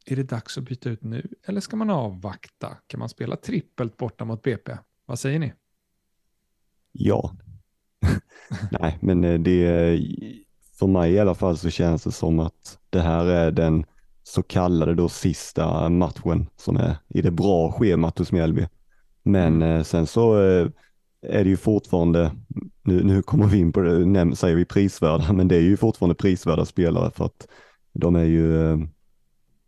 är 0.06 0.16
det 0.16 0.22
dags 0.22 0.58
att 0.58 0.64
byta 0.64 0.90
ut 0.90 1.02
nu, 1.02 1.28
eller 1.46 1.60
ska 1.60 1.76
man 1.76 1.90
avvakta? 1.90 2.76
Kan 2.86 3.00
man 3.00 3.08
spela 3.08 3.36
trippelt 3.36 3.96
borta 3.96 4.24
mot 4.24 4.42
BP? 4.42 4.72
Vad 5.06 5.18
säger 5.18 5.38
ni? 5.38 5.52
Ja. 6.92 7.32
Nej, 8.80 8.98
men 9.00 9.24
eh, 9.24 9.40
det, 9.40 9.98
för 10.78 10.86
mig 10.86 11.12
i 11.12 11.18
alla 11.18 11.34
fall 11.34 11.56
så 11.56 11.70
känns 11.70 12.04
det 12.04 12.12
som 12.12 12.38
att 12.38 12.78
det 12.90 13.00
här 13.00 13.26
är 13.26 13.50
den 13.50 13.84
så 14.22 14.42
kallade 14.42 14.94
då 14.94 15.08
sista 15.08 15.88
matchen 15.88 16.46
som 16.56 16.76
är 16.76 16.96
i 17.08 17.22
det 17.22 17.30
bra 17.30 17.72
schemat 17.72 18.18
hos 18.18 18.32
Mjällby. 18.32 18.66
Men 19.22 19.62
eh, 19.62 19.82
sen 19.82 20.06
så 20.06 20.42
eh, 20.42 20.68
är 21.22 21.44
det 21.44 21.50
ju 21.50 21.56
fortfarande, 21.56 22.32
nu, 22.82 23.02
nu 23.04 23.22
kommer 23.22 23.46
vi 23.46 23.58
in 23.58 23.72
på 23.72 23.80
det, 23.80 24.06
näm, 24.06 24.34
säger 24.34 24.56
vi 24.56 24.64
prisvärda, 24.64 25.32
men 25.32 25.48
det 25.48 25.56
är 25.56 25.60
ju 25.60 25.76
fortfarande 25.76 26.14
prisvärda 26.14 26.64
spelare 26.64 27.10
för 27.10 27.24
att 27.24 27.48
de 27.92 28.16
är 28.16 28.24
ju 28.24 28.70
eh, 28.70 28.78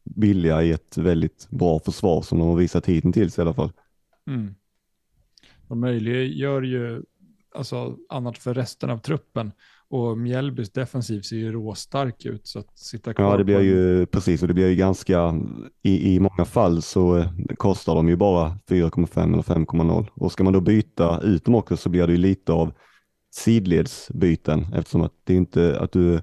billiga 0.05 0.63
i 0.63 0.71
ett 0.71 0.97
väldigt 0.97 1.49
bra 1.51 1.81
försvar 1.81 2.23
som 2.23 2.39
de 2.39 2.49
har 2.49 2.57
visat 2.57 2.87
hittills 2.87 3.39
i 3.39 3.41
alla 3.41 3.55
fall. 3.55 3.73
Mm. 4.27 4.55
De 5.69 5.81
möjliggör 5.81 6.63
ju 6.63 7.03
alltså, 7.55 7.97
annat 8.09 8.39
för 8.39 8.55
resten 8.55 8.91
av 8.91 8.99
truppen 8.99 9.53
och 9.89 10.19
Mjällbys 10.19 10.73
defensiv 10.73 11.21
ser 11.21 11.37
ju 11.37 11.53
råstark 11.53 12.25
ut 12.27 12.47
så 12.47 12.59
att 12.59 12.79
sitta 12.79 13.15
kvar. 13.15 13.31
Ja, 13.31 13.37
det 13.37 13.45
blir 13.45 13.61
ju 13.61 14.07
precis 14.07 14.43
och 14.43 14.49
det 14.49 14.55
blir 14.55 14.69
ju 14.69 14.75
ganska, 14.75 15.35
i, 15.83 16.15
i 16.15 16.21
många 16.21 16.45
fall 16.45 16.83
så 16.83 17.17
eh, 17.19 17.29
kostar 17.57 17.95
de 17.95 18.09
ju 18.09 18.17
bara 18.17 18.49
4,5 18.69 19.33
eller 19.33 19.43
5,0 19.43 20.07
och 20.15 20.33
ska 20.33 20.45
man 20.45 20.53
då 20.53 20.61
byta 20.61 21.21
ut 21.21 21.45
dem 21.45 21.55
också 21.55 21.77
så 21.77 21.89
blir 21.89 22.07
det 22.07 22.13
ju 22.13 22.19
lite 22.19 22.53
av 22.53 22.73
sidledsbyten 23.31 24.67
eftersom 24.75 25.01
att 25.03 25.13
det 25.25 25.33
är 25.33 25.37
inte 25.37 25.81
att 25.81 25.93
du, 25.93 26.21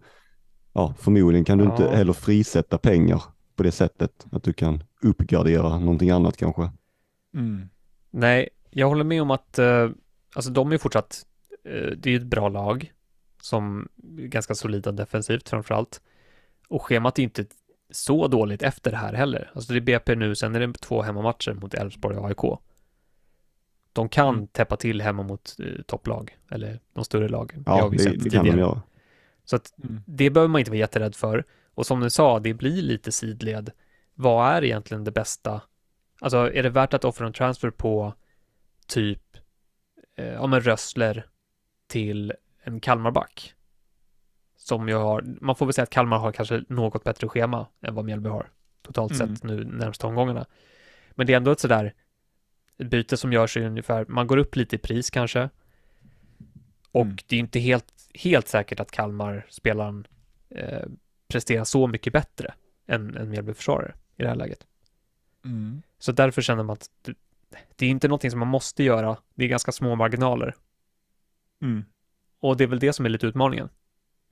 ja 0.74 0.94
förmodligen 1.00 1.46
kan 1.46 1.58
du 1.58 1.64
inte 1.64 1.84
Ja. 1.84 1.92
heller 1.92 2.14
frisätta 2.14 2.78
pengar 2.78 3.24
på 3.56 3.64
det 3.64 3.72
sättet 3.72 4.26
att 4.32 4.44
du 4.44 4.54
kan 4.54 4.84
uppgradera 5.04 5.80
någonting 5.80 6.10
annat 6.10 6.38
kanske. 6.38 6.72
Mm. 7.36 7.70
Nej, 8.12 8.50
jag 8.70 8.88
håller 8.88 9.04
med 9.04 9.22
om 9.22 9.32
att 9.32 9.60
eh, 9.60 9.90
alltså 10.36 10.52
de 10.52 10.72
är 10.72 10.78
fortsatt, 10.78 11.22
eh, 11.66 11.98
det 11.98 12.06
är 12.06 12.12
ju 12.12 12.18
ett 12.18 12.26
bra 12.26 12.50
lag 12.50 12.92
som 13.42 13.88
är 14.18 14.22
ganska 14.28 14.56
solida 14.56 14.92
defensivt 14.92 15.50
framför 15.50 15.76
allt. 15.76 16.02
Och 16.68 16.82
schemat 16.84 17.20
är 17.20 17.24
inte 17.24 17.46
så 17.90 18.28
dåligt 18.28 18.62
efter 18.64 18.92
det 18.92 18.98
här 18.98 19.14
heller. 19.14 19.52
Alltså 19.56 19.74
det 19.74 19.80
är 19.80 19.82
BP 19.82 20.16
nu, 20.16 20.36
sen 20.36 20.56
är 20.56 20.60
det 20.60 20.74
två 20.74 21.02
hemmamatcher 21.02 21.54
mot 21.54 21.74
Elfsborg 21.74 22.18
och 22.18 22.28
AIK. 22.28 22.60
De 23.94 24.10
kan 24.10 24.36
Mm. 24.36 24.48
täppa 24.48 24.76
till 24.78 25.02
hemma 25.02 25.24
mot 25.24 25.56
eh, 25.60 25.82
topplag, 25.86 26.38
eller 26.52 26.80
de 26.94 27.06
större 27.06 27.30
lagen. 27.30 27.64
Ja, 27.68 27.90
det, 27.92 28.00
sett 28.00 28.24
det 28.24 28.30
kan 28.30 28.46
de 28.46 28.58
göra. 28.60 28.82
Så 29.46 29.56
att 29.56 29.74
Mm. 29.84 30.02
det 30.06 30.30
behöver 30.30 30.50
man 30.50 30.60
inte 30.60 30.72
vara 30.72 30.80
jätterädd 30.80 31.16
för. 31.16 31.46
Och 31.74 31.86
som 31.86 32.00
du 32.00 32.10
sa, 32.10 32.40
det 32.40 32.54
blir 32.54 32.82
lite 32.82 33.12
sidled. 33.12 33.72
Vad 34.16 34.50
är 34.56 34.64
egentligen 34.64 35.04
det 35.04 35.12
bästa? 35.12 35.62
Alltså, 36.22 36.38
är 36.54 36.64
det 36.64 36.70
värt 36.70 36.94
att 36.94 37.06
offra 37.06 37.28
en 37.28 37.34
transfer 37.34 37.70
på 37.70 38.14
typ, 38.88 39.38
eh, 40.18 40.26
ja 40.34 40.48
men 40.48 40.62
Rössler 40.62 41.26
till 41.88 42.34
en 42.62 42.80
Kalmarback? 42.80 43.54
Som 44.56 44.88
jag 44.90 45.00
har, 45.00 45.22
man 45.42 45.56
får 45.56 45.66
väl 45.66 45.74
säga 45.74 45.84
att 45.84 45.90
Kalmar 45.90 46.18
har 46.18 46.32
kanske 46.32 46.64
något 46.70 47.04
bättre 47.04 47.28
schema 47.28 47.68
än 47.82 47.96
vad 47.96 48.06
Mjällby 48.06 48.30
har 48.30 48.50
totalt 48.82 49.14
Mm. 49.14 49.36
sett 49.36 49.44
nu 49.44 49.64
närmsta 49.64 50.08
omgångarna. 50.08 50.46
Men 51.12 51.28
det 51.28 51.34
är 51.34 51.38
ändå 51.38 51.52
ett 51.52 51.60
sådär 51.60 51.94
ett 52.78 52.88
byte 52.88 53.18
som 53.18 53.34
görs 53.34 53.58
i 53.58 53.62
ungefär, 53.64 54.06
man 54.06 54.28
går 54.28 54.38
upp 54.38 54.56
lite 54.56 54.76
i 54.76 54.80
pris 54.80 55.10
kanske. 55.10 55.50
Och 56.92 57.02
Mm. 57.06 57.18
det 57.28 57.36
är 57.36 57.40
inte 57.40 57.60
helt, 57.60 57.94
helt 58.14 58.48
säkert 58.48 58.80
att 58.80 58.92
Kalmar-spelaren 58.92 60.08
eh, 60.50 60.88
presterar 61.28 61.64
så 61.64 61.88
mycket 61.88 62.14
bättre 62.14 62.54
än 62.88 63.18
en 63.18 63.30
Mjällby-försvarare 63.30 63.94
i 64.18 64.24
det 64.24 64.28
här 64.30 64.36
läget. 64.36 64.68
Mm. 65.46 65.82
Så 66.00 66.12
därför 66.12 66.42
känner 66.42 66.64
man 66.64 66.74
att 66.74 66.90
det, 67.02 67.14
det 67.76 67.86
är 67.86 67.90
inte 67.90 68.08
någonting 68.08 68.32
som 68.32 68.40
man 68.40 68.48
måste 68.48 68.84
göra. 68.84 69.18
Det 69.36 69.44
är 69.46 69.50
ganska 69.50 69.72
små 69.72 69.96
marginaler. 69.96 70.56
Mm. 71.62 71.86
Och 72.42 72.58
det 72.58 72.64
är 72.64 72.68
väl 72.68 72.80
det 72.80 72.94
som 72.94 73.06
är 73.06 73.10
lite 73.10 73.28
utmaningen. 73.28 73.70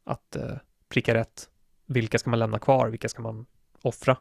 Att 0.03 0.35
eh, 0.35 0.57
pricka 0.89 1.13
rätt. 1.13 1.49
Vilka 1.85 2.19
ska 2.19 2.29
man 2.29 2.39
lämna 2.39 2.59
kvar? 2.59 2.89
Vilka 2.89 3.09
ska 3.09 3.21
man 3.21 3.45
offra? 3.81 4.17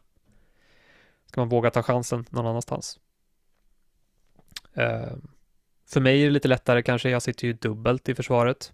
Ska 1.26 1.40
man 1.40 1.48
våga 1.48 1.70
ta 1.70 1.82
chansen 1.82 2.24
någon 2.30 2.46
annanstans? 2.46 3.00
Eh, 4.74 5.12
för 5.86 6.00
mig 6.00 6.20
är 6.22 6.24
det 6.24 6.30
lite 6.30 6.48
lättare 6.48 6.82
kanske. 6.82 7.10
Jag 7.10 7.22
sitter 7.22 7.46
ju 7.46 7.52
dubbelt 7.52 8.08
i 8.08 8.14
försvaret. 8.14 8.72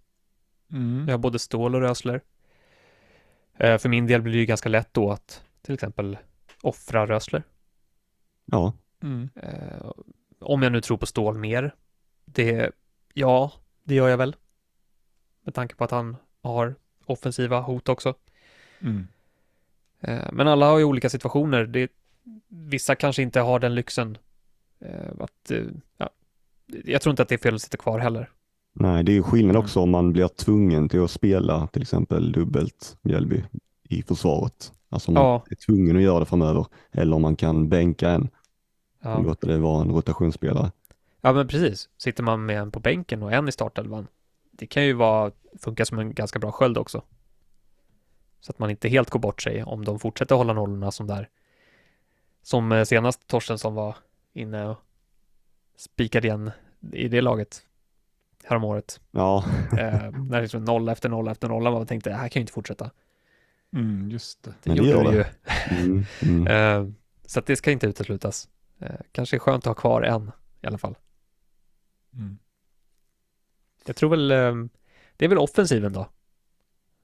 Mm. 0.71 1.05
Jag 1.09 1.13
har 1.13 1.19
både 1.19 1.39
stål 1.39 1.75
och 1.75 1.81
rösler. 1.81 2.21
Eh, 3.59 3.79
för 3.79 3.89
min 3.89 4.07
del 4.07 4.23
blir 4.23 4.33
det 4.33 4.39
ju 4.39 4.47
ganska 4.47 4.69
lätt 4.69 4.95
då 4.95 5.11
att 5.11 5.43
till 5.63 5.75
exempel 5.75 6.19
offra 6.63 7.07
rösler. 7.07 7.43
Ja, 8.45 8.73
Mm. 9.05 9.29
Eh, 9.37 9.91
om 10.41 10.63
jag 10.63 10.73
nu 10.73 10.81
tror 10.81 10.97
på 10.97 11.07
stål 11.07 11.39
mer. 11.39 11.75
Det, 12.25 12.71
ja, 13.15 13.53
det 13.85 13.95
gör 13.95 14.09
jag 14.09 14.17
väl. 14.17 14.37
Med 15.45 15.55
tanke 15.55 15.75
på 15.75 15.85
att 15.85 15.91
han 15.91 16.17
har 16.43 16.75
offensiva 17.07 17.61
hot 17.61 17.89
också. 17.89 18.15
Mm. 18.81 19.07
Eh, 20.01 20.33
men 20.33 20.49
alla 20.49 20.67
har 20.71 20.79
ju 20.79 20.85
olika 20.85 21.11
situationer. 21.11 21.65
Det, 21.67 21.91
vissa 22.49 22.95
kanske 22.95 23.23
inte 23.23 23.41
har 23.41 23.59
den 23.59 23.75
lyxen. 23.75 24.19
Eh, 24.81 25.11
att, 25.21 25.51
eh, 25.51 25.63
ja, 25.99 26.11
jag 26.85 27.03
tror 27.03 27.11
inte 27.11 27.23
att 27.23 27.29
det 27.29 27.35
är 27.35 27.39
fel 27.39 27.55
att 27.55 27.63
sitta 27.63 27.77
kvar 27.77 27.99
heller. 27.99 28.31
nej 28.73 29.05
det 29.05 29.13
är 29.13 29.15
ju 29.15 29.23
skillnad 29.23 29.51
Mm. 29.57 29.63
också 29.65 29.81
om 29.81 29.91
man 29.91 30.13
blir 30.13 30.29
tvungen 30.29 30.89
till 30.89 31.03
att 31.05 31.11
spela 31.11 31.67
till 31.67 31.83
exempel 31.83 32.33
dubbelt 32.33 32.97
Mjällby 33.03 33.45
i 33.89 34.03
försvaret. 34.03 34.73
Alltså 34.89 35.11
om 35.11 35.15
man 35.15 35.23
Ja. 35.25 35.45
är 35.51 35.55
tvungen 35.55 35.97
att 35.97 36.03
göra 36.03 36.19
det 36.21 36.27
framöver 36.27 36.67
eller 36.93 37.17
om 37.17 37.23
man 37.23 37.37
kan 37.37 37.69
bänka 37.69 38.11
en 38.11 38.23
och 38.23 38.31
Ja. 39.03 39.19
låta 39.19 39.47
det 39.47 39.59
vara 39.59 39.83
en 39.83 39.91
rotationsspelare. 39.91 40.73
ja, 41.21 41.33
men 41.33 41.49
precis. 41.49 41.89
Sitter 41.97 42.23
man 42.23 42.47
med 42.47 42.59
en 42.59 42.71
på 42.71 42.81
bänken 42.81 43.23
och 43.23 43.33
en 43.33 43.49
i 43.49 43.53
startelvan. 43.53 44.07
Det 44.59 44.67
kan 44.67 44.85
ju 44.85 44.93
vara, 44.93 45.33
funka 45.59 45.85
som 45.85 45.99
en 45.99 46.15
ganska 46.15 46.39
bra 46.39 46.53
sköld 46.53 46.79
också. 46.79 47.03
Så 48.41 48.53
att 48.53 48.59
man 48.59 48.71
inte 48.71 48.89
helt 48.89 49.11
går 49.11 49.21
bort 49.21 49.43
sig 49.43 49.63
om 49.63 49.85
de 49.85 49.99
fortsätter 49.99 50.35
hålla 50.35 50.53
nollorna 50.53 50.91
som 50.91 51.07
där. 51.07 51.29
Som 52.43 52.73
eh, 52.73 52.85
senast 52.85 53.27
Torstensson 53.27 53.75
var 53.75 53.97
inne 54.33 54.69
och 54.69 54.79
spikade 55.77 56.27
igen 56.29 56.51
i 56.93 57.09
det 57.09 57.21
laget 57.21 57.63
häromåret. 58.45 59.01
Ja, 59.11 59.45
Eh, 59.79 60.11
när 60.11 60.37
det 60.37 60.41
liksom 60.43 60.65
nolla 60.65 60.93
efter 60.93 61.09
nolla 61.09 61.31
efter 61.31 61.49
nolla. 61.49 61.71
Man 61.71 61.87
tänkte, 61.87 62.11
det 62.11 62.17
här 62.17 62.29
kan 62.29 62.41
ju 62.41 62.43
inte 62.43 62.53
fortsätta. 62.53 62.91
Mm. 63.73 64.11
Just 64.11 64.43
det. 64.43 64.55
Det 64.63 64.71
Men 64.71 64.77
det 64.77 64.91
gjorde 64.91 65.11
det 65.11 65.17
det. 65.17 65.75
ju. 65.77 65.85
mm, 65.85 66.05
mm. 66.23 66.47
Eh, 66.87 66.93
så 67.27 67.39
att 67.39 67.47
det 67.47 67.57
ska 67.57 67.71
inte 67.71 67.87
uteslutas. 67.87 68.49
Eh, 68.81 68.95
kanske 69.13 69.37
är 69.37 69.39
skönt 69.39 69.67
att 69.67 69.71
ha 69.71 69.75
kvar 69.75 70.03
en 70.03 70.31
i 70.61 70.67
alla 70.67 70.79
fall. 70.79 70.97
Mm. 72.15 72.39
Jag 73.87 73.97
tror 73.97 74.11
väl, 74.11 74.31
eh, 74.31 74.55
det 75.17 75.25
är 75.25 75.29
väl 75.29 75.39
offensiven 75.39 75.93
då. 75.93 76.09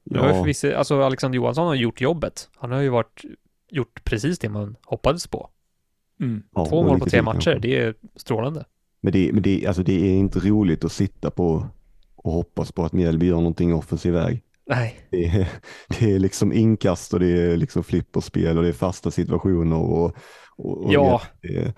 Ja, 0.05 0.35
förvisso, 0.35 0.74
alltså 0.74 1.03
Alexander 1.03 1.37
Johansson 1.37 1.66
har 1.66 1.74
gjort 1.74 2.01
jobbet. 2.01 2.49
Han 2.57 2.72
har 2.72 2.81
ju 2.81 2.89
varit, 2.89 3.22
gjort 3.70 4.05
precis 4.05 4.39
det 4.39 4.49
man 4.49 4.76
hoppades 4.85 5.26
på. 5.26 5.51
Mm. 6.20 6.43
ja, 6.55 6.66
Två 6.66 6.78
och 6.78 6.85
mål 6.85 6.99
på 7.01 7.07
tre 7.07 7.22
matcher, 7.22 7.59
det 7.62 7.78
är 7.78 7.95
strålande. 8.16 8.64
Men, 9.01 9.12
det, 9.12 9.33
men 9.33 9.43
det, 9.43 9.66
alltså 9.66 9.83
det 9.83 9.93
är 9.93 10.16
inte 10.16 10.39
roligt 10.39 10.85
att 10.85 10.93
sitta 10.93 11.31
på 11.31 11.66
och 12.16 12.33
hoppas 12.33 12.72
på 12.72 12.85
att 12.85 12.93
Mjällby 12.93 13.26
gör 13.26 13.37
någonting 13.37 13.74
offensiv 13.74 14.12
väg. 14.12 14.43
Nej, 14.66 15.01
Det 15.11 15.24
är, 15.24 15.49
det 15.89 16.12
är 16.12 16.18
liksom 16.18 16.53
inkast 16.53 17.14
och 17.14 17.20
det 17.20 17.26
är 17.26 17.57
liksom 17.57 17.85
flipperspel 17.85 18.57
och 18.57 18.62
det 18.62 18.68
är 18.68 18.72
fasta 18.72 19.11
situationer 19.11 19.76
och, 19.76 20.16
och, 20.57 20.85
och 20.85 20.93
ja, 20.93 21.22
det, 21.43 21.57
är, 21.57 21.72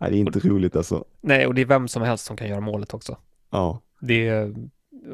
nej, 0.00 0.10
det 0.10 0.16
är 0.16 0.20
inte 0.20 0.38
roligt 0.38 0.76
alltså. 0.76 1.04
nej, 1.20 1.46
och 1.46 1.54
det 1.54 1.60
är 1.60 1.66
vem 1.66 1.88
som 1.88 2.02
helst 2.02 2.24
som 2.24 2.36
kan 2.36 2.48
göra 2.48 2.60
målet 2.60 2.94
också. 2.94 3.16
Ja, 3.50 3.82
Det 4.00 4.54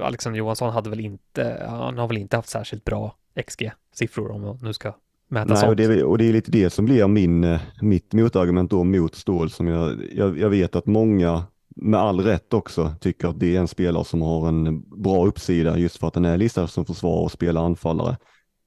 Alexander 0.00 0.38
Johansson 0.38 0.72
hade 0.72 0.90
väl 0.90 1.00
inte, 1.00 1.66
han 1.68 1.98
har 1.98 2.08
väl 2.08 2.18
inte 2.18 2.36
haft 2.36 2.48
särskilt 2.48 2.84
bra 2.84 3.16
XG-siffror 3.46 4.30
om 4.30 4.42
man 4.42 4.58
nu 4.62 4.72
ska 4.72 4.94
mäta 5.28 5.46
nej, 5.48 5.56
sånt. 5.56 5.68
och, 5.70 5.76
det, 5.76 5.84
är- 5.84 6.04
och 6.04 6.18
det 6.18 6.24
är 6.28 6.32
lite 6.32 6.50
det 6.50 6.70
som 6.70 6.84
blir 6.84 7.08
min, 7.08 7.44
eh, 7.44 7.60
mitt 7.82 8.12
motargument 8.12 8.70
då 8.70 8.84
mot 8.84 9.14
Ståhl 9.14 9.50
som 9.50 9.66
jag, 9.66 9.96
jag, 10.12 10.38
jag 10.38 10.50
vet 10.50 10.76
att 10.76 10.86
många 10.86 11.42
med 11.76 12.00
all 12.00 12.20
rätt 12.20 12.54
också 12.54 12.94
tycker 13.00 13.28
att 13.28 13.40
det 13.40 13.56
är 13.56 13.60
en 13.60 13.68
spelare 13.68 14.04
som 14.04 14.22
har 14.22 14.48
en 14.48 14.82
bra 15.02 15.26
uppsida 15.26 15.78
just 15.78 15.96
för 15.96 16.08
att 16.08 16.14
den 16.14 16.24
är 16.24 16.36
listad 16.38 16.66
som 16.66 16.84
försvar 16.84 17.22
och 17.22 17.32
spelar 17.32 17.64
anfallare. 17.64 18.16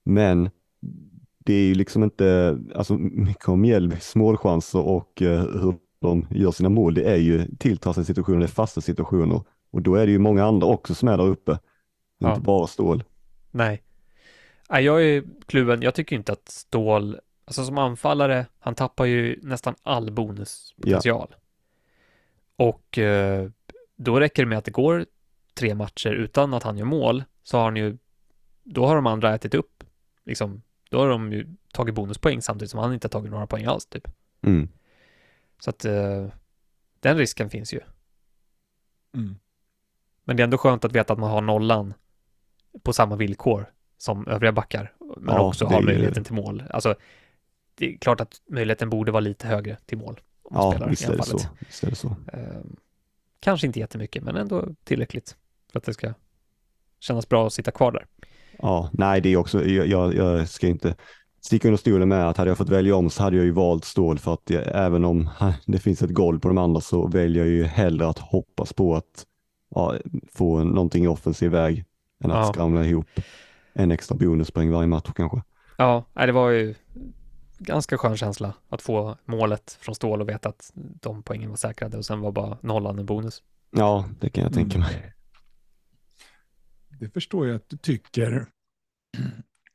Men 0.05 0.49
det 1.45 1.53
är 1.53 1.68
ju 1.68 1.76
liksom 1.76 2.03
inte, 2.03 2.57
alltså 2.76 2.93
mycket 2.97 3.47
om 3.49 3.61
Mjällbys 3.61 4.15
målchanser 4.15 4.80
och 4.88 5.22
eh, 5.22 5.39
hur 5.41 5.76
de 6.01 6.28
gör 6.32 6.51
sina 6.51 6.70
mål, 6.70 6.93
det 6.93 7.03
är 7.03 7.15
ju 7.18 7.45
tilltrassade 7.59 8.05
situationer, 8.05 8.39
det 8.39 8.45
är 8.45 8.47
fasta 8.47 8.82
situationer 8.82 9.41
och 9.78 9.84
då 9.84 9.95
är 9.95 10.05
det 10.05 10.11
ju 10.11 10.19
många 10.19 10.45
andra 10.45 10.67
också 10.67 10.95
som 10.95 11.07
är 11.07 11.17
där 11.17 11.28
uppe. 11.28 11.59
Ja. 12.17 12.30
Inte 12.30 12.41
bara 12.41 12.67
Ståhl. 12.67 13.03
Nej. 13.51 13.84
Nej, 14.69 14.84
jag 14.84 15.03
är 15.03 15.23
kluven. 15.45 15.82
Jag 15.82 15.95
tycker 15.95 16.15
inte 16.15 16.32
att 16.32 16.49
Stål, 16.49 17.19
alltså 17.45 17.65
som 17.65 17.78
anfallare, 17.78 18.45
han 18.59 18.75
tappar 18.75 19.05
ju 19.05 19.39
nästan 19.43 19.75
all 19.84 20.11
bonuspotential. 20.11 21.36
Och 22.55 22.97
eh, 22.97 23.49
då 23.95 24.19
räcker 24.19 24.43
det 24.43 24.49
med 24.49 24.57
att 24.57 24.65
det 24.65 24.71
går 24.71 25.05
tre 25.53 25.75
matcher 25.75 26.09
utan 26.09 26.53
att 26.53 26.63
han 26.63 26.78
gör 26.78 26.86
mål, 26.86 27.23
så 27.43 27.57
har 27.57 27.63
han 27.63 27.75
ju, 27.75 27.97
då 28.63 28.86
har 28.86 28.95
de 28.95 29.07
andra 29.07 29.36
ätit 29.36 29.53
upp, 29.53 29.84
liksom, 30.25 30.61
då 30.89 30.99
har 30.99 31.09
de 31.09 31.34
ju 31.34 31.55
tagit 31.73 31.95
bonuspoäng 31.95 32.41
samtidigt 32.41 32.71
som 32.71 32.80
han 32.80 32.93
inte 32.93 33.05
har 33.05 33.09
tagit 33.09 33.32
några 33.32 33.47
poäng 33.47 33.65
alls, 33.65 33.86
typ. 33.86 34.07
Mm. 34.41 34.69
Så 35.59 35.69
att 35.69 35.86
eh, 35.86 36.28
den 36.99 37.17
risken 37.17 37.49
finns 37.49 37.73
ju. 37.73 37.80
Mm. 39.15 39.36
Men 40.28 40.38
det 40.38 40.41
är 40.41 40.43
ändå 40.43 40.57
skönt 40.57 40.86
att 40.86 40.91
veta 40.91 41.13
att 41.13 41.19
man 41.19 41.32
har 41.32 41.41
nollan 41.41 41.93
på 42.84 42.93
samma 42.93 43.15
villkor 43.15 43.71
som 43.97 44.28
övriga 44.28 44.51
backar, 44.51 44.93
men 45.17 45.36
Ja, 45.36 45.41
också 45.41 45.65
har 45.65 45.82
möjligheten 45.82 46.23
till 46.23 46.34
mål. 46.34 46.63
Alltså, 46.69 46.95
det 47.75 47.93
är 47.93 47.97
klart 47.97 48.21
att 48.21 48.41
möjligheten 48.49 48.89
borde 48.89 49.11
vara 49.11 49.19
lite 49.19 49.47
högre 49.47 49.78
till 49.86 49.97
mål 49.97 50.19
om 50.43 50.55
man 50.55 50.63
Ja, 50.63 50.71
spelar 50.71 50.89
visst 50.89 51.09
i 51.09 51.13
är 51.13 51.21
så. 51.21 51.39
Visst 51.59 51.84
är 51.84 51.89
det 51.89 51.95
så. 51.95 52.15
Ehm, 52.34 52.75
Kanske 53.39 53.67
inte 53.67 53.80
jättemycket, 53.80 54.23
men 54.23 54.36
ändå 54.36 54.67
tillräckligt 54.84 55.36
för 55.71 55.80
att 55.80 55.86
det 55.86 55.93
ska 55.93 56.13
kännas 56.99 57.30
bra 57.30 57.47
att 57.47 57.53
sitta 57.53 57.71
kvar 57.71 57.91
där. 57.91 58.05
Ja, 58.57 58.89
nej, 58.93 59.21
det 59.21 59.30
är 59.30 59.38
också, 59.38 59.65
jag, 59.65 59.88
jag, 59.88 60.15
jag 60.15 60.49
ska 60.49 60.67
inte 60.67 60.95
sticka 61.41 61.67
under 61.67 61.78
stolen 61.78 62.09
med 62.09 62.30
att 62.30 62.38
hade 62.38 62.51
jag 62.51 62.57
fått 62.57 62.69
välja 62.69 62.95
om 62.95 63.09
så 63.09 63.23
hade 63.23 63.38
jag 63.38 63.45
ju 63.45 63.51
valt 63.51 63.86
stål 63.86 64.19
för 64.19 64.34
att 64.34 64.49
jag, 64.49 64.63
även 64.67 65.05
om 65.05 65.30
det 65.65 65.80
finns 65.80 66.01
ett 66.01 66.13
golv 66.13 66.39
på 66.39 66.47
de 66.47 66.57
andra 66.57 66.82
så 66.82 67.07
väljer 67.07 67.43
jag 67.43 67.53
ju 67.53 67.63
hellre 67.63 68.07
att 68.07 68.19
hoppas 68.19 68.73
på 68.73 68.95
att 68.95 69.25
ja, 69.78 69.97
få 70.34 70.63
någonting 70.63 71.03
i 71.03 71.07
offensiv 71.07 71.51
väg 71.51 71.86
än 72.23 72.32
att 72.32 72.38
Ja. 72.47 72.53
skramla 72.53 72.86
ihop 72.86 73.05
en 73.73 73.91
extra 73.91 74.17
bonuspoäng 74.17 74.71
varje 74.71 74.88
match 74.88 75.09
kanske. 75.15 75.41
Ja, 75.78 76.05
det 76.13 76.32
var 76.32 76.49
ju 76.49 76.75
ganska 77.59 77.97
skön 77.97 78.17
känsla 78.17 78.53
att 78.69 78.82
få 78.82 79.17
målet 79.25 79.78
från 79.82 79.95
stål 79.95 80.21
och 80.21 80.30
veta 80.30 80.49
att 80.49 80.71
de 80.75 81.23
poängen 81.23 81.49
var 81.49 81.57
säkrade 81.57 81.97
och 81.97 82.05
sen 82.05 82.19
var 82.21 82.32
bara 82.32 82.57
nollan 82.61 82.99
en 82.99 83.05
bonus. 83.05 83.43
Ja, 83.71 84.09
det 84.19 84.30
kan 84.30 84.43
jag 84.43 84.53
tänka 84.53 84.78
Mm. 84.78 84.89
mig. 84.89 85.13
Det 86.99 87.09
förstår 87.09 87.47
jag 87.47 87.55
att 87.55 87.69
du 87.69 87.78
tycker. 87.78 88.45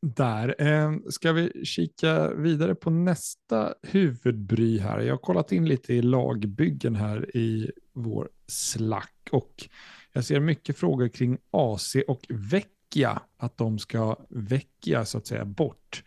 Där. 0.02 0.54
Eh, 0.58 0.92
ska 1.10 1.32
vi 1.32 1.64
kika 1.64 2.34
vidare 2.34 2.74
på 2.74 2.90
nästa 2.90 3.74
huvudbry 3.82 4.78
här. 4.78 5.00
Jag 5.00 5.12
har 5.12 5.18
kollat 5.18 5.52
in 5.52 5.68
lite 5.68 5.94
i 5.94 6.02
lagbyggen 6.02 6.96
här 6.96 7.36
i 7.36 7.70
vår 7.92 8.28
slack 8.52 9.28
och 9.32 9.68
jag 10.12 10.24
ser 10.24 10.40
mycket 10.40 10.78
frågor 10.78 11.08
kring 11.08 11.38
AC 11.50 11.96
och 12.08 12.26
Vecchia, 12.28 13.22
att 13.36 13.56
de 13.58 13.78
ska 13.78 14.16
Vecchia 14.30 15.04
så 15.04 15.18
att 15.18 15.26
säga 15.26 15.44
bort. 15.44 16.02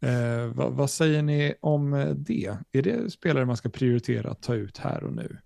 Eh, 0.00 0.46
vad, 0.54 0.72
vad 0.72 0.90
säger 0.90 1.22
ni 1.22 1.54
om 1.60 2.14
det? 2.16 2.56
Är 2.72 2.82
det 2.82 3.10
spelare 3.12 3.44
man 3.44 3.56
ska 3.56 3.68
prioritera 3.68 4.30
att 4.30 4.42
ta 4.42 4.54
ut 4.54 4.78
här 4.78 5.04
och 5.04 5.12
nu? 5.12 5.38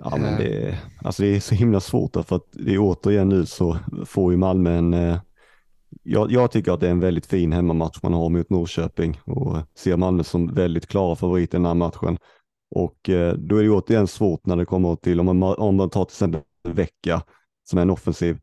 Ja, 0.00 0.16
men 0.16 0.38
det, 0.38 0.68
är- 0.68 0.78
alltså 1.02 1.22
det 1.22 1.36
är 1.36 1.40
så 1.40 1.54
himla 1.54 1.80
svårt 1.80 2.12
för 2.26 2.36
att 2.36 2.46
det 2.52 2.74
är 2.74 2.78
återigen 2.78 3.28
nu 3.28 3.46
så 3.46 3.78
får 4.06 4.32
ju 4.32 4.38
Malmö 4.38 4.70
en, 4.78 4.94
eh, 4.94 5.20
jag, 6.02 6.32
jag 6.32 6.50
tycker 6.50 6.72
att 6.72 6.80
det 6.80 6.86
är 6.86 6.90
en 6.90 7.00
väldigt 7.00 7.26
fin 7.26 7.52
hemmamatch 7.52 7.98
man 8.02 8.12
har 8.12 8.28
mot 8.28 8.50
Norrköping 8.50 9.20
och 9.24 9.56
ser 9.74 9.96
Malmö 9.96 10.24
som 10.24 10.54
väldigt 10.54 10.86
klara 10.86 11.16
favoriter 11.16 11.58
i 11.58 11.60
den 11.60 11.66
här 11.66 11.74
matchen. 11.74 12.18
Och 12.70 13.08
eh, 13.08 13.34
då 13.34 13.56
är 13.56 13.62
det 13.62 13.70
återigen 13.70 14.06
svårt 14.06 14.46
när 14.46 14.56
det 14.56 14.64
kommer 14.64 14.96
till, 14.96 15.20
om 15.20 15.38
man, 15.38 15.42
om 15.42 15.76
man 15.76 15.90
tar 15.90 16.04
till 16.04 16.12
exempel 16.12 16.40
Vecka 16.68 17.22
som 17.64 17.78
är 17.78 17.82
en 17.82 17.90
offensiv 17.90 18.38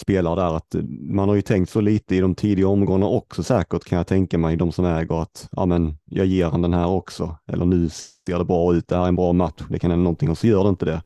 spelare 0.00 0.40
där, 0.40 0.56
att 0.56 0.74
man 1.10 1.28
har 1.28 1.36
ju 1.36 1.42
tänkt 1.42 1.70
så 1.70 1.80
lite 1.80 2.16
i 2.16 2.20
de 2.20 2.34
tidiga 2.34 2.68
omgångarna 2.68 3.06
också 3.06 3.42
säkert 3.42 3.84
kan 3.84 3.96
jag 3.98 4.06
tänka 4.06 4.38
mig, 4.38 4.56
de 4.56 4.72
som 4.72 4.84
äger 4.84 5.22
att 5.22 5.48
ja 5.52 5.66
men 5.66 5.98
jag 6.04 6.26
ger 6.26 6.46
han 6.46 6.62
den 6.62 6.74
här 6.74 6.86
också, 6.86 7.36
eller 7.46 7.64
nu 7.64 7.88
ser 7.88 8.38
det 8.38 8.44
bra 8.44 8.74
ut, 8.74 8.88
det 8.88 8.96
här 8.96 9.04
är 9.04 9.08
en 9.08 9.16
bra 9.16 9.32
match, 9.32 9.62
det 9.68 9.78
kan 9.78 9.90
hända 9.90 10.04
någonting 10.04 10.30
och 10.30 10.38
så 10.38 10.46
gör 10.46 10.62
det 10.62 10.68
inte 10.68 10.84
det. 10.84 11.02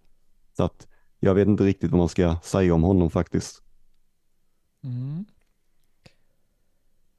Så 0.56 0.64
att 0.64 0.86
jag 1.20 1.34
vet 1.34 1.48
inte 1.48 1.64
riktigt 1.64 1.90
vad 1.90 1.98
man 1.98 2.08
ska 2.08 2.36
säga 2.42 2.74
om 2.74 2.82
honom 2.82 3.10
faktiskt. 3.10 3.62
Mm. 4.84 5.24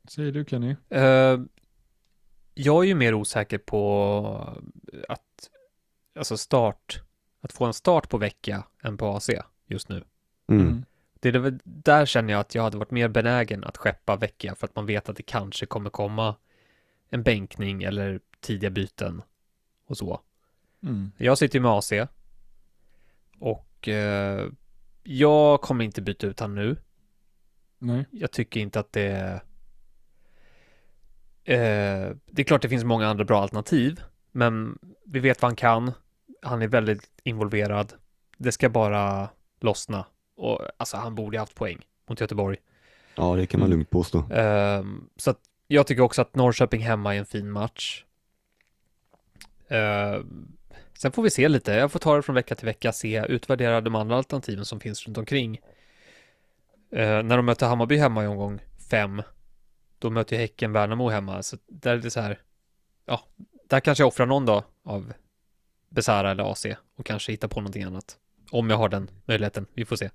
Säger 0.10 0.32
du 0.32 0.46
Kenny? 0.46 0.76
Eh, 0.90 1.40
jag 2.54 2.84
är 2.84 2.88
ju 2.88 2.96
mer 2.96 3.14
osäker 3.14 3.58
på 3.58 4.58
att, 5.10 5.22
alltså 6.20 6.38
start, 6.38 7.02
att 7.42 7.54
få 7.54 7.66
en 7.66 7.74
start 7.74 8.10
på 8.10 8.18
vecka 8.18 8.64
än 8.84 8.98
på 8.98 9.08
AC 9.08 9.30
just 9.68 9.90
nu. 9.90 10.04
Mm. 10.50 10.86
Det 11.20 11.30
är 11.30 11.40
väl, 11.40 11.60
där 11.64 12.06
känner 12.06 12.34
jag 12.34 12.40
att 12.40 12.56
jag 12.56 12.64
hade 12.64 12.78
varit 12.78 12.92
mer 12.92 13.08
benägen 13.08 13.64
att 13.64 13.78
skeppa 13.78 14.16
vecka 14.16 14.56
för 14.56 14.68
att 14.68 14.76
man 14.76 14.86
vet 14.86 15.10
att 15.10 15.16
det 15.16 15.24
kanske 15.24 15.66
kommer 15.66 15.90
komma 15.90 16.36
en 17.10 17.24
bänkning 17.24 17.84
eller 17.84 18.20
tidiga 18.40 18.70
byten 18.70 19.22
och 19.86 19.98
så. 19.98 20.22
Mm. 20.84 21.12
Jag 21.18 21.38
sitter 21.38 21.60
ju 21.60 21.62
med 21.62 21.72
AC 21.72 21.94
och 23.40 23.88
eh, 23.88 24.48
jag 25.04 25.62
kommer 25.62 25.86
inte 25.86 26.02
byta 26.02 26.28
ut 26.28 26.40
han 26.40 26.56
nu. 26.56 26.78
Nej. 27.78 28.06
Jag 28.12 28.32
tycker 28.32 28.60
inte 28.60 28.80
att 28.80 28.92
det 28.92 29.42
eh, 31.44 32.16
Det 32.26 32.42
är 32.42 32.44
klart 32.44 32.62
det 32.62 32.70
finns 32.70 32.84
många 32.84 33.08
andra 33.08 33.24
bra 33.24 33.42
alternativ, 33.42 34.02
men 34.32 34.80
vi 35.06 35.20
vet 35.20 35.42
vad 35.42 35.50
han 35.50 35.56
kan. 35.56 35.92
Han 36.42 36.62
är 36.62 36.68
väldigt 36.68 37.10
involverad. 37.24 37.94
Det 38.38 38.52
ska 38.52 38.70
bara 38.70 39.30
lossna. 39.60 40.06
Och 40.36 40.62
alltså, 40.78 40.98
han 40.98 41.16
borde 41.16 41.38
ha 41.38 41.42
haft 41.42 41.56
poäng 41.56 41.86
mot 42.10 42.22
Göteborg. 42.22 42.58
Ja, 43.16 43.36
det 43.36 43.46
kan 43.46 43.60
man 43.60 43.68
Mm. 43.68 43.78
lugnt 43.78 43.90
påstå. 43.90 44.24
Ehm, 44.32 45.10
så 45.16 45.30
att 45.32 45.40
jag 45.68 45.88
tycker 45.88 46.02
också 46.02 46.22
att 46.22 46.36
Norrköping 46.36 46.82
hemma 46.82 47.16
är 47.16 47.20
en 47.20 47.26
fin 47.26 47.52
match. 47.52 48.06
Ehm, 49.68 50.52
sen 50.98 51.12
får 51.12 51.24
vi 51.24 51.30
se 51.30 51.50
lite. 51.50 51.72
Jag 51.74 51.92
får 51.92 52.00
ta 52.00 52.16
det 52.16 52.22
från 52.22 52.36
vecka 52.36 52.56
till 52.56 52.66
vecka, 52.66 52.92
se, 52.92 53.26
utvärdera 53.30 53.82
de 53.82 53.96
andra 53.96 54.16
alternativen 54.18 54.66
som 54.66 54.80
finns 54.80 55.06
runt 55.08 55.18
omkring. 55.18 55.60
Ehm, 56.92 57.28
när 57.28 57.38
de 57.38 57.46
möter 57.46 57.68
Hammarby 57.68 57.98
hemma 57.98 58.24
i 58.24 58.28
omgång 58.28 58.60
fem, 58.92 59.22
då 60.00 60.10
möter 60.10 60.36
ju 60.36 60.42
Häcken 60.42 60.72
Värnamo 60.74 61.10
hemma. 61.10 61.44
Så 61.44 61.58
där 61.68 61.94
är 61.94 61.98
det 61.98 62.12
så 62.12 62.22
här, 62.22 62.40
ja, 63.06 63.22
där 63.68 63.80
kanske 63.80 64.02
jag 64.02 64.08
offrar 64.08 64.26
någon 64.26 64.46
dag 64.46 64.64
av 64.84 65.14
Besara 65.90 66.32
eller 66.32 66.52
AC 66.52 66.66
och 66.98 67.06
kanske 67.06 67.32
hitta 67.32 67.48
på 67.48 67.60
någonting 67.60 67.84
annat. 67.84 68.18
Om 68.52 68.70
jag 68.70 68.78
har 68.78 68.90
den 68.90 69.10
möjligheten. 69.26 69.66
Vi 69.74 69.86
får 69.86 69.96
se. 69.96 70.10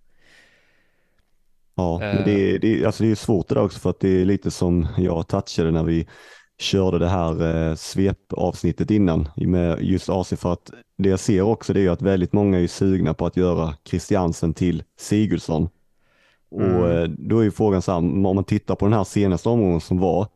Ja, 1.74 1.98
men 1.98 2.24
det, 2.24 2.32
är- 2.54 2.58
det, 2.58 2.80
är- 2.82 2.86
alltså 2.86 3.02
det 3.04 3.10
är 3.10 3.14
svårt 3.14 3.48
det 3.48 3.54
där 3.54 3.62
också 3.62 3.78
för 3.80 3.90
att 3.90 4.00
det 4.00 4.08
är 4.20 4.24
lite 4.24 4.50
som 4.50 4.86
jag 4.98 5.28
touchade 5.28 5.70
när 5.70 5.84
vi 5.84 6.06
körde 6.58 6.98
det 6.98 7.08
här 7.08 7.68
eh, 7.70 7.74
svepavsnittet 7.74 8.90
innan 8.90 9.28
med 9.36 9.82
just 9.82 10.08
AC 10.08 10.32
för 10.36 10.52
att 10.52 10.70
det 10.98 11.08
jag 11.08 11.20
ser 11.20 11.42
också 11.42 11.72
det 11.72 11.80
är 11.86 11.90
att 11.90 12.02
väldigt 12.02 12.32
många 12.32 12.60
är 12.60 12.66
sugna 12.66 13.14
på 13.14 13.26
att 13.26 13.36
göra 13.36 13.74
Christiansen 13.84 14.54
till 14.54 14.82
Sigurdsson. 14.98 15.68
Och 16.50 16.62
Mm. 16.62 16.90
eh, 17.02 17.02
då 17.18 17.38
är 17.38 17.42
ju 17.44 17.50
frågan 17.50 17.82
så 17.82 17.92
här, 17.92 17.98
om 17.98 18.22
man 18.22 18.44
tittar 18.44 18.74
på 18.74 18.86
den 18.86 18.92
här 18.92 19.04
senaste 19.04 19.48
omgången 19.48 19.80
som 19.80 19.98
var, 19.98 20.26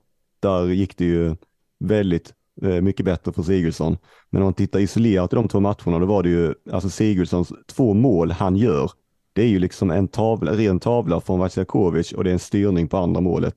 där 0.41 0.66
gick 0.66 0.97
det 0.99 1.05
ju 1.05 1.36
väldigt 1.78 2.32
mycket 2.62 3.04
bättre 3.06 3.32
för 3.32 3.42
Sigurdsson. 3.42 3.96
Men 4.30 4.42
om 4.42 4.46
man 4.46 4.54
tittar 4.54 4.80
isolerat 4.80 5.32
i 5.32 5.36
de 5.36 5.48
två 5.48 5.61
matcherna, 5.61 5.98
då 5.98 6.06
var 6.06 6.22
det 6.22 6.28
ju 6.28 6.54
alltså 6.72 6.90
Sigurdssons 6.90 7.52
två 7.66 7.94
mål 7.94 8.30
han 8.30 8.56
gör, 8.56 8.90
det 9.32 9.42
är 9.42 9.48
ju 9.48 9.59
liksom 9.59 9.90
en 9.90 10.09
tavla, 10.09 10.52
ren 10.52 10.80
tavla 10.80 11.20
från 11.20 11.38
Vasiljakovic 11.38 12.12
och 12.12 12.24
det 12.24 12.30
är 12.30 12.32
en 12.32 12.38
styrning 12.38 12.88
på 12.88 12.96
andra 12.96 13.20
målet. 13.20 13.54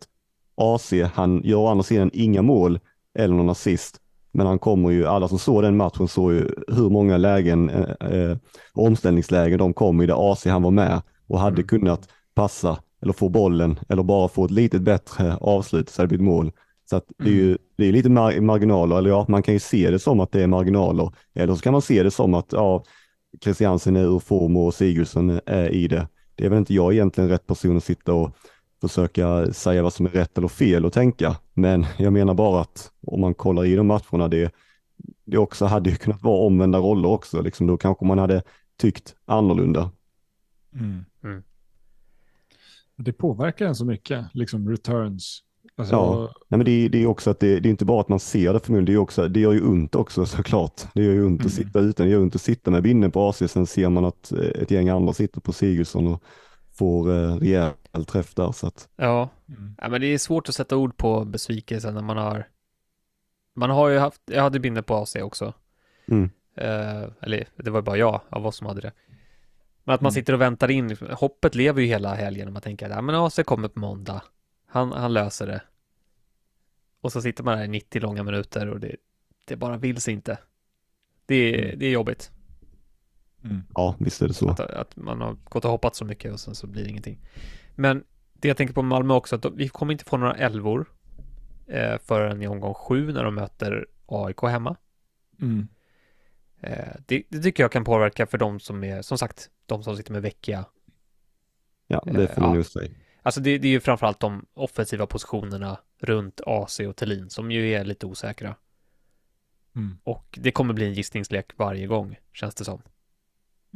AC, 0.55 0.93
han 1.13 1.41
gör 1.43 1.57
å 1.57 1.67
andra 1.67 1.83
sidan 1.83 2.09
inga 2.13 2.41
mål 2.41 2.79
eller 3.19 3.35
någon 3.35 3.49
assist, 3.49 3.97
men 4.31 4.47
han 4.47 4.59
kommer 4.59 4.89
ju, 4.89 5.05
alla 5.07 5.27
som 5.27 5.39
såg 5.39 5.63
den 5.63 5.77
matchen 5.77 6.07
såg 6.07 6.33
ju 6.33 6.49
hur 6.67 6.89
många 6.89 7.17
lägen, 7.17 7.69
eh, 7.69 8.07
eh, 8.11 8.37
omställningslägen 8.73 9.59
de 9.59 9.73
kom 9.73 10.01
i 10.01 10.05
där 10.05 10.31
AC 10.31 10.45
han 10.45 10.61
var 10.61 10.71
med 10.71 11.01
och 11.27 11.39
hade 11.39 11.55
Mm. 11.61 11.67
kunnat 11.67 12.09
passa 12.35 12.77
eller 13.01 13.13
få 13.13 13.29
bollen 13.29 13.79
eller 13.89 14.03
bara 14.03 14.27
få 14.27 14.45
ett 14.45 14.51
litet 14.51 14.81
bättre 14.81 15.37
avslut 15.41 15.89
så 15.89 16.01
hade 16.01 16.05
det 16.05 16.17
blivit 16.17 16.33
mål. 16.33 16.51
Så 16.91 16.97
att 16.97 17.11
det 17.17 17.29
är 17.29 17.33
ju 17.33 17.57
det 17.75 17.85
är 17.85 17.91
lite 17.91 18.09
mar 18.09 18.41
marginaler, 18.41 18.97
eller 18.97 19.09
ja, 19.09 19.25
man 19.29 19.43
kan 19.43 19.53
ju 19.53 19.59
se 19.59 19.91
det 19.91 19.99
som 19.99 20.19
att 20.19 20.31
det 20.31 20.43
är 20.43 20.47
marginaler. 20.47 21.11
Eller 21.33 21.55
så 21.55 21.61
kan 21.61 21.71
man 21.71 21.81
se 21.81 22.03
det 22.03 22.11
som 22.11 22.33
att 22.33 22.51
ja, 22.51 22.83
Christiansen 23.43 23.95
är 23.95 24.15
ur 24.15 24.19
form 24.19 24.57
och 24.57 24.73
Sigurdsson 24.73 25.39
är 25.45 25.69
i 25.69 25.87
det. 25.87 26.07
Det 26.35 26.45
är 26.45 26.49
väl 26.49 26.59
inte 26.59 26.73
jag 26.73 26.93
egentligen 26.93 27.29
rätt 27.29 27.47
person 27.47 27.77
att 27.77 27.83
sitta 27.83 28.13
och 28.13 28.31
försöka 28.81 29.53
säga 29.53 29.83
vad 29.83 29.93
som 29.93 30.05
är 30.05 30.09
rätt 30.09 30.37
eller 30.37 30.47
fel 30.47 30.85
och 30.85 30.93
tänka. 30.93 31.35
Men 31.53 31.85
jag 31.97 32.13
menar 32.13 32.33
bara 32.33 32.61
att 32.61 32.91
om 33.07 33.21
man 33.21 33.33
kollar 33.33 33.65
i 33.65 33.75
de 33.75 33.87
matcherna, 33.87 34.27
det, 34.27 34.53
det 35.25 35.37
också 35.37 35.65
hade 35.65 35.89
ju 35.89 35.95
kunnat 35.95 36.23
vara 36.23 36.45
omvända 36.45 36.77
roller 36.79 37.09
också. 37.09 37.41
Liksom, 37.41 37.67
då 37.67 37.77
kanske 37.77 38.05
man 38.05 38.19
hade 38.19 38.43
tyckt 38.77 39.15
annorlunda. 39.25 39.91
Mm. 40.73 41.05
Mm. 41.23 41.43
Det 42.95 43.13
påverkar 43.13 43.65
en 43.65 43.75
så 43.75 43.85
mycket, 43.85 44.25
liksom 44.33 44.69
returns. 44.69 45.43
Alltså, 45.75 45.95
Ja. 45.95 46.33
Nej, 46.49 46.57
men 46.57 46.65
det, 46.65 46.71
är- 46.71 46.89
det 46.89 47.03
är 47.03 47.05
också 47.07 47.29
att 47.29 47.39
det, 47.39 47.59
det 47.59 47.69
är 47.69 47.71
inte 47.71 47.85
bara 47.85 48.01
att 48.01 48.09
man 48.09 48.19
ser 48.19 48.53
det 48.53 48.59
förmodligen, 48.59 48.85
det, 48.85 48.93
är 48.93 48.97
också, 48.97 49.27
det 49.27 49.39
gör 49.39 49.53
ju 49.53 49.61
ont 49.67 49.95
också 49.95 50.25
såklart. 50.35 50.81
Det 50.93 51.03
gör 51.03 51.13
ju 51.13 51.25
ont 51.25 51.39
Mm. 51.41 51.47
att 51.47 51.53
sitta 51.53 51.79
utan, 51.79 52.05
det 52.05 52.11
gör 52.11 52.19
ont 52.21 52.35
att 52.35 52.41
sitta 52.41 52.71
med 52.71 52.83
binnen 52.83 53.11
på 53.11 53.29
AC, 53.29 53.51
sen 53.51 53.65
ser 53.67 53.89
man 53.89 54.05
att 54.05 54.31
eh, 54.31 54.39
ett 54.39 54.71
gäng 54.71 54.89
andra 54.89 55.13
sitter 55.13 55.41
på 55.41 55.53
Sigurdsson 55.53 56.07
och 56.07 56.23
får 56.73 57.11
eh, 57.11 57.35
rejäl 57.35 58.05
träff 58.07 58.35
där. 58.35 58.51
Så 58.51 58.67
att, 58.67 58.89
Ja, 58.95 59.29
Mm. 59.49 59.75
Ja, 59.81 59.89
men 59.89 60.01
det 60.01 60.07
är 60.07 60.17
svårt 60.17 60.49
att 60.49 60.55
sätta 60.55 60.77
ord 60.77 60.97
på 60.97 61.25
besvikelsen 61.25 61.93
när 61.93 62.01
man 62.01 62.17
har 62.17 62.47
Man 63.55 63.69
har 63.69 63.89
ju 63.89 63.97
haft, 63.97 64.21
jag 64.25 64.41
hade 64.41 64.59
bindet 64.59 64.85
på 64.85 64.95
AC 64.95 65.15
också 65.15 65.53
mm, 66.07 66.29
eh, 66.57 67.09
Eller 67.21 67.47
det 67.55 67.69
var 67.71 67.81
bara 67.81 67.97
jag 67.97 68.21
av 68.29 68.45
oss 68.47 68.55
som 68.57 68.67
hade 68.67 68.81
det 68.81 68.91
Men 69.83 69.95
att 69.95 70.01
man 70.01 70.09
Mm. 70.09 70.13
sitter 70.21 70.33
och 70.33 70.41
väntar 70.41 70.71
in, 70.71 70.97
hoppet 71.11 71.55
lever 71.55 71.81
ju 71.81 71.87
hela 71.87 72.13
helgen 72.15 72.47
och 72.47 72.53
man 72.53 72.61
tänker 72.61 72.89
ja 72.89 73.01
men 73.01 73.15
AC 73.15 73.39
kommer 73.45 73.67
på 73.67 73.79
måndag 73.79 74.21
Han, 74.71 74.91
han 74.91 75.13
löser 75.13 75.47
det 75.47 75.61
Och 77.01 77.11
så 77.11 77.21
sitter 77.21 77.43
man 77.43 77.57
där 77.57 77.65
i 77.65 77.67
90 77.67 78.01
långa 78.01 78.23
minuter 78.23 78.67
och 78.69 78.79
det, 78.79 78.95
det 79.45 79.55
bara 79.55 79.77
vill 79.77 80.01
sig 80.01 80.13
inte 80.13 80.37
Det 81.25 81.35
är, 81.35 81.65
Mm. 81.65 81.79
det 81.79 81.85
är 81.85 81.91
jobbigt 81.91 82.31
Mm. 83.43 83.61
ja, 83.75 83.95
visst 83.99 84.21
är 84.21 84.27
det 84.27 84.33
så. 84.33 84.49
att, 84.49 84.59
att 84.59 84.95
man 84.95 85.21
har 85.21 85.33
gått 85.33 85.65
och 85.65 85.71
hoppat 85.71 85.95
så 85.95 86.05
mycket 86.05 86.33
och 86.33 86.39
sen 86.39 86.55
så 86.55 86.67
blir 86.67 86.83
det 86.83 86.89
ingenting. 86.89 87.19
Men 87.75 88.03
det 88.33 88.47
jag 88.47 88.57
tänker 88.57 88.73
på 88.73 88.81
Malmö 88.81 89.13
också, 89.13 89.35
att 89.35 89.41
de, 89.41 89.55
vi 89.57 89.69
kommer 89.69 89.91
inte 89.93 90.05
få 90.05 90.17
några 90.17 90.35
elvor 90.35 90.85
eh, 91.67 91.97
förrän 91.97 92.41
i 92.41 92.47
omgång 92.47 92.73
sju 92.73 93.13
när 93.13 93.23
de 93.23 93.35
möter 93.35 93.87
AIK 94.05 94.41
hemma. 94.41 94.75
Mm. 95.41 95.67
Eh, 96.61 96.95
det, 97.05 97.23
det 97.29 97.39
tycker 97.41 97.63
jag 97.63 97.71
kan 97.71 97.83
påverka 97.83 98.25
för 98.27 98.37
de 98.37 98.59
som 98.59 98.83
är, 98.83 99.01
som 99.01 99.17
sagt, 99.17 99.49
de 99.65 99.83
som 99.83 99.97
sitter 99.97 100.11
med 100.13 100.21
vecka. 100.21 100.65
Ja, 101.87 102.03
det 102.05 102.27
får 102.27 102.41
man 102.41 102.49
Ja. 102.49 102.55
nog 102.55 102.65
säga. 102.65 102.91
Alltså 103.23 103.41
det, 103.41 103.57
det 103.57 103.67
är 103.67 103.71
ju 103.71 103.79
framförallt 103.79 104.19
de 104.19 104.45
offensiva 104.53 105.05
positionerna 105.05 105.77
runt 106.01 106.41
AC 106.45 106.79
och 106.79 106.95
Thelin 106.95 107.29
som 107.29 107.51
ju 107.51 107.73
är 107.73 107.85
lite 107.85 108.05
osäkra. 108.05 108.55
Mm. 109.75 109.97
Och 110.03 110.39
det 110.41 110.51
kommer 110.51 110.73
bli 110.73 110.85
en 110.85 110.93
gissningslek 110.93 111.51
varje 111.57 111.87
gång, 111.87 112.15
känns 112.33 112.55
det 112.55 112.65
som. 112.65 112.81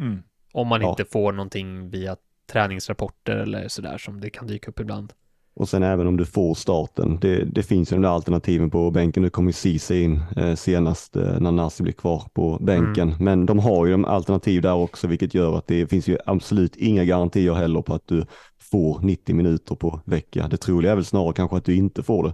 Mm. 0.02 0.24
Om 0.54 0.68
man 0.68 0.82
Ja. 0.82 0.90
inte 0.90 1.06
får 1.06 1.32
någonting 1.32 1.90
via 1.90 2.16
träningsrapporter 2.52 3.36
eller 3.38 3.68
sådär 3.68 3.98
som 3.98 4.22
det 4.22 4.30
kan 4.30 4.48
dyka 4.48 4.72
upp 4.72 4.80
ibland. 4.80 5.14
Och 5.54 5.70
sen 5.70 5.84
även 5.84 6.08
om 6.08 6.18
du 6.18 6.26
får 6.26 6.56
starten, 6.56 7.18
det, 7.22 7.44
det 7.44 7.64
finns 7.64 7.92
ju 7.92 7.96
de 7.96 8.02
där 8.02 8.10
alternativen 8.10 8.70
på 8.70 8.92
bänken. 8.92 9.24
Nu 9.24 9.30
kommer 9.30 9.52
Ceesay 9.52 10.04
in 10.04 10.24
eh, 10.38 10.56
senast 10.56 11.16
eh, 11.16 11.40
när 11.40 11.52
Nassi 11.52 11.84
blir 11.84 11.94
kvar 11.94 12.24
på 12.34 12.58
bänken. 12.62 13.10
Mm. 13.10 13.24
Men 13.24 13.46
de 13.46 13.60
har 13.60 13.86
ju 13.86 13.92
de 13.92 14.06
alternativ 14.06 14.62
där 14.62 14.74
också, 14.74 15.08
vilket 15.08 15.34
gör 15.34 15.58
att 15.58 15.68
det 15.68 15.88
finns 15.88 16.08
ju 16.08 16.18
absolut 16.26 16.76
inga 16.76 17.06
garantier 17.06 17.54
heller 17.54 17.82
på 17.82 17.94
att 17.94 18.08
du 18.08 18.26
får 18.72 19.00
90 19.02 19.36
minuter 19.36 19.76
på 19.76 20.02
vecka. 20.06 20.48
Det 20.48 20.58
troliga 20.58 20.92
är 20.92 20.96
väl 20.96 21.06
snarare 21.06 21.34
kanske 21.34 21.58
att 21.58 21.66
du 21.66 21.76
inte 21.76 22.04
får 22.04 22.24
det. 22.24 22.34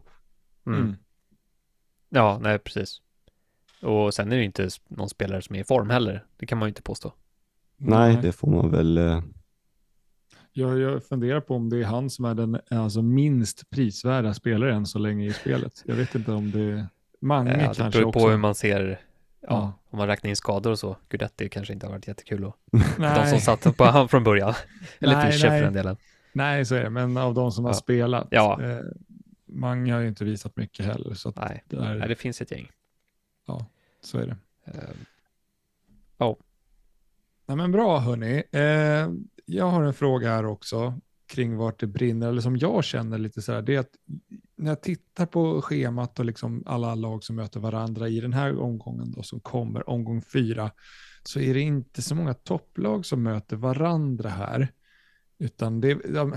Mm. 0.72 0.80
Mm. 0.82 0.96
Ja, 2.10 2.40
nej 2.42 2.60
precis. 2.60 3.02
Och 3.82 4.14
sen 4.14 4.28
är 4.28 4.36
det 4.36 4.40
ju 4.40 4.46
inte 4.46 4.70
någon 4.88 5.10
spelare 5.10 5.42
som 5.42 5.56
är 5.56 5.60
i 5.60 5.64
form 5.64 5.90
heller. 5.90 6.26
Det 6.38 6.46
kan 6.46 6.58
man 6.58 6.68
ju 6.68 6.70
inte 6.70 6.82
påstå. 6.82 7.14
Nej, 7.78 8.20
det 8.22 8.32
får 8.32 8.48
man 8.52 8.72
väl. 8.72 8.98
Eh, 8.98 9.22
Jag, 10.54 10.80
jag 10.80 11.04
funderar 11.04 11.42
på 11.42 11.56
om 11.56 11.70
det 11.70 11.78
är 11.78 11.84
han 11.86 12.10
som 12.10 12.26
är 12.26 12.34
den 12.36 12.60
alltså, 12.70 13.02
minst 13.02 13.70
prisvärda 13.70 14.34
spelaren 14.34 14.86
så 14.86 15.00
länge 15.00 15.26
i 15.26 15.34
spelet. 15.34 15.84
Jag 15.86 15.96
vet 15.96 16.16
inte 16.16 16.32
om 16.32 16.52
det 16.52 16.60
är 16.62 16.88
Mange 17.20 17.54
det 17.58 17.64
kanske 17.76 17.90
beror 18.00 18.06
också. 18.08 18.20
på 18.20 18.30
hur 18.30 18.38
man 18.38 18.56
ser, 18.56 19.00
ja, 19.42 19.48
Ja. 19.50 19.74
om 19.90 19.98
man 19.98 20.08
räknar 20.08 20.30
in 20.30 20.36
skador 20.36 20.72
och 20.72 20.80
så. 20.80 20.98
Guidetti 21.10 21.50
kanske 21.50 21.74
inte 21.74 21.86
har 21.86 21.92
varit 21.94 22.08
jättekul 22.08 22.46
och 22.46 22.56
de 22.98 23.28
som 23.30 23.40
satt 23.40 23.78
på 23.78 23.84
han 23.84 24.10
från 24.10 24.24
början. 24.24 24.54
Eller 25.00 25.32
Fischer 25.32 25.50
för 25.50 25.62
den 25.62 25.74
delen. 25.74 25.98
Nej, 26.34 26.66
så 26.66 26.76
är 26.76 26.84
det. 26.84 26.90
Men 26.90 27.18
av 27.18 27.34
de 27.34 27.52
som 27.52 27.64
har 27.66 27.72
Ja. 27.72 27.76
spelat. 27.76 28.28
Ja. 28.32 28.62
Eh, 28.64 28.80
Mange 29.54 29.94
har 29.94 30.00
ju 30.00 30.08
inte 30.08 30.26
visat 30.26 30.56
mycket 30.56 30.86
heller. 30.86 31.14
Så, 31.14 31.34
Nej, 31.36 31.64
där, 31.68 31.96
nej, 32.00 32.08
det 32.10 32.16
finns 32.16 32.42
ett 32.42 32.52
gäng. 32.52 32.70
så 34.02 34.18
är 34.18 34.26
det. 34.28 34.38
Eh, 34.66 34.90
Nej, 37.46 37.58
men 37.58 37.72
bra 37.72 38.00
hörni. 38.00 38.44
Eh, 38.52 39.10
jag 39.46 39.66
har 39.66 39.84
en 39.84 39.94
fråga 39.94 40.30
här 40.30 40.46
också 40.46 41.00
kring 41.28 41.58
vart 41.58 41.80
det 41.80 41.88
brinner, 41.88 42.30
eller 42.30 42.42
som 42.42 42.58
jag 42.58 42.84
känner 42.84 43.18
lite 43.18 43.42
så 43.42 43.52
här, 43.54 43.62
det 43.62 43.76
är 43.76 43.80
att 43.80 43.96
när 44.56 44.72
jag 44.72 44.82
tittar 44.82 45.26
på 45.26 45.62
schemat 45.62 46.20
och 46.20 46.26
liksom 46.26 46.64
alla 46.66 46.96
lag 46.96 47.24
som 47.24 47.36
möter 47.36 47.60
varandra 47.60 48.10
i 48.10 48.20
den 48.20 48.34
här 48.34 48.60
omgången 48.60 49.12
då 49.12 49.24
som 49.24 49.40
kommer, 49.40 49.90
omgång 49.90 50.22
fyra, 50.22 50.72
så 51.24 51.40
är 51.40 51.54
det 51.54 51.60
inte 51.62 52.02
så 52.02 52.16
många 52.16 52.34
topplag 52.34 53.06
som 53.06 53.24
möter 53.24 53.56
varandra 53.56 54.30
här, 54.30 54.68
utan 55.42 55.82
det 55.82 55.98
ja, 56.14 56.32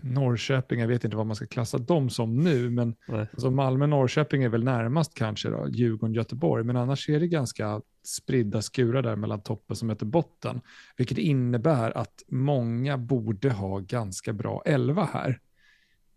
Norrköping, 0.00 0.80
jag 0.80 0.88
vet 0.88 1.04
inte 1.04 1.16
vad 1.16 1.26
man 1.26 1.36
ska 1.36 1.46
klassa 1.46 1.78
dem 1.78 2.10
som 2.10 2.36
nu, 2.36 2.70
men 2.70 2.94
nej. 3.08 3.26
Alltså 3.32 3.50
Malmö-Norrköping 3.50 4.42
är 4.42 4.48
väl 4.48 4.64
närmast 4.64 5.14
kanske 5.14 5.48
då, 5.50 5.68
Djurgården-Göteborg, 5.68 6.64
men 6.64 6.76
annars 6.76 7.08
är 7.08 7.20
det 7.20 7.28
ganska 7.28 7.80
spridda 8.04 8.62
skurar 8.62 9.02
där 9.02 9.16
mellan 9.16 9.42
toppen 9.42 9.76
som 9.76 9.90
heter 9.90 10.06
botten, 10.06 10.60
vilket 10.96 11.18
innebär 11.18 11.98
att 11.98 12.22
många 12.28 12.98
borde 12.98 13.50
ha 13.50 13.78
ganska 13.78 14.32
bra 14.32 14.62
elva 14.66 15.08
här. 15.12 15.40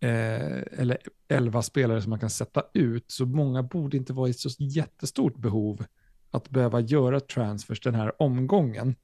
Eh, 0.00 0.80
eller 0.80 0.98
elva 1.28 1.62
spelare 1.62 2.02
som 2.02 2.10
man 2.10 2.18
kan 2.18 2.30
sätta 2.30 2.62
ut, 2.74 3.04
så 3.06 3.26
många 3.26 3.62
borde 3.62 3.96
inte 3.96 4.12
vara 4.12 4.28
i 4.28 4.32
så 4.32 4.48
jättestort 4.58 5.36
behov 5.36 5.84
att 6.30 6.50
behöva 6.50 6.80
göra 6.80 7.20
transfers 7.20 7.80
den 7.80 7.94
här 7.94 8.22
omgången. 8.22 8.94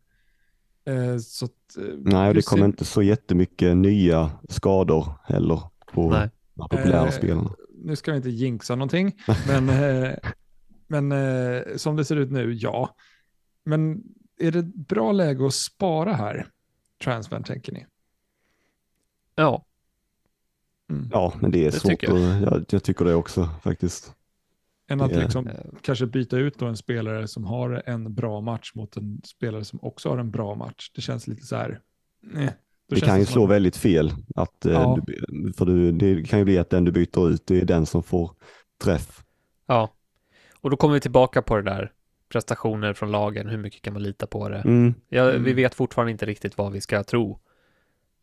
Eh, 0.84 1.18
så 1.18 1.44
att, 1.44 1.76
eh, 1.78 1.84
nej, 1.98 2.28
och 2.28 2.34
det 2.34 2.42
kommer 2.46 2.62
ser- 2.62 2.66
inte 2.66 2.84
så 2.84 3.02
jättemycket 3.02 3.76
nya 3.76 4.30
skador 4.48 5.12
heller 5.24 5.62
på 5.92 6.10
Nej. 6.10 6.30
de 6.54 6.68
populära 6.68 7.06
Eh, 7.06 7.10
spelarna. 7.12 7.50
nu 7.84 7.96
ska 7.96 8.10
vi 8.10 8.16
inte 8.16 8.30
jinxa 8.30 8.74
någonting, 8.74 9.16
men, 9.46 9.68
eh, 9.68 10.14
men 10.86 11.12
eh, 11.12 11.62
som 11.76 11.96
det 11.96 12.04
ser 12.04 12.16
ut 12.16 12.30
nu, 12.32 12.52
ja. 12.52 12.96
Men 13.64 14.02
är 14.40 14.50
det 14.52 14.62
bra 14.62 15.12
läge 15.12 15.46
att 15.46 15.54
spara 15.54 16.12
här, 16.14 16.46
transfern, 17.04 17.42
tänker 17.44 17.72
ni? 17.72 17.86
Ja, 19.34 19.64
Mm. 20.90 21.08
Ja, 21.12 21.32
men 21.40 21.50
det 21.50 21.58
är 21.58 21.64
Det 21.64 21.72
svårt. 21.72 21.90
tycker 21.90 22.08
Jag. 22.08 22.18
jag. 22.20 22.42
Jag, 22.42 22.64
jag 22.70 22.82
tycker 22.82 23.04
det 23.04 23.14
också 23.14 23.48
faktiskt. 23.62 24.12
Än 24.90 25.00
att 25.00 25.12
är- 25.12 25.20
liksom 25.20 25.48
kanske 25.82 26.06
byta 26.06 26.36
ut 26.38 26.58
då 26.58 26.66
en 26.66 26.76
spelare 26.76 27.28
som 27.28 27.44
har 27.44 27.82
en 27.86 28.14
bra 28.14 28.40
match 28.40 28.72
mot 28.74 28.96
en 28.96 29.20
spelare 29.24 29.64
som 29.64 29.78
också 29.82 30.08
har 30.08 30.18
en 30.18 30.30
bra 30.30 30.54
match. 30.54 30.90
Det 30.94 31.00
känns 31.00 31.26
lite 31.26 31.42
så 31.46 31.56
här, 31.56 31.80
nej. 32.22 32.50
Då 32.88 32.94
Det 32.94 33.00
kan 33.00 33.18
ju 33.18 33.24
slå 33.26 33.44
att- 33.44 33.50
väldigt 33.50 33.76
fel. 33.76 34.12
Att, 34.34 34.66
eh, 34.66 34.72
Ja. 34.72 34.98
du, 35.06 35.52
för 35.52 35.64
du, 35.66 35.92
det 35.92 36.22
kan 36.28 36.38
ju 36.38 36.44
bli 36.44 36.58
att 36.58 36.70
den 36.70 36.84
du 36.84 36.92
byter 36.92 37.30
ut, 37.30 37.46
det 37.46 37.60
är 37.60 37.64
den 37.64 37.86
som 37.86 38.02
får 38.02 38.30
träff. 38.84 39.24
ja. 39.66 39.92
Och 40.60 40.70
då 40.70 40.76
kommer 40.76 40.94
vi 40.94 41.00
tillbaka 41.00 41.42
på 41.42 41.56
det 41.56 41.62
där 41.62 41.92
prestationer 42.32 42.92
från 42.92 43.10
lagen, 43.10 43.48
hur 43.48 43.58
mycket 43.58 43.82
kan 43.82 43.92
man 43.92 44.02
lita 44.02 44.26
på 44.26 44.48
det? 44.48 44.58
Mm. 44.58 44.94
Ja, 45.08 45.24
Vi 45.30 45.36
Mm. 45.36 45.56
vet 45.56 45.74
fortfarande 45.74 46.12
inte 46.12 46.26
riktigt 46.26 46.58
vad 46.58 46.72
vi 46.72 46.80
ska 46.80 47.04
tro 47.04 47.38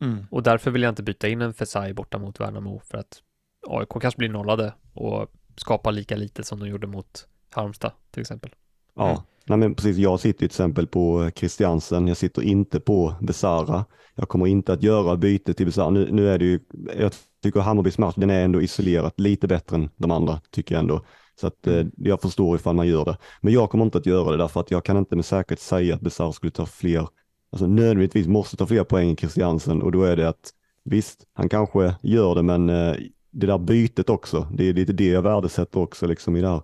Mm. 0.00 0.24
och 0.30 0.42
därför 0.42 0.70
vill 0.70 0.82
jag 0.82 0.90
inte 0.92 1.02
byta 1.02 1.28
in 1.28 1.40
en 1.42 1.54
Fesai 1.54 1.92
borta 1.92 2.18
mot 2.18 2.40
Värnamo 2.40 2.80
för 2.84 2.98
att 2.98 3.22
AIK 3.66 3.88
kanske 4.00 4.18
blir 4.18 4.28
nollade 4.28 4.74
och 4.92 5.32
skapar 5.56 5.92
lika 5.92 6.16
lite 6.16 6.44
som 6.44 6.60
de 6.60 6.68
gjorde 6.68 6.86
mot 6.86 7.26
Halmstad 7.50 7.92
till 8.10 8.20
exempel. 8.20 8.50
Ja, 8.94 9.10
Mm. 9.10 9.22
Nej, 9.48 9.58
men 9.58 9.74
precis. 9.74 9.96
Jag 9.96 10.20
sitter 10.20 10.38
till 10.38 10.46
exempel 10.46 10.86
på 10.86 11.30
Christiansen. 11.34 12.08
Jag 12.08 12.16
sitter 12.16 12.42
inte 12.42 12.80
på 12.80 13.14
Besara. 13.20 13.84
Jag 14.14 14.28
kommer 14.28 14.46
inte 14.46 14.72
att 14.72 14.82
göra 14.82 15.16
byte 15.16 15.54
till 15.54 15.66
Besara. 15.66 15.90
Nu, 15.90 16.08
nu 16.12 16.28
är 16.28 16.38
det 16.38 16.44
ju, 16.44 16.60
jag 16.98 17.12
tycker 17.42 17.60
Hammarbys 17.60 17.98
match, 17.98 18.14
den 18.16 18.30
är 18.30 18.44
ändå 18.44 18.62
isolerat 18.62 19.20
lite 19.20 19.46
bättre 19.48 19.76
än 19.76 19.90
de 19.96 20.10
andra, 20.10 20.40
tycker 20.50 20.74
jag 20.74 20.80
ändå. 20.80 21.04
Så 21.40 21.46
att 21.46 21.66
eh, 21.66 21.86
jag 21.96 22.20
förstår 22.20 22.56
ifall 22.56 22.74
man 22.74 22.88
gör 22.88 23.04
det. 23.04 23.16
Men 23.40 23.52
jag 23.52 23.70
kommer 23.70 23.84
inte 23.84 23.98
att 23.98 24.06
göra 24.06 24.30
det 24.30 24.36
därför 24.36 24.60
att 24.60 24.70
jag 24.70 24.84
kan 24.84 24.96
inte 24.96 25.16
med 25.16 25.24
säkerhet 25.24 25.60
säga 25.60 25.94
att 25.94 26.00
Besara 26.00 26.32
skulle 26.32 26.52
ta 26.52 26.66
fler, 26.66 27.08
alltså 27.52 27.66
nödvändigtvis 27.66 28.26
måste 28.26 28.56
ta 28.56 28.66
fler 28.66 28.84
poäng 28.84 29.10
än 29.10 29.16
Christiansen 29.16 29.82
och 29.82 29.92
då 29.92 30.02
är 30.02 30.16
det 30.16 30.28
att 30.28 30.50
visst, 30.84 31.24
han 31.32 31.48
kanske 31.48 31.94
gör 32.02 32.34
det, 32.34 32.42
men 32.42 32.70
eh, 32.70 32.96
det 33.36 33.46
där 33.46 33.58
bytet 33.58 34.10
också, 34.10 34.48
det 34.52 34.64
är 34.64 34.74
lite 34.74 34.92
det 34.92 35.08
jag 35.08 35.22
värdesätter 35.22 35.80
också 35.80 36.06
liksom 36.06 36.36
i 36.36 36.40
det 36.40 36.48
här. 36.48 36.62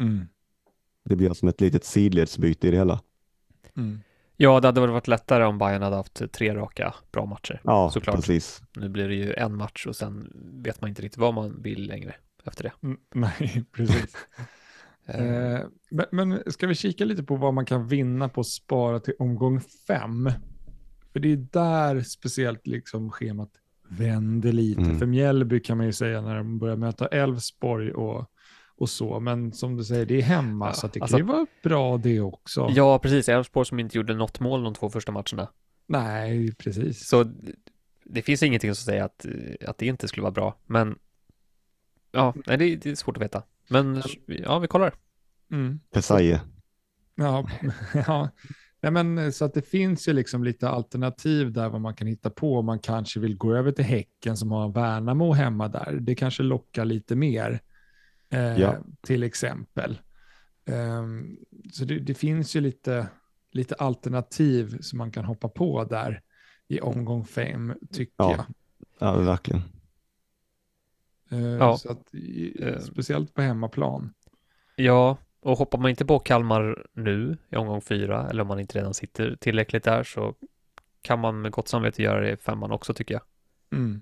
Mm. 0.00 0.26
Det 1.04 1.16
blir 1.16 1.32
som 1.32 1.48
ett 1.48 1.60
litet 1.60 1.84
sidledsbyte 1.84 2.68
i 2.68 2.70
det 2.70 2.76
hela. 2.76 3.00
Mm. 3.76 4.00
Ja, 4.36 4.60
det 4.60 4.68
hade 4.68 4.80
väl 4.80 4.90
varit 4.90 5.08
lättare 5.08 5.44
om 5.44 5.58
Bayern 5.58 5.82
hade 5.82 5.96
haft 5.96 6.32
tre 6.32 6.54
raka 6.54 6.94
bra 7.12 7.26
matcher. 7.26 7.60
Ja, 7.64 7.90
Såklart. 7.90 8.16
precis. 8.16 8.62
Nu 8.76 8.88
blir 8.88 9.08
det 9.08 9.14
ju 9.14 9.34
en 9.34 9.56
match 9.56 9.86
och 9.86 9.96
sen 9.96 10.32
vet 10.64 10.80
man 10.80 10.88
inte 10.88 11.02
riktigt 11.02 11.18
vad 11.18 11.34
man 11.34 11.62
vill 11.62 11.86
längre 11.86 12.14
efter 12.44 12.62
det. 12.62 12.72
Mm. 12.82 12.98
Nej, 13.14 13.64
precis. 13.72 14.16
Eh, 15.06 15.24
Eh, 15.24 15.60
men, 15.90 16.06
men 16.12 16.42
ska 16.52 16.66
vi 16.66 16.74
kika 16.74 17.04
lite 17.04 17.22
på 17.22 17.36
vad 17.36 17.54
man 17.54 17.66
kan 17.66 17.88
vinna 17.88 18.28
på 18.28 18.40
att 18.40 18.46
spara 18.46 19.00
till 19.00 19.14
omgång 19.18 19.60
fem? 19.60 20.30
För 21.12 21.20
det 21.20 21.32
är 21.32 21.36
där 21.36 22.00
speciellt 22.00 22.66
liksom 22.66 23.10
schemat 23.10 23.50
vänder 23.98 24.52
lite. 24.52 24.80
Mm. 24.80 24.98
För 24.98 25.06
Mjällby 25.06 25.60
kan 25.60 25.76
man 25.76 25.86
ju 25.86 25.92
säga 25.92 26.20
när 26.20 26.36
de 26.36 26.58
börjar 26.58 26.76
möta 26.76 27.06
Elfsborg 27.06 27.92
och, 27.92 28.30
och 28.76 28.88
så. 28.90 29.20
Men 29.20 29.52
som 29.52 29.76
du 29.76 29.84
säger, 29.84 30.06
det 30.06 30.18
är 30.18 30.22
hemma 30.22 30.66
Ja, 30.66 30.72
så 30.72 30.86
det 30.86 31.00
alltså- 31.00 31.16
kan 31.18 31.26
ju 31.26 31.32
vara 31.32 31.46
bra 31.62 31.98
det 31.98 32.20
också. 32.20 32.68
Ja, 32.70 32.98
precis. 32.98 33.28
Elfsborg 33.28 33.66
som 33.66 33.78
inte 33.80 33.96
gjorde 33.96 34.14
något 34.14 34.40
mål 34.40 34.62
de 34.64 34.74
två 34.74 34.90
första 34.90 35.12
matcherna. 35.12 35.48
Nej, 35.86 36.54
precis. 36.54 37.08
Så 37.08 37.24
det 38.04 38.22
finns 38.22 38.42
ingenting 38.42 38.74
som 38.74 38.84
säger 38.84 39.04
att, 39.04 39.26
att 39.68 39.78
det 39.78 39.86
inte 39.86 40.08
skulle 40.08 40.22
vara 40.22 40.32
bra. 40.32 40.56
Men 40.66 40.98
ja, 42.12 42.34
nej, 42.46 42.56
det, 42.58 42.76
det 42.76 42.90
är 42.90 42.94
svårt 42.94 43.16
att 43.16 43.22
veta. 43.22 43.42
Men 43.68 44.02
ja, 44.26 44.58
vi 44.58 44.68
kollar. 44.68 44.94
Mm. 45.50 45.80
Pesaie. 45.90 46.40
Ja, 47.14 47.48
ja. 48.06 48.28
Nej, 48.82 48.92
men, 48.92 49.18
eh, 49.18 49.30
så 49.30 49.44
att 49.44 49.54
det 49.54 49.62
finns 49.62 50.08
ju 50.08 50.12
liksom 50.12 50.44
lite 50.44 50.68
alternativ 50.68 51.52
där 51.52 51.68
vad 51.68 51.80
man 51.80 51.94
kan 51.94 52.06
hitta 52.06 52.30
på. 52.30 52.62
Man 52.62 52.78
kanske 52.78 53.20
vill 53.20 53.36
gå 53.36 53.54
över 53.54 53.72
till 53.72 53.84
Häcken 53.84 54.36
som 54.36 54.50
har 54.52 54.68
Värnamo 54.68 55.32
hemma 55.32 55.68
där. 55.68 55.98
Det 56.00 56.14
kanske 56.14 56.42
lockar 56.42 56.84
lite 56.84 57.16
mer 57.16 57.60
eh, 58.30 58.60
Ja. 58.60 58.76
till 59.00 59.22
exempel. 59.22 59.98
Ehm, 60.64 61.36
så 61.72 61.84
det, 61.84 61.98
det 61.98 62.14
finns 62.14 62.56
ju 62.56 62.60
lite, 62.60 63.06
lite 63.50 63.74
alternativ 63.74 64.78
som 64.80 64.98
man 64.98 65.10
kan 65.10 65.24
hoppa 65.24 65.48
på 65.48 65.84
där 65.84 66.22
i 66.68 66.80
omgång 66.80 67.24
fem 67.24 67.74
tycker 67.92 68.14
Ja. 68.18 68.30
jag. 68.36 68.44
Ja, 68.98 69.18
verkligen. 69.18 69.62
Eh, 71.30 71.40
Ja. 71.40 71.76
Så 71.78 71.92
att, 71.92 72.14
i, 72.14 72.62
Eh. 72.64 72.78
speciellt 72.80 73.34
på 73.34 73.42
hemmaplan. 73.42 74.14
Ja, 74.76 75.16
och 75.42 75.58
hoppar 75.58 75.78
man 75.78 75.90
inte 75.90 76.04
på 76.04 76.18
Kalmar 76.18 76.86
nu 76.92 77.36
i 77.50 77.56
omgång 77.56 77.80
fyra, 77.80 78.30
eller 78.30 78.42
om 78.42 78.48
man 78.48 78.60
inte 78.60 78.78
redan 78.78 78.94
sitter 78.94 79.36
tillräckligt 79.40 79.84
där, 79.84 80.02
så 80.04 80.34
kan 81.02 81.18
man 81.18 81.40
med 81.40 81.52
gott 81.52 81.68
samvete 81.68 82.02
göra 82.02 82.20
det 82.20 82.32
i 82.32 82.36
femman 82.36 82.72
också 82.72 82.94
tycker 82.94 83.14
jag. 83.14 83.22
Mm. 83.72 84.00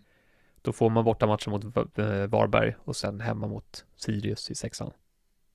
Då 0.63 0.73
får 0.73 0.91
man 0.91 1.05
borta 1.05 1.27
matchen 1.27 1.51
mot 1.51 1.65
eh, 1.99 2.27
Varberg 2.27 2.75
och 2.85 2.97
sen 2.97 3.21
hemma 3.21 3.47
mot 3.47 3.85
Sirius 3.97 4.51
i 4.51 4.55
sexan. 4.55 4.91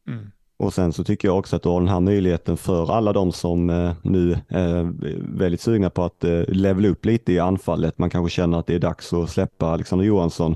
Mm. 0.07 0.31
Och 0.57 0.73
sen 0.73 0.93
så 0.93 1.03
tycker 1.03 1.27
jag 1.27 1.39
också 1.39 1.55
att 1.55 1.63
du 1.63 1.69
har 1.69 1.79
den 1.79 1.89
här 1.89 1.99
möjligheten 1.99 2.57
för 2.57 2.91
alla 2.91 3.13
de 3.13 3.31
som 3.31 3.69
eh, 3.69 3.93
nu 4.03 4.37
är 4.47 4.93
väldigt 5.37 5.61
sugna 5.61 5.89
på 5.89 6.03
att 6.03 6.23
eh, 6.23 6.43
levela 6.47 6.87
upp 6.87 7.05
lite 7.05 7.33
i 7.33 7.39
anfallet. 7.39 7.97
Man 7.97 8.09
kanske 8.09 8.35
känner 8.35 8.59
att 8.59 8.67
det 8.67 8.75
är 8.75 8.79
dags 8.79 9.13
att 9.13 9.29
släppa 9.29 9.67
Alexander 9.67 10.05
Johansson 10.05 10.51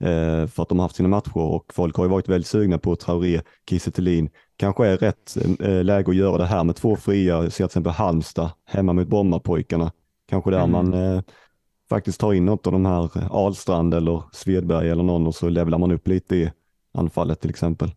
eh, 0.00 0.46
för 0.46 0.62
att 0.62 0.68
de 0.68 0.78
har 0.78 0.84
haft 0.84 0.96
sina 0.96 1.08
matcher 1.08 1.36
och 1.36 1.74
folk 1.74 1.96
har 1.96 2.04
ju 2.04 2.10
varit 2.10 2.28
väldigt 2.28 2.48
sugna 2.48 2.78
på 2.78 2.96
Traoré, 2.96 3.40
Kiese 3.70 3.90
Kanske 4.56 4.86
är 4.86 4.96
rätt 4.96 5.36
eh, 5.60 5.84
läge 5.84 6.10
att 6.10 6.16
göra 6.16 6.38
det 6.38 6.46
här 6.46 6.64
med 6.64 6.76
två 6.76 6.96
fria, 6.96 7.42
se 7.42 7.50
till 7.50 7.64
exempel 7.64 7.92
Halmstad 7.92 8.50
hemma 8.64 8.92
mot 8.92 9.08
Brommapojkarna. 9.08 9.92
Kanske 10.28 10.50
där 10.50 10.64
mm. 10.64 10.70
man 10.70 10.94
eh, 10.94 11.22
faktiskt 11.88 12.20
tar 12.20 12.32
in 12.32 12.44
något 12.44 12.66
av 12.66 12.72
de 12.72 12.86
här 12.86 13.10
Alstrand 13.46 13.94
eller 13.94 14.22
Svedberg 14.32 14.90
eller 14.90 15.02
någon 15.02 15.26
och 15.26 15.34
så 15.34 15.48
levlar 15.48 15.78
man 15.78 15.92
upp 15.92 16.08
lite 16.08 16.36
i 16.36 16.50
anfallet 16.92 17.40
till 17.40 17.50
exempel. 17.50 17.90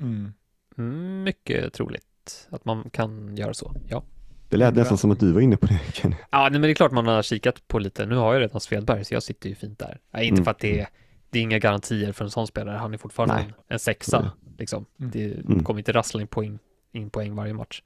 Mm. 0.00 0.32
mm 0.78 1.22
mycket 1.22 1.72
troligt 1.72 2.48
att 2.50 2.64
man 2.64 2.90
kan 2.90 3.36
göra 3.36 3.54
så, 3.54 3.74
ja. 3.88 4.02
Det 4.48 4.56
lät 4.56 4.74
nästan 4.74 4.98
som 4.98 5.10
att 5.10 5.20
du 5.20 5.32
var 5.32 5.40
inne 5.40 5.56
på 5.56 5.66
det, 5.66 5.80
Kenny. 5.92 6.16
Ja, 6.30 6.48
men 6.52 6.62
det 6.62 6.70
är 6.70 6.74
klart 6.74 6.92
man 6.92 7.06
har 7.06 7.22
kikat 7.22 7.68
på 7.68 7.78
lite. 7.78 8.06
Nu 8.06 8.16
har 8.16 8.34
jag 8.34 8.42
redan 8.42 8.60
Svedberg, 8.60 9.04
så 9.04 9.14
jag 9.14 9.22
sitter 9.22 9.48
ju 9.48 9.54
fint 9.54 9.78
där. 9.78 9.98
Nej, 10.10 10.24
inte 10.24 10.34
mm. 10.34 10.44
för 10.44 10.50
att 10.50 10.58
det 10.58 10.80
är, 10.80 10.88
det 11.30 11.38
är 11.38 11.42
inga 11.42 11.58
garantier 11.58 12.12
för 12.12 12.24
en 12.24 12.30
sån 12.30 12.46
spelare. 12.46 12.76
Han 12.76 12.94
är 12.94 12.98
fortfarande 12.98 13.34
en, 13.34 13.52
en, 13.68 13.78
sexa, 13.78 14.32
mm. 14.58 14.62
liksom. 14.62 14.86
Det 14.96 15.34
mm. 15.34 15.64
kommer 15.64 15.80
inte 15.80 15.92
rassla 15.92 16.20
in 16.20 16.26
poäng, 16.26 16.58
in 16.92 17.10
poäng 17.10 17.34
varje 17.34 17.54
match. 17.54 17.82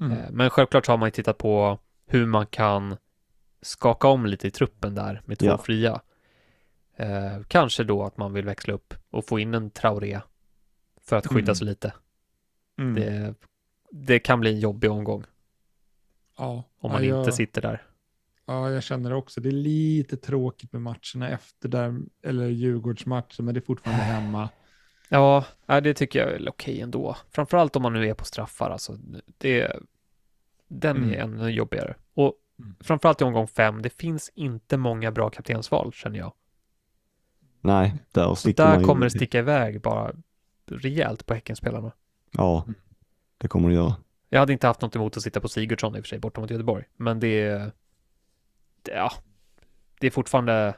Mm. 0.00 0.12
Eh, 0.12 0.30
men 0.30 0.50
självklart 0.50 0.86
har 0.86 0.96
man 0.96 1.06
ju 1.06 1.10
tittat 1.10 1.38
på 1.38 1.78
hur 2.06 2.26
man 2.26 2.46
kan 2.46 2.96
skaka 3.62 4.08
om 4.08 4.26
lite 4.26 4.46
i 4.46 4.50
truppen 4.50 4.94
där 4.94 5.22
med 5.24 5.38
två 5.38 5.46
ja. 5.46 5.58
fria. 5.58 6.00
Eh, 6.96 7.42
kanske 7.48 7.84
då 7.84 8.04
att 8.04 8.16
man 8.16 8.32
vill 8.32 8.44
växla 8.44 8.74
upp 8.74 8.94
och 9.10 9.26
få 9.26 9.38
in 9.38 9.54
en 9.54 9.70
Traoré 9.70 10.20
för 11.02 11.16
att 11.16 11.26
skydda 11.26 11.42
mm. 11.42 11.54
sig 11.54 11.66
lite. 11.66 11.92
Mm. 12.78 12.94
Det, 12.94 13.34
det 13.90 14.18
kan 14.18 14.40
bli 14.40 14.50
en 14.50 14.60
jobbig 14.60 14.90
omgång. 14.90 15.24
Ja. 16.38 16.64
Om 16.78 16.92
man 16.92 17.04
ja, 17.04 17.18
inte 17.18 17.32
sitter 17.32 17.62
där. 17.62 17.82
Ja, 18.46 18.70
jag 18.70 18.82
känner 18.82 19.10
det 19.10 19.16
också. 19.16 19.40
Det 19.40 19.48
är 19.48 19.52
lite 19.52 20.16
tråkigt 20.16 20.72
med 20.72 20.82
matcherna 20.82 21.28
efter 21.28 21.68
där, 21.68 22.00
eller 22.22 22.48
Djurgårdsmatchen, 22.48 23.44
men 23.44 23.54
det 23.54 23.58
är 23.58 23.64
fortfarande 23.64 24.02
hemma. 24.02 24.48
Ja, 25.12 25.44
det 25.66 25.94
tycker 25.94 26.18
jag 26.18 26.32
är 26.32 26.48
okej 26.48 26.80
ändå. 26.80 27.16
Framförallt 27.30 27.76
om 27.76 27.82
man 27.82 27.92
nu 27.92 28.08
är 28.08 28.14
på 28.14 28.24
straffar. 28.24 28.70
Alltså, 28.70 28.98
det, 29.38 29.72
den 30.68 30.96
mm. 30.96 31.10
är 31.10 31.16
ännu 31.16 31.50
jobbigare. 31.50 31.94
Och 32.14 32.34
mm. 32.58 32.74
framförallt 32.80 33.20
i 33.20 33.24
omgång 33.24 33.46
fem, 33.46 33.82
det 33.82 33.90
finns 33.90 34.30
inte 34.34 34.76
många 34.76 35.10
bra 35.10 35.30
kaptensval, 35.30 35.92
känner 35.92 36.18
jag. 36.18 36.32
Nej, 37.60 37.94
där 38.12 38.34
sticker 38.34 38.64
Där 38.64 38.82
kommer 38.82 39.06
det 39.06 39.10
sticka 39.10 39.38
iväg 39.38 39.80
bara 39.80 40.12
rejält 40.66 41.26
på 41.26 41.34
Häckenspelarna. 41.34 41.92
Ja, 42.30 42.62
mm. 42.62 42.74
det 43.38 43.48
kommer 43.48 43.68
det 43.68 43.74
göra. 43.74 43.96
Jag 44.28 44.40
hade 44.40 44.52
inte 44.52 44.66
haft 44.66 44.80
något 44.80 44.96
emot 44.96 45.16
att 45.16 45.22
sitta 45.22 45.40
på 45.40 45.48
Sigurdsson 45.48 45.96
i 45.96 46.00
och 46.00 46.04
för 46.04 46.08
sig 46.08 46.18
borta 46.18 46.40
mot 46.40 46.50
Göteborg, 46.50 46.84
men 46.96 47.20
det 47.20 47.42
är, 47.42 47.72
det, 48.82 48.92
ja, 48.92 49.12
det 50.00 50.06
är 50.06 50.10
fortfarande 50.10 50.74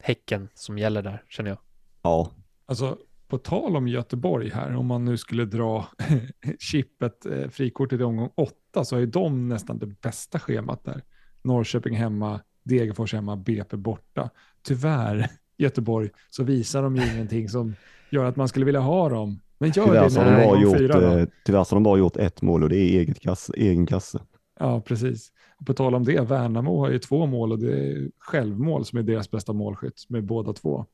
Häcken 0.00 0.48
som 0.54 0.78
gäller 0.78 1.02
där, 1.02 1.24
känner 1.28 1.50
jag. 1.50 1.58
Ja. 2.02 2.30
Alltså, 2.66 2.98
på 3.28 3.38
tal 3.38 3.76
om 3.76 3.88
Göteborg 3.88 4.50
här, 4.50 4.76
om 4.76 4.86
man 4.86 5.04
nu 5.04 5.16
skulle 5.16 5.44
dra 5.44 5.86
chippet, 6.58 7.26
eh, 7.26 7.48
frikortet 7.48 8.00
i 8.00 8.02
omgång 8.02 8.30
åtta, 8.34 8.84
så 8.84 8.96
är 8.96 9.06
de 9.06 9.48
nästan 9.48 9.78
det 9.78 9.86
bästa 9.86 10.38
schemat 10.38 10.84
där. 10.84 11.02
Norrköping 11.42 11.94
hemma, 11.94 12.40
Degerfors 12.62 13.12
hemma, 13.12 13.36
BP 13.36 13.76
borta. 13.76 14.30
Tyvärr, 14.62 15.26
Göteborg, 15.56 16.10
så 16.30 16.44
visar 16.44 16.82
de 16.82 16.96
ju 16.96 17.12
ingenting 17.12 17.48
som 17.48 17.74
gör 18.10 18.24
att 18.24 18.36
man 18.36 18.48
skulle 18.48 18.66
vilja 18.66 18.80
ha 18.80 19.08
dem. 19.08 19.40
Men 19.58 19.70
gör 19.70 19.84
tyvärr 19.84 20.08
det 20.08 20.14
när 20.14 20.38
de 20.38 20.46
bara 20.46 20.60
gjort, 20.60 20.78
fyra, 20.78 21.20
eh, 21.20 21.28
Tyvärr 21.44 21.64
så 21.64 21.74
har 21.74 21.76
de 21.76 21.82
bara 21.82 21.98
gjort 21.98 22.16
ett 22.16 22.42
mål 22.42 22.62
och 22.62 22.68
det 22.68 22.76
är 22.76 23.00
eget 23.00 23.20
kasse, 23.20 23.52
egen 23.56 23.86
kasse. 23.86 24.20
Ja, 24.60 24.80
precis. 24.80 25.32
på 25.66 25.74
tal 25.74 25.94
om 25.94 26.04
det, 26.04 26.20
Värnamo 26.20 26.80
har 26.80 26.90
ju 26.90 26.98
två 26.98 27.26
mål 27.26 27.52
och 27.52 27.58
det 27.58 27.72
är 27.72 28.10
självmål 28.18 28.84
som 28.84 28.98
är 28.98 29.02
deras 29.02 29.30
bästa 29.30 29.52
målskytt 29.52 30.06
med 30.08 30.24
båda 30.24 30.52
två. 30.52 30.86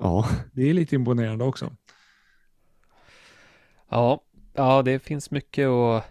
Ja. 0.00 0.28
Det 0.52 0.70
är 0.70 0.74
lite 0.74 0.94
imponerande 0.94 1.44
också. 1.44 1.72
Ja, 3.88 4.22
ja 4.54 4.82
det 4.82 4.98
finns 4.98 5.30
mycket 5.30 5.68
och 5.68 6.02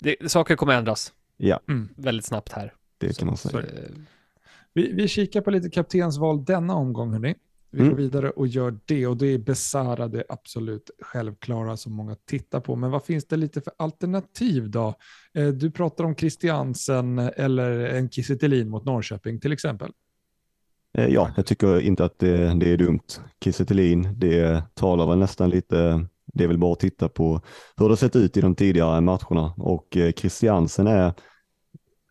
det, 0.00 0.30
saker 0.30 0.56
kommer 0.56 0.72
ändras. 0.72 1.12
Ja. 1.36 1.60
Mm, 1.68 1.88
väldigt 1.96 2.24
snabbt 2.24 2.52
här. 2.52 2.74
Det 2.98 3.18
kan 3.18 3.26
man 3.26 3.36
säga. 3.36 3.62
Så, 3.62 3.68
vi, 4.74 4.92
vi 4.92 5.08
kikar 5.08 5.40
på 5.40 5.50
lite 5.50 5.70
kaptensval 5.70 6.44
denna 6.44 6.74
omgång, 6.74 7.12
hörni. 7.12 7.34
Vi 7.70 7.80
mm. 7.80 7.90
går 7.90 7.96
vidare 7.96 8.30
och 8.30 8.46
gör 8.46 8.78
det 8.84 9.06
och 9.06 9.16
det 9.16 9.26
är 9.26 9.38
Besara 9.38 10.08
det 10.08 10.24
absolut 10.28 10.90
självklara 11.00 11.76
som 11.76 11.92
många 11.92 12.14
tittar 12.14 12.60
på. 12.60 12.76
Men 12.76 12.90
vad 12.90 13.04
finns 13.04 13.26
det 13.26 13.36
lite 13.36 13.60
för 13.60 13.72
alternativ 13.76 14.70
då? 14.70 14.94
Eh, 15.34 15.48
du 15.48 15.70
pratar 15.70 16.04
om 16.04 16.16
Christiansen 16.16 17.18
eller 17.18 17.70
en 17.70 18.10
Kiese 18.10 18.64
mot 18.64 18.84
Norrköping 18.84 19.40
till 19.40 19.52
exempel. 19.52 19.92
Eh, 20.94 21.06
ja, 21.06 21.30
jag 21.36 21.46
tycker 21.46 21.80
inte 21.80 22.04
att 22.04 22.18
det, 22.18 22.54
det 22.54 22.72
är 22.72 22.76
dumt. 22.76 23.00
Kiese 23.44 23.64
det 24.16 24.62
talar 24.74 25.06
väl 25.06 25.18
nästan 25.18 25.50
lite, 25.50 26.06
det 26.26 26.44
är 26.44 26.48
väl 26.48 26.58
bara 26.58 26.72
att 26.72 26.80
titta 26.80 27.08
på 27.08 27.40
hur 27.76 27.88
det 27.88 27.96
sett 27.96 28.16
ut 28.16 28.36
i 28.36 28.40
de 28.40 28.54
tidigare 28.54 29.00
matcherna 29.00 29.54
och 29.56 29.96
eh, 29.96 30.12
Christiansen 30.12 30.86
är 30.86 31.12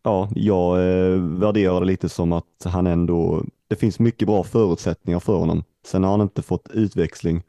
ja, 0.04 0.30
jag 0.36 0.78
eh, 0.78 1.20
värderar 1.22 1.80
det 1.80 1.86
lite 1.86 2.10
som 2.10 2.32
att 2.32 2.64
han 2.66 2.88
ändå, 2.88 3.44
det 3.68 3.76
finns 3.76 4.00
mycket 4.00 4.28
bra 4.28 4.44
förutsättningar 4.44 5.20
för 5.20 5.38
honom. 5.38 5.64
Sen 5.86 6.04
har 6.04 6.12
han 6.12 6.22
inte 6.22 6.42
fått 6.42 6.70
utväxling 6.70 7.44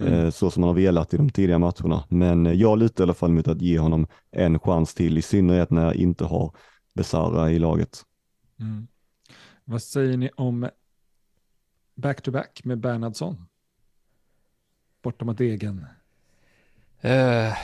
mm. 0.00 0.32
så 0.32 0.50
som 0.50 0.62
han 0.62 0.68
har 0.68 0.74
velat 0.74 1.14
i 1.14 1.16
de 1.16 1.30
tidiga 1.30 1.58
matcherna. 1.58 2.04
Men 2.08 2.58
jag 2.58 2.78
lutar 2.78 3.02
i 3.02 3.06
alla 3.06 3.14
fall 3.14 3.32
mot 3.32 3.48
att 3.48 3.62
ge 3.62 3.78
honom 3.78 4.06
en 4.30 4.58
chans 4.58 4.94
till, 4.94 5.18
i 5.18 5.22
synnerhet 5.22 5.70
när 5.70 5.84
jag 5.84 5.94
inte 5.94 6.24
har 6.24 6.52
Besara 6.94 7.50
i 7.50 7.58
laget. 7.58 8.02
Mm. 8.60 8.86
Vad 9.68 9.82
säger 9.82 10.16
ni 10.16 10.30
om 10.36 10.70
back-to-back 11.94 12.60
-back 12.60 12.66
med 12.66 12.78
Bernhardsson? 12.78 13.46
Borta 15.02 15.24
mot 15.24 15.40
egen. 15.40 15.86
Uh, 17.04 17.56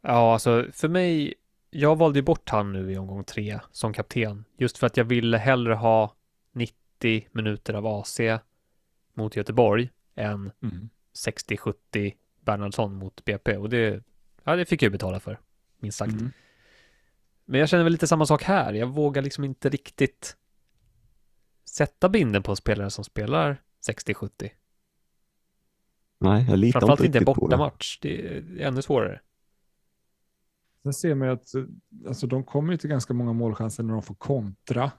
ja, 0.00 0.32
alltså 0.32 0.66
för 0.72 0.88
mig 0.88 1.34
jag 1.70 1.96
valde 1.96 2.22
bort 2.22 2.50
han 2.50 2.72
nu 2.72 2.92
i 2.92 2.98
omgång 2.98 3.24
tre 3.24 3.60
som 3.70 3.92
kapten, 3.92 4.44
just 4.56 4.78
för 4.78 4.86
att 4.86 4.96
jag 4.96 5.04
ville 5.04 5.38
hellre 5.38 5.74
ha 5.74 6.14
90 6.52 7.28
minuter 7.32 7.74
av 7.74 7.86
AC 7.86 8.20
mot 9.14 9.36
Göteborg 9.36 9.90
än 10.14 10.52
mm. 10.62 10.88
60-70 11.26 12.14
Bernhardsson 12.40 12.94
mot 12.94 13.24
BP 13.24 13.56
och 13.56 13.68
det, 13.68 14.02
ja, 14.44 14.56
det 14.56 14.64
fick 14.64 14.82
jag 14.82 14.92
betala 14.92 15.20
för, 15.20 15.40
minst 15.78 15.98
sagt. 15.98 16.12
Mm. 16.12 16.32
Men 17.44 17.60
jag 17.60 17.68
känner 17.68 17.84
väl 17.84 17.92
lite 17.92 18.06
samma 18.06 18.26
sak 18.26 18.42
här. 18.42 18.72
Jag 18.72 18.86
vågar 18.86 19.22
liksom 19.22 19.44
inte 19.44 19.68
riktigt 19.68 20.36
sätta 21.74 22.08
binden 22.08 22.42
på 22.42 22.56
spelare 22.56 22.90
som 22.90 23.04
spelar 23.04 23.62
60-70. 23.88 24.50
Nej, 26.18 26.46
jag 26.48 26.58
litar 26.58 26.80
Framförallt 26.80 27.04
inte 27.04 27.18
en 27.18 27.24
bortamatch. 27.24 27.98
Det 28.02 28.26
är 28.26 28.60
ännu 28.60 28.82
svårare. 28.82 29.20
Sen 30.82 30.92
ser 30.92 31.14
man 31.14 31.28
ju 31.28 31.34
att 31.34 31.52
alltså, 32.08 32.26
de 32.26 32.44
kommer 32.44 32.76
till 32.76 32.90
ganska 32.90 33.14
många 33.14 33.32
målchanser 33.32 33.82
när 33.82 33.92
de 33.92 34.02
får 34.02 34.14
kontra 34.14 34.90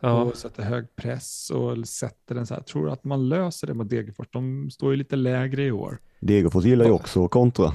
ja. 0.00 0.22
och 0.22 0.36
sätter 0.36 0.62
hög 0.62 0.96
press 0.96 1.50
och 1.50 1.88
sätter 1.88 2.34
den 2.34 2.46
så 2.46 2.54
här. 2.54 2.62
Tror 2.62 2.86
du 2.86 2.92
att 2.92 3.04
man 3.04 3.28
löser 3.28 3.66
det 3.66 3.74
mot 3.74 3.90
Degerfors? 3.90 4.28
De 4.30 4.70
står 4.70 4.90
ju 4.90 4.96
lite 4.96 5.16
lägre 5.16 5.64
i 5.64 5.72
år. 5.72 5.98
Degerfors 6.20 6.64
gillar 6.64 6.84
ju 6.84 6.90
också 6.90 7.28
kontra. 7.28 7.72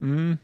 Mm. 0.00 0.36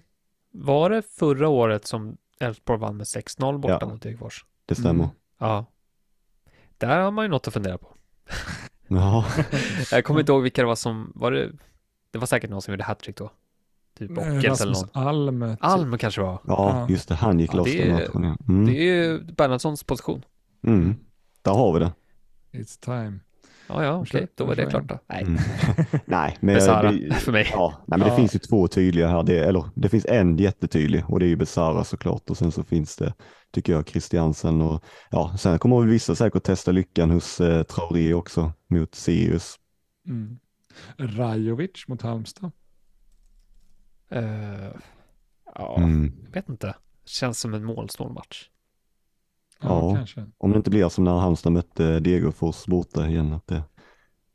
Var 0.51 0.91
det 0.91 1.03
förra 1.03 1.49
året 1.49 1.87
som 1.87 2.17
Elfsborg 2.41 2.81
vann 2.81 2.97
med 2.97 3.05
6-0 3.05 3.59
borta 3.59 3.79
ja, 3.81 3.89
mot 3.89 4.03
Degerfors? 4.03 4.45
Det 4.67 4.75
stämmer. 4.75 5.05
Mm. 5.05 5.17
Ja. 5.39 5.67
Där 6.79 7.01
har 7.01 7.11
man 7.11 7.25
ju 7.25 7.29
något 7.29 7.49
att 7.49 7.55
fundera 7.55 7.79
på. 7.79 7.95
Ja. 8.89 9.25
Jag 9.91 10.05
kommer 10.05 10.21
inte 10.21 10.33
ihåg 10.33 10.43
vilka 10.43 10.63
det 10.63 10.67
var 10.67 10.77
som, 10.77 11.13
var 11.15 11.31
det, 11.31 11.53
det 12.11 12.19
var 12.19 12.27
säkert 12.27 12.51
någon 12.51 12.63
som 12.63 12.73
gjorde 12.73 12.85
hattrick 12.85 13.17
då. 13.17 13.31
Typ 13.99 14.15
Bockels 14.15 14.61
eller 14.61 14.73
någon. 14.73 15.07
Alm. 15.07 15.57
Typ. 15.57 15.65
Alm 15.65 15.99
kanske 15.99 16.21
var. 16.21 16.41
Ja, 16.47 16.87
just 16.89 17.09
det. 17.09 17.15
Han 17.15 17.41
gick 17.41 17.55
ja, 17.55 17.57
loss 17.57 17.67
matchen. 17.75 18.23
Ja. 18.25 18.37
Mm. 18.49 18.67
Det 18.67 18.73
är 18.73 18.83
ju 18.83 19.25
Bernhardssons 19.25 19.85
position. 19.85 20.25
Mm. 20.67 20.97
Där 21.43 21.53
har 21.53 21.73
vi 21.73 21.81
det. 21.81 21.93
It's 22.53 22.81
time. 22.85 23.19
Ja, 23.69 23.85
ja, 23.85 23.93
okej, 23.93 24.19
okay. 24.19 24.27
då 24.35 24.45
var 24.45 24.55
det 24.55 24.67
klart 24.67 24.89
då. 24.89 24.99
Nej, 25.07 25.23
mm. 25.23 25.39
nej 26.05 26.37
men, 26.41 26.55
Besara, 26.55 26.93
det, 26.93 27.15
för 27.15 27.33
mig. 27.33 27.49
Ja, 27.53 27.75
nej, 27.87 27.99
men 27.99 28.09
ja. 28.09 28.15
det 28.15 28.21
finns 28.21 28.35
ju 28.35 28.39
två 28.39 28.69
tydliga 28.69 29.09
här. 29.09 29.23
Det, 29.23 29.45
eller 29.45 29.65
det 29.75 29.89
finns 29.89 30.07
en 30.07 30.37
jättetydlig 30.37 31.05
och 31.09 31.21
det 31.21 31.27
är 31.27 31.29
ju 31.29 31.37
Besara 31.37 31.85
såklart 31.85 32.31
och 32.31 32.37
sen 32.37 32.53
så 32.53 32.65
finns 32.65 32.97
det, 32.97 33.15
tycker 33.53 33.73
jag, 33.73 33.89
Christiansen 33.89 34.61
och 34.61 34.85
ja, 35.11 35.37
sen 35.39 35.59
kommer 35.59 35.81
väl 35.81 35.89
vissa 35.89 36.15
säkert 36.15 36.43
testa 36.43 36.73
lyckan 36.73 37.11
hos 37.11 37.41
eh, 37.41 37.63
Traoré 37.63 38.15
också 38.15 38.53
mot 38.69 38.95
Sirius. 38.95 39.57
Mm. 40.09 40.39
Rajovic 40.97 41.89
mot 41.89 42.03
Halmstad. 42.03 42.51
Uh, 44.13 44.73
ja, 45.55 45.77
mm. 45.77 46.13
jag 46.25 46.33
vet 46.33 46.49
inte. 46.49 46.75
Känns 47.05 47.41
som 47.41 47.55
en 47.55 47.65
målsnål 47.65 48.13
match. 48.13 48.49
Ja, 49.61 49.69
ja 49.91 49.95
kanske. 49.97 50.27
om 50.39 50.51
det 50.53 50.57
inte 50.57 50.71
blir 50.71 50.89
som 50.89 51.05
när 51.05 51.19
Halmstad 51.19 51.53
mötte 51.53 52.01
Degerfors 52.01 52.67
borta 52.67 53.07
igen, 53.09 53.33
att 53.33 53.47
det 53.47 53.63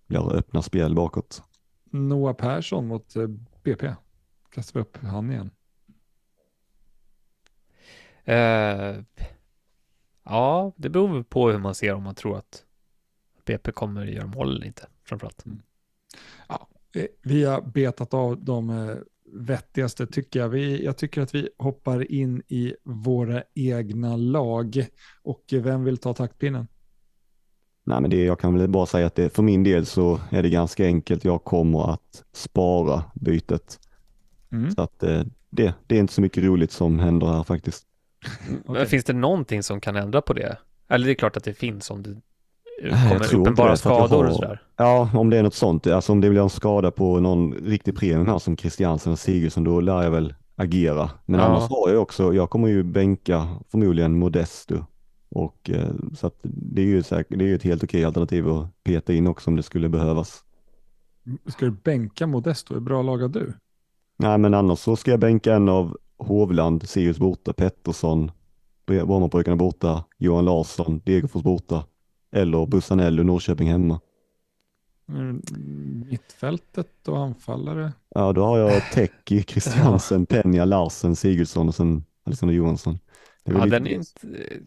blir 0.07 0.33
öppna 0.35 0.61
spel 0.61 0.95
bakåt. 0.95 1.43
Noah 1.91 2.35
Persson 2.35 2.87
mot 2.87 3.13
BP. 3.63 3.93
kastar 4.49 4.79
vi 4.79 4.81
upp 4.81 4.97
han 4.97 5.31
igen. 5.31 5.51
Eh, 8.23 9.03
ja, 10.23 10.71
det 10.75 10.89
beror 10.89 11.23
på 11.23 11.49
hur 11.49 11.57
man 11.59 11.75
ser 11.75 11.93
om 11.93 12.03
man 12.03 12.15
tror 12.15 12.37
att 12.37 12.65
BP 13.45 13.71
kommer 13.71 14.05
göra 14.05 14.27
mål 14.27 14.55
eller 14.55 14.65
inte, 14.65 14.87
framförallt. 15.03 15.45
Eh, 16.95 17.05
Vi 17.21 17.43
har 17.43 17.61
betat 17.61 18.13
av 18.13 18.43
de 18.43 18.69
eh, 18.69 18.95
vettigaste 19.33 20.07
tycker 20.07 20.39
jag. 20.39 20.49
Vi, 20.49 20.85
jag 20.85 20.97
tycker 20.97 21.21
att 21.21 21.35
vi 21.35 21.49
hoppar 21.57 22.11
in 22.11 22.41
i 22.47 22.73
våra 22.83 23.43
egna 23.53 24.15
lag. 24.15 24.85
Och 25.23 25.43
vem 25.51 25.83
vill 25.83 25.97
ta 25.97 26.13
taktpinnen? 26.13 26.67
Nej, 27.83 28.01
men 28.01 28.09
det, 28.09 28.23
jag 28.23 28.39
kan 28.39 28.57
väl 28.57 28.67
bara 28.67 28.85
säga 28.85 29.07
att 29.07 29.15
det, 29.15 29.29
för 29.29 29.43
min 29.43 29.63
del 29.63 29.85
så 29.85 30.19
är 30.31 30.43
det 30.43 30.49
ganska 30.49 30.85
enkelt. 30.85 31.25
Jag 31.25 31.43
kommer 31.43 31.93
att 31.93 32.23
spara 32.31 33.03
bytet. 33.13 33.79
Mm. 34.51 34.71
Så 34.71 34.81
att 34.81 35.03
eh, 35.03 35.23
det, 35.49 35.73
det 35.87 35.95
är 35.95 35.99
inte 35.99 36.13
så 36.13 36.21
mycket 36.21 36.43
roligt 36.43 36.71
som 36.71 36.99
händer 36.99 37.27
här 37.27 37.43
faktiskt. 37.43 37.87
Okej. 38.65 38.85
finns 38.85 39.05
det 39.05 39.13
någonting 39.13 39.63
som 39.63 39.81
kan 39.81 39.95
ändra 39.95 40.21
på 40.21 40.33
det? 40.33 40.57
Eller 40.87 41.05
det 41.05 41.11
är 41.11 41.15
klart 41.15 41.37
att 41.37 41.43
det 41.43 41.53
finns 41.53 41.89
om 41.89 42.03
jag 42.03 42.21
kommer 42.89 43.19
tror 43.19 43.23
inte 43.23 43.35
uppenbara 43.37 43.75
skador 43.77 44.25
och 44.27 44.35
sådär. 44.35 44.61
Ja, 44.77 45.09
om 45.13 45.29
det 45.29 45.37
är 45.37 45.43
något 45.43 45.53
sånt. 45.53 45.87
Alltså 45.87 46.11
om 46.11 46.21
det 46.21 46.29
blir 46.29 46.41
en 46.41 46.49
skada 46.49 46.91
på 46.91 47.19
någon 47.19 47.53
riktig 47.53 47.97
premium 47.97 48.27
här 48.27 48.39
som 48.39 48.57
Christiansen 48.57 49.11
och 49.13 49.19
Sigurdsson, 49.19 49.63
då 49.63 49.81
lär 49.81 50.03
jag 50.03 50.11
väl 50.11 50.33
agera. 50.55 51.09
Men 51.25 51.39
Ja. 51.39 51.45
annars 51.45 51.69
har 51.69 51.89
jag 51.89 52.01
också, 52.01 52.33
jag 52.33 52.49
kommer 52.49 52.67
ju 52.67 52.83
bänka 52.83 53.47
förmodligen 53.71 54.19
Modesto. 54.19 54.75
Och 55.29 55.69
eh, 55.69 55.89
så 56.17 56.27
att 56.27 56.39
det 56.43 56.81
är 56.81 56.85
ju 56.85 57.03
säkert, 57.03 57.39
det 57.39 57.45
är 57.45 57.47
ju 57.47 57.55
ett 57.55 57.63
helt 57.63 57.83
okej 57.83 58.05
alternativ 58.05 58.49
att 58.49 58.83
peta 58.83 59.13
in 59.13 59.27
också 59.27 59.49
om 59.49 59.55
det 59.55 59.63
skulle 59.63 59.89
behövas. 59.89 60.43
Ska 61.47 61.65
du 61.65 61.71
bänka 61.71 62.27
Modesto? 62.27 62.73
Hur 62.73 62.81
bra 62.81 63.01
lag 63.01 63.17
har 63.17 63.27
du? 63.29 63.53
Nej, 64.17 64.37
men 64.37 64.53
annars 64.53 64.79
så 64.79 64.95
ska 64.95 65.11
jag 65.11 65.19
bänka 65.19 65.53
en 65.55 65.69
av 65.69 65.97
Hovland, 66.17 66.89
Sirius 66.89 67.17
borta, 67.19 67.53
Pettersson, 67.53 68.31
Brommapojkarna 68.85 69.57
borta, 69.57 70.03
Johan 70.17 70.45
Larsson, 70.45 71.01
Degerfors 71.05 71.43
borta 71.43 71.83
eller 72.31 72.65
Bussanello, 72.65 73.23
Norrköping 73.23 73.67
hemma. 73.71 73.99
Mm, 75.09 75.41
Mittfältet 76.09 77.07
och 77.07 77.19
anfallare. 77.19 77.93
Ja, 78.09 78.33
då 78.33 78.43
har 78.45 78.57
jag 78.57 78.91
Teki, 78.93 79.43
Christiansen, 79.47 80.25
Penja, 80.25 80.65
Larsen, 80.65 81.15
Sigurdsson 81.15 81.67
och 81.67 81.75
sen 81.75 82.03
Alexander 82.23 82.55
Johansson. 82.55 82.99
Det 83.43 83.51
är 83.51 83.53
väl 83.53 83.59
Ja, 83.59 83.65
lite 83.65 83.79
den 83.79 83.87
är 83.87 83.91
inte... 83.91 84.59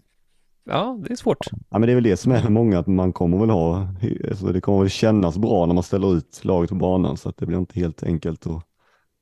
Ja, 0.65 0.99
det 1.07 1.12
är 1.12 1.17
svårt. 1.17 1.47
Ja, 1.71 1.79
men 1.79 1.83
det 1.83 1.93
är 1.93 1.95
väl 1.95 2.05
det 2.05 2.17
som 2.17 2.33
är 2.33 2.49
många, 2.49 2.79
att 2.79 2.87
man 2.87 3.12
kommer 3.12 3.39
väl 3.39 3.51
ha, 3.51 3.89
alltså 4.29 4.47
det 4.53 4.61
kommer 4.61 4.79
väl 4.81 4.91
kännas 4.91 5.39
bra 5.39 5.67
när 5.67 5.75
man 5.75 5.83
ställer 5.83 6.15
ut 6.17 6.45
laget 6.45 6.71
på 6.71 6.77
banan, 6.77 7.17
så 7.17 7.29
att 7.29 7.37
det 7.37 7.47
blir 7.47 7.59
inte 7.59 7.81
helt 7.81 8.03
enkelt. 8.03 8.47
Och, 8.47 8.62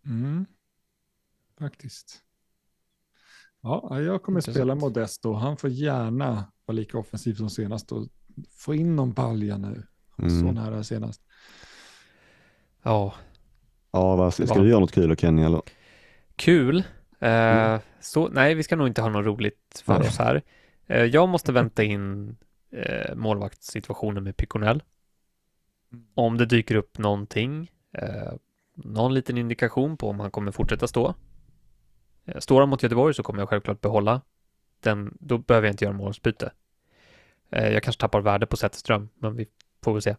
Mm. 0.07 0.47
Faktiskt. 1.59 2.19
Ja, 3.63 4.01
jag 4.01 4.23
kommer 4.23 4.39
Intressant. 4.39 4.57
spela 4.57 4.75
Modesto. 4.75 5.33
Han 5.33 5.57
får 5.57 5.71
gärna 5.71 6.45
vara 6.67 6.75
lika 6.77 6.99
offensiv 6.99 7.35
som 7.35 7.51
senast 7.51 7.93
och 7.93 8.07
få 8.51 8.75
in 8.75 8.97
någon 8.97 9.13
balja 9.13 9.59
nu. 9.59 9.83
Var 10.17 10.29
Så 10.29 10.35
Mm. 10.35 10.55
nära 10.55 10.85
senast. 10.85 11.23
Ja, 12.83 13.15
ja, 13.91 14.17
vad, 14.17 14.35
ska 14.35 14.55
du 14.55 14.69
göra 14.69 14.81
något 14.81 14.93
kul 14.93 15.09
då 15.09 15.17
Kenny? 15.17 15.43
Eller? 15.43 15.63
kul. 16.37 16.77
Eh, 17.21 17.65
Mm. 17.67 17.81
så, 18.01 18.29
nej, 18.29 18.55
vi 18.55 18.63
ska 18.63 18.77
nog 18.77 18.87
inte 18.87 19.03
ha 19.03 19.09
något 19.09 19.25
roligt 19.27 19.83
för 19.85 19.99
Nej. 19.99 20.09
oss 20.09 20.19
här. 20.19 20.43
Eh, 20.87 21.05
jag 21.05 21.29
måste 21.29 21.53
vänta 21.53 21.83
in 21.83 22.37
eh, 22.71 23.15
målvaktssituationen 23.15 24.25
med 24.25 24.37
Piconell. 24.37 24.83
Om 26.15 26.39
det 26.39 26.47
dyker 26.47 26.75
upp 26.75 26.99
någonting, 26.99 27.71
eh, 27.99 28.33
någon 28.75 29.15
liten 29.15 29.39
indikation 29.39 29.97
på 29.97 30.09
om 30.09 30.21
han 30.21 30.31
kommer 30.31 30.53
fortsätta 30.53 30.87
stå. 30.87 31.15
Eh, 32.25 32.39
står 32.39 32.61
han 32.61 32.69
mot 32.69 32.83
Göteborg 32.83 33.15
så 33.15 33.23
kommer 33.23 33.41
jag 33.43 33.49
självklart 33.49 33.81
behålla 33.81 34.21
den. 34.81 35.17
Då 35.21 35.39
behöver 35.39 35.67
jag 35.69 35.73
inte 35.73 35.85
göra 35.85 35.95
målsbyte. 35.95 36.53
Eh, 37.53 37.69
jag 37.69 37.83
kanske 37.83 38.01
tappar 38.01 38.21
värde 38.21 38.47
på 38.47 38.57
Zetterström, 38.57 39.09
men 39.15 39.37
vi 39.37 39.47
får 39.83 39.93
väl 39.93 40.03
se. 40.03 40.17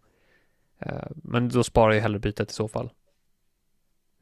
Eh, 0.80 1.08
men 1.16 1.50
då 1.50 1.64
sparar 1.64 1.94
jag 1.94 2.02
hellre 2.02 2.20
bytet 2.20 2.52
i 2.52 2.54
så 2.54 2.68
fall. 2.68 2.90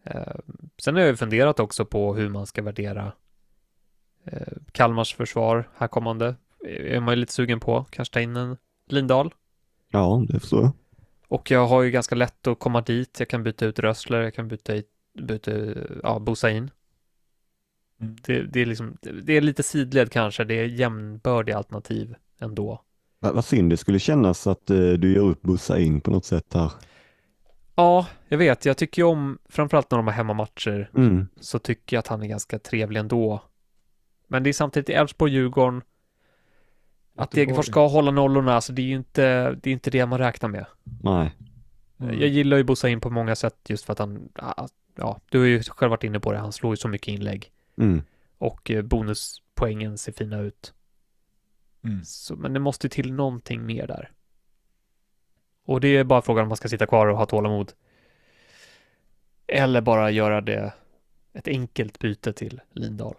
Eh, 0.03 0.36
sen 0.78 0.95
har 0.95 1.01
jag 1.01 1.09
ju 1.09 1.16
funderat 1.16 1.59
också 1.59 1.86
på 1.86 2.16
hur 2.16 2.30
man 2.30 2.47
ska 2.47 2.62
värdera 2.62 3.12
Kalmars 4.72 5.16
försvar 5.16 5.70
här 5.76 5.88
kommande. 5.88 6.36
Är 6.68 6.99
man 6.99 7.12
ju 7.14 7.16
lite 7.16 7.34
sugen 7.34 7.59
på, 7.59 7.86
kanske 7.89 8.14
ta 8.14 8.20
in 8.20 8.36
en 8.36 8.57
Lindahl. 8.88 9.34
Ja, 9.89 10.26
det 10.30 10.39
förstår 10.39 10.62
jag. 10.64 10.72
Och 11.28 11.51
jag 11.51 11.68
har 11.68 11.82
ju 11.82 11.91
ganska 11.91 12.16
lätt 12.16 12.47
att 12.47 12.59
komma 12.59 12.82
dit. 12.82 13.20
Jag 13.20 13.30
kan 13.30 13.43
byta 13.43 13.66
ut 13.66 13.80
Rössler, 13.80 14.22
jag 14.22 14.34
kan 14.34 14.47
byta, 14.47 14.74
ut- 14.74 14.91
byta 15.14 15.51
ja, 16.03 16.20
Bosain. 16.20 16.72
Mm. 17.99 18.16
Det, 18.26 18.43
det, 18.43 18.59
är 18.59 18.66
liksom, 18.66 18.97
det 19.01 19.34
är 19.38 19.41
lite 19.41 19.64
sidled 19.64 20.12
kanske, 20.12 20.43
det 20.43 20.53
är 20.53 20.66
jämnbördiga 20.66 21.57
alternativ 21.57 22.16
ändå. 22.38 22.82
Va- 23.22 23.32
Vad 23.34 23.45
synd 23.45 23.69
det 23.69 23.78
skulle 23.78 23.99
kännas 23.99 24.47
att 24.47 24.69
eh, 24.69 24.78
du 24.78 25.13
gör 25.13 25.24
upp 25.24 25.41
Bussa 25.41 25.80
in 25.80 26.01
på 26.01 26.11
något 26.11 26.26
sätt 26.26 26.53
här. 26.53 26.72
Ja, 27.76 28.07
jag 28.28 28.38
vet, 28.38 28.65
jag 28.65 28.78
tycker 28.78 29.01
ju 29.01 29.05
om, 29.07 29.38
framförallt 29.49 29.91
när 29.91 29.97
de 29.97 30.07
har 30.07 30.13
hemmamatcher, 30.13 30.89
Mm. 30.95 31.28
så 31.39 31.59
tycker 31.59 31.95
jag 31.95 31.99
att 31.99 32.07
han 32.07 32.24
är 32.24 32.28
ganska 32.28 32.59
trevlig 32.59 32.99
ändå. 32.99 33.43
Men 34.28 34.43
det 34.43 34.49
är 34.49 34.53
samtidigt 34.53 34.89
i 34.89 34.93
Elfsborg, 34.93 35.32
Djurgården, 35.34 35.82
att. 37.15 37.32
Degerfors 37.32 37.65
ska 37.65 37.88
hålla 37.88 38.11
nollorna, 38.11 38.53
alltså 38.55 38.74
det 38.74 38.82
är 38.82 38.86
ju 38.86 38.95
inte 38.95 39.51
det, 39.51 39.69
är 39.69 39.74
inte 39.74 39.89
det 39.89 40.05
man 40.05 40.19
räknar 40.19 40.49
med. 40.49 40.65
Nej. 41.03 41.32
Mm. 41.99 42.19
Jag 42.19 42.30
gillar 42.30 42.57
ju 42.57 42.63
Bossa 42.63 42.89
in 42.89 42.99
på 43.01 43.09
många 43.09 43.36
sätt 43.36 43.55
just 43.69 43.86
för 43.86 43.93
att 43.93 43.99
han, 43.99 44.30
ah, 44.36 44.67
ja, 44.95 45.19
du 45.32 45.39
har 45.39 45.45
ju 45.45 45.63
själv 45.63 45.89
varit 45.89 46.03
inne 46.03 46.19
på 46.19 46.32
det, 46.32 46.38
han 46.38 46.51
slår 46.51 46.74
ju 46.74 46.78
så 46.78 46.88
mycket 46.88 47.07
inlägg 47.07 47.51
Mm. 47.78 48.01
och 48.38 48.72
eh, 48.72 48.82
bonuspoängen 48.82 49.97
ser 49.97 50.11
fina 50.11 50.39
ut. 50.39 50.74
Mm. 51.84 52.03
Så, 52.03 52.36
men 52.36 52.53
det 52.53 52.59
måste 52.59 52.89
till 52.89 53.13
någonting 53.13 53.65
mer 53.65 53.88
där. 53.88 54.11
Och 55.65 55.82
det 55.82 55.88
är 55.88 56.03
bara 56.03 56.21
frågan 56.21 56.41
om 56.43 56.47
man 56.47 56.57
ska 56.57 56.67
sitta 56.67 56.86
kvar 56.86 57.07
och 57.07 57.17
ha 57.17 57.25
tålamod. 57.25 57.73
Eller 59.47 59.82
bara 59.82 60.11
göra 60.11 60.41
det 60.41 60.73
ett 61.34 61.47
enkelt 61.47 61.99
byte 61.99 62.34
till 62.34 62.61
Lindahl. 62.71 63.15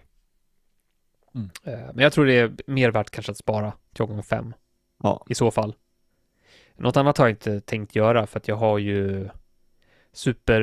Mm. 1.35 1.51
Eh, 1.65 1.87
Men 1.95 1.99
jag 1.99 2.13
tror 2.13 2.27
det 2.27 2.39
är 2.39 2.53
mer 2.67 2.91
värt 2.91 3.11
kanske 3.11 3.33
att 3.33 3.39
spara 3.39 3.73
till 3.93 4.03
omgång 4.03 4.23
fem 4.23 4.55
Ja. 5.03 5.27
i 5.29 5.35
så 5.35 5.51
fall. 5.51 5.75
Något 6.77 6.97
annat 6.97 7.19
har 7.19 7.27
jag 7.27 7.33
inte 7.33 7.61
tänkt 7.61 7.95
göra 7.97 8.27
för 8.27 8.39
att 8.41 8.49
jag 8.49 8.57
har 8.57 8.79
ju 8.79 9.29
Super 10.13 10.63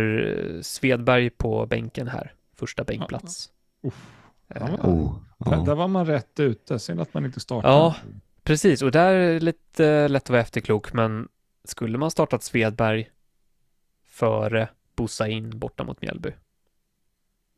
eh, 0.55 0.61
Svedberg 0.61 1.29
på 1.29 1.65
bänken 1.65 2.07
här. 2.07 2.33
Första 2.53 2.83
bänkplats. 2.83 3.51
Uff. 3.81 4.11
Eh, 4.47 4.67
Ja, 4.81 4.89
Oh. 4.89 5.15
Där, 5.39 5.51
Ja. 5.51 5.63
där 5.63 5.75
var 5.75 5.87
man 5.87 6.05
rätt 6.05 6.39
ute. 6.39 6.79
Synd 6.79 7.01
att 7.01 7.13
man 7.13 7.25
inte 7.25 7.39
startade. 7.39 7.73
Ja. 7.73 7.95
Precis, 8.43 8.81
och 8.81 8.91
där 8.91 9.13
är 9.13 9.33
det 9.33 9.39
lite 9.39 10.07
lätt 10.07 10.23
att 10.23 10.29
vara 10.29 10.41
efterklok, 10.41 10.93
men 10.93 11.27
skulle 11.63 11.97
man 11.97 12.11
startat 12.11 12.43
Svedberg 12.43 13.09
före 14.05 14.69
Bossa 14.95 15.27
in 15.27 15.59
borta 15.59 15.83
mot 15.83 16.01
Mjällby? 16.01 16.31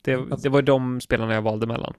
Det, 0.03 0.13
Alltså- 0.15 0.35
det 0.37 0.49
var 0.49 0.59
ju 0.59 0.65
de 0.65 1.01
spelarna 1.01 1.33
jag 1.33 1.41
valde 1.41 1.67
mellan. 1.67 1.93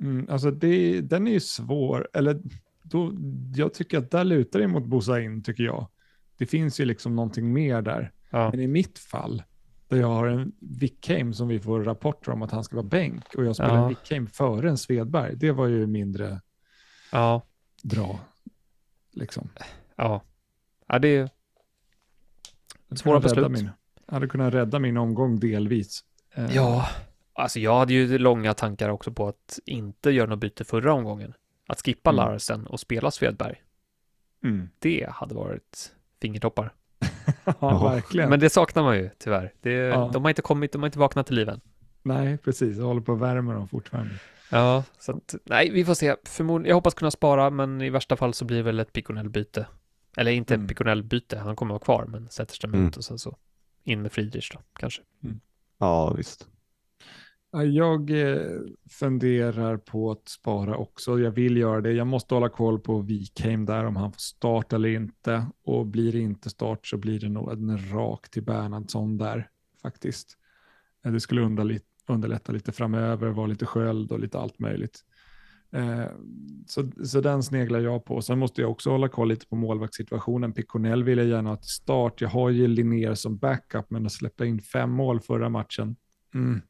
Mm, 0.00 0.26
alltså 0.30 0.50
det, 0.50 1.00
den 1.00 1.26
är 1.26 1.32
ju 1.32 1.40
svår. 1.40 2.08
Eller 2.12 2.40
då, 2.82 3.12
jag 3.54 3.74
tycker 3.74 3.98
att 3.98 4.10
där 4.10 4.24
lutar 4.24 4.58
det 4.58 4.68
mot 4.68 4.84
Bosa 4.84 5.20
in, 5.20 5.42
tycker 5.42 5.64
jag. 5.64 5.88
Det 6.36 6.46
finns 6.46 6.80
ju 6.80 6.84
liksom 6.84 7.16
någonting 7.16 7.52
mer 7.52 7.82
där. 7.82 8.12
Ja, 8.30 8.50
Men 8.50 8.60
i 8.60 8.66
mitt 8.66 8.98
fall, 8.98 9.42
där 9.88 9.96
jag 9.96 10.06
har 10.06 10.26
en 10.26 10.52
Wickheim 10.60 11.34
som 11.34 11.48
vi 11.48 11.60
får 11.60 11.84
rapporter 11.84 12.32
om 12.32 12.42
att 12.42 12.50
han 12.50 12.64
ska 12.64 12.76
vara 12.76 12.86
bänk 12.86 13.34
och 13.34 13.44
jag 13.44 13.56
spelar 13.56 13.74
Ja. 13.76 13.82
en 13.82 13.88
Wickheim 13.88 14.26
före 14.26 14.68
en 14.68 14.78
Svedberg, 14.78 15.36
det 15.36 15.52
var 15.52 15.66
ju 15.66 15.86
mindre 15.86 16.40
ja, 17.12 17.42
bra. 17.82 18.18
Liksom. 19.12 19.48
ja. 19.96 20.22
ja 20.86 20.98
det 20.98 21.08
är 21.16 21.30
Svåra 22.96 23.20
beslut. 23.20 23.50
Min, 23.50 23.70
hade 24.06 24.26
kunnat 24.28 24.54
rädda 24.54 24.78
min 24.78 24.96
omgång 24.96 25.40
delvis. 25.40 26.04
Eh, 26.34 26.54
Ja, 26.54 26.88
alltså 27.32 27.60
jag 27.60 27.78
hade 27.78 27.92
ju 27.92 28.18
långa 28.18 28.54
tankar 28.54 28.88
också 28.88 29.12
på 29.12 29.28
att 29.28 29.58
inte 29.66 30.10
göra 30.10 30.30
något 30.30 30.38
byte 30.38 30.64
förra 30.64 30.92
omgången. 30.92 31.34
Att 31.66 31.82
skippa 31.84 32.10
Mm. 32.10 32.16
Larsen 32.16 32.66
och 32.66 32.80
spela 32.80 33.10
Svedberg. 33.10 33.62
Mm. 34.44 34.68
Det 34.78 35.06
hade 35.10 35.34
varit 35.34 35.92
fingertoppar. 36.20 36.74
ja, 37.60 37.88
verkligen. 37.88 38.30
Men 38.30 38.40
det 38.40 38.50
saknar 38.50 38.82
man 38.82 38.96
ju 38.96 39.10
tyvärr. 39.18 39.52
Det, 39.60 39.70
Ja. 39.72 40.10
De 40.12 40.22
har 40.24 40.28
inte 40.30 40.42
kommit, 40.42 40.72
de 40.72 40.82
har 40.82 40.86
inte 40.86 40.98
vaknat 40.98 41.26
till 41.26 41.36
liven. 41.36 41.60
Nej, 42.02 42.38
precis. 42.38 42.76
Jag 42.78 42.84
håller 42.84 43.00
på 43.00 43.12
att 43.12 43.20
värma 43.20 43.54
dem 43.54 43.68
fortfarande. 43.68 44.14
Ja, 44.50 44.84
så 44.98 45.12
att, 45.12 45.34
nej, 45.44 45.70
vi 45.70 45.84
får 45.84 45.94
se. 45.94 46.16
Förmodligen, 46.24 46.68
jag 46.68 46.74
hoppas 46.76 46.94
kunna 46.94 47.10
spara, 47.10 47.50
men 47.50 47.80
i 47.82 47.90
värsta 47.90 48.16
fall 48.16 48.34
så 48.34 48.44
blir 48.44 48.56
det 48.56 48.62
väl 48.62 48.80
ett 48.80 48.92
Piconell-byte. 48.92 49.66
Eller 50.16 50.30
inte 50.32 50.54
Mm. 50.54 50.68
Piconell-byte, 50.68 51.38
han 51.38 51.56
kommer 51.56 51.74
vara 51.74 51.84
kvar, 51.84 52.04
men 52.08 52.28
Zetterström 52.28 52.74
Mm. 52.74 52.86
ut 52.88 52.96
och 52.96 53.04
sen 53.04 53.18
så 53.18 53.36
in 53.84 54.02
med 54.02 54.12
Friedrich 54.12 54.50
då, 54.54 54.60
kanske. 54.78 55.02
ja, 55.78 56.12
visst. 56.12 56.48
Jag 57.62 58.10
eh, 58.10 58.60
funderar 58.90 59.76
på 59.76 60.10
att 60.10 60.28
spara 60.28 60.76
också. 60.76 61.18
Jag 61.18 61.30
vill 61.30 61.56
göra 61.56 61.80
det. 61.80 61.92
Jag 61.92 62.06
måste 62.06 62.34
hålla 62.34 62.48
koll 62.48 62.80
på 62.80 63.00
Wikheim 63.00 63.64
där, 63.64 63.84
om 63.84 63.96
han 63.96 64.12
får 64.12 64.20
start 64.20 64.72
eller 64.72 64.88
inte. 64.88 65.46
Och 65.64 65.86
blir 65.86 66.12
det 66.12 66.18
inte 66.18 66.50
start 66.50 66.86
så 66.86 66.96
blir 66.96 67.20
det 67.20 67.28
nog 67.28 67.52
en 67.52 67.92
rak 67.92 68.30
till 68.30 68.42
Bernhardsson 68.42 69.18
där 69.18 69.48
faktiskt. 69.82 70.38
Eh, 71.04 71.12
det 71.12 71.20
skulle 71.20 71.40
underlätta 72.06 72.52
lite 72.52 72.72
framöver, 72.72 73.28
vara 73.28 73.46
lite 73.46 73.66
sköld 73.66 74.12
och 74.12 74.20
lite 74.20 74.38
allt 74.38 74.58
möjligt. 74.58 75.04
Eh, 75.72 76.06
så, 76.66 76.90
så 77.04 77.20
den 77.20 77.42
sneglar 77.42 77.80
jag 77.80 78.04
på. 78.04 78.22
Sen 78.22 78.38
måste 78.38 78.60
jag 78.60 78.70
också 78.70 78.90
hålla 78.90 79.08
koll 79.08 79.28
lite 79.28 79.46
på 79.46 79.56
målvaktssituationen. 79.56 80.52
Piconell 80.52 81.04
vill 81.04 81.18
jag 81.18 81.26
gärna 81.26 81.50
ha 81.50 81.56
till 81.56 81.70
start. 81.70 82.20
Jag 82.20 82.28
har 82.28 82.50
ju 82.50 82.68
Linnér 82.68 83.14
som 83.14 83.36
backup, 83.36 83.90
men 83.90 84.06
att 84.06 84.12
släppa 84.12 84.46
in 84.46 84.60
fem 84.60 84.90
mål 84.90 85.20
förra 85.20 85.48
matchen. 85.48 85.96
Mm. 86.34 86.62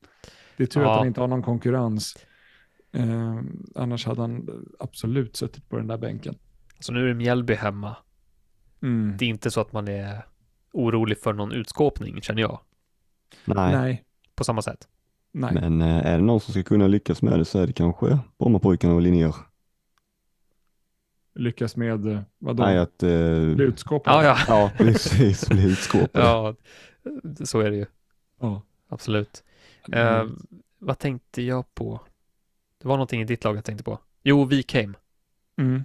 Det 0.57 0.63
är 0.63 0.67
tur 0.67 0.81
Ja. 0.83 0.91
att 0.93 0.99
han 0.99 1.07
inte 1.07 1.21
har 1.21 1.29
någon 1.29 1.43
konkurrens. 1.43 2.17
Eh, 2.93 3.41
annars 3.75 4.07
hade 4.07 4.21
han 4.21 4.65
absolut 4.79 5.37
suttit 5.37 5.69
på 5.69 5.77
den 5.77 5.87
där 5.87 5.99
bänken. 5.99 6.35
Så 6.81 6.93
nu 6.93 7.03
är 7.05 7.09
det 7.09 7.15
Mjällby 7.15 7.55
hemma. 7.55 7.97
Mm. 8.83 9.17
Det 9.19 9.25
är 9.25 9.29
inte 9.29 9.51
så 9.51 9.61
att 9.61 9.73
man 9.73 9.89
är 9.89 10.27
orolig 10.73 11.19
för 11.19 11.33
någon 11.33 11.53
utskåpning, 11.53 12.21
känner 12.23 12.43
jag. 12.43 12.61
Nej, 13.45 13.73
Nej, 13.77 14.05
På 14.35 14.45
samma 14.45 14.63
sätt. 14.63 14.89
nej. 15.33 15.55
men 15.55 15.81
eh, 15.83 16.07
är 16.07 16.17
det 16.19 16.25
någon 16.25 16.41
som 16.41 16.53
ska 16.53 16.63
kunna 16.63 16.87
lyckas 16.87 17.23
med 17.23 17.39
det 17.39 17.45
så 17.45 17.59
är 17.59 17.67
det 17.67 17.73
kanske 17.73 18.19
Brommapojkarna 18.39 18.95
och 18.95 19.03
Linnér. 19.03 19.35
Lyckas 21.35 21.77
med, 21.77 22.07
eh, 22.07 22.21
vadå? 22.39 22.63
Nej, 22.63 22.79
att... 22.79 23.03
Eh, 23.03 23.09
Bli 23.55 23.65
utskåpad? 23.65 24.15
Ja, 24.15 24.25
ja. 24.25 24.39
ja, 24.49 24.71
precis, 24.77 25.49
bli 25.49 25.73
utskåpade. 25.73 26.09
Ja, 26.27 26.55
så 27.45 27.61
är 27.61 27.71
det 27.71 27.77
ju. 27.77 27.87
Ja. 28.41 28.63
Absolut. 28.89 29.45
Mm. 29.93 30.27
Eh, 30.29 30.33
vad 30.79 30.99
tänkte 30.99 31.43
jag 31.43 31.75
på? 31.75 32.01
Det 32.83 32.89
var 32.89 32.97
någonting 32.97 33.21
i 33.21 33.25
ditt 33.25 33.45
lag 33.45 33.57
jag 33.57 33.65
tänkte 33.65 33.85
på. 33.85 33.99
Jo, 34.23 34.45
Wikheim. 34.45 34.97
Mm. 35.59 35.85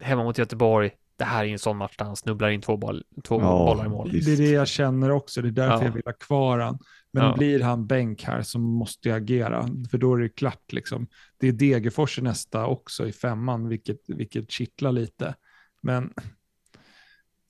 Hemma 0.00 0.24
mot 0.24 0.38
Göteborg. 0.38 0.90
Det 1.16 1.24
här 1.24 1.40
är 1.40 1.44
ju 1.44 1.52
en 1.52 1.58
sån 1.58 1.76
match 1.76 1.96
där 1.96 2.04
han 2.04 2.16
snubblar 2.16 2.48
in 2.48 2.60
två, 2.60 2.76
boll, 2.76 3.04
två 3.24 3.40
Ja. 3.40 3.48
bollar 3.66 3.86
i 3.86 3.88
mål. 3.88 4.10
Det 4.12 4.32
är 4.32 4.36
det 4.36 4.50
jag 4.50 4.68
känner 4.68 5.10
också, 5.10 5.42
det 5.42 5.48
är 5.48 5.52
därför 5.52 5.76
Ja. 5.76 5.84
jag 5.84 5.92
vill 5.92 6.02
ha 6.06 6.12
kvar 6.12 6.58
han. 6.58 6.78
Men 7.10 7.24
Ja. 7.24 7.34
blir 7.36 7.60
han 7.62 7.86
bänk 7.86 8.22
här 8.22 8.42
så 8.42 8.58
måste 8.58 9.08
jag 9.08 9.16
agera, 9.16 9.68
för 9.90 9.98
då 9.98 10.14
är 10.14 10.18
det 10.18 10.28
klart. 10.28 10.72
Liksom. 10.72 11.06
Det 11.38 11.48
är 11.48 11.52
Degerfors 11.52 12.18
i 12.18 12.22
nästa 12.22 12.66
också 12.66 13.08
i 13.08 13.12
femman, 13.12 13.68
vilket, 13.68 14.00
vilket 14.08 14.50
kittlar 14.50 14.92
lite. 14.92 15.34
Men 15.80 16.12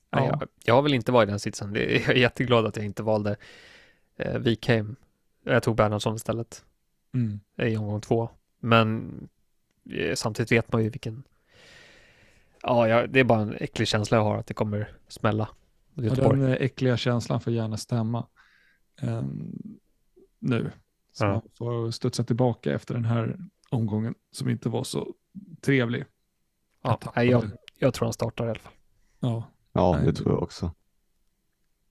ja, 0.09 0.25
jag, 0.25 0.43
jag 0.63 0.81
vill 0.81 0.93
inte 0.93 1.11
vara 1.11 1.23
i 1.23 1.25
den 1.25 1.39
sitsen. 1.39 1.73
Jag 1.75 1.83
är 1.83 2.13
jätteglad 2.13 2.65
att 2.65 2.75
jag 2.75 2.85
inte 2.85 3.03
valde 3.03 3.35
eh, 4.17 4.37
Wikheim. 4.39 4.95
Jag 5.47 5.63
tog 5.63 5.75
Bernhardsson 5.75 6.15
istället 6.15 6.65
mm. 7.13 7.39
i 7.57 7.77
omgång 7.77 8.01
två. 8.01 8.29
Men 8.59 9.11
eh, 9.89 10.15
samtidigt 10.15 10.51
vet 10.51 10.71
man 10.71 10.83
ju 10.83 10.89
vilken... 10.89 11.23
Ja, 12.61 12.87
jag, 12.87 13.09
det 13.09 13.19
är 13.19 13.23
bara 13.23 13.41
en 13.41 13.55
äcklig 13.59 13.87
känsla 13.87 14.17
jag 14.17 14.23
har 14.23 14.37
att 14.37 14.47
det 14.47 14.53
kommer 14.53 14.91
smälla. 15.07 15.49
ja, 15.93 16.15
den 16.15 16.41
eh, 16.41 16.51
äckliga 16.51 16.97
känslan 16.97 17.41
får 17.41 17.53
gärna 17.53 17.77
stämma 17.77 18.27
ehm, 19.01 19.79
nu. 20.39 20.71
Så 21.11 21.25
Ja. 21.25 21.31
man 21.31 21.41
får 21.57 21.91
studsa 21.91 22.23
tillbaka 22.23 22.73
efter 22.73 22.93
den 22.93 23.05
här 23.05 23.37
omgången 23.69 24.15
som 24.31 24.49
inte 24.49 24.69
var 24.69 24.83
så 24.83 25.13
trevlig. 25.61 26.05
Ja, 26.81 26.99
Jag 27.15 27.25
jag, 27.25 27.51
jag 27.77 27.93
tror 27.93 28.05
han 28.05 28.13
startar 28.13 28.47
i 28.47 28.49
alla 28.49 28.59
fall. 28.59 28.73
Ja. 29.19 29.43
Ja, 29.73 29.99
det- 30.05 30.13
tror 30.13 30.31
jag 30.31 30.43
också. 30.43 30.71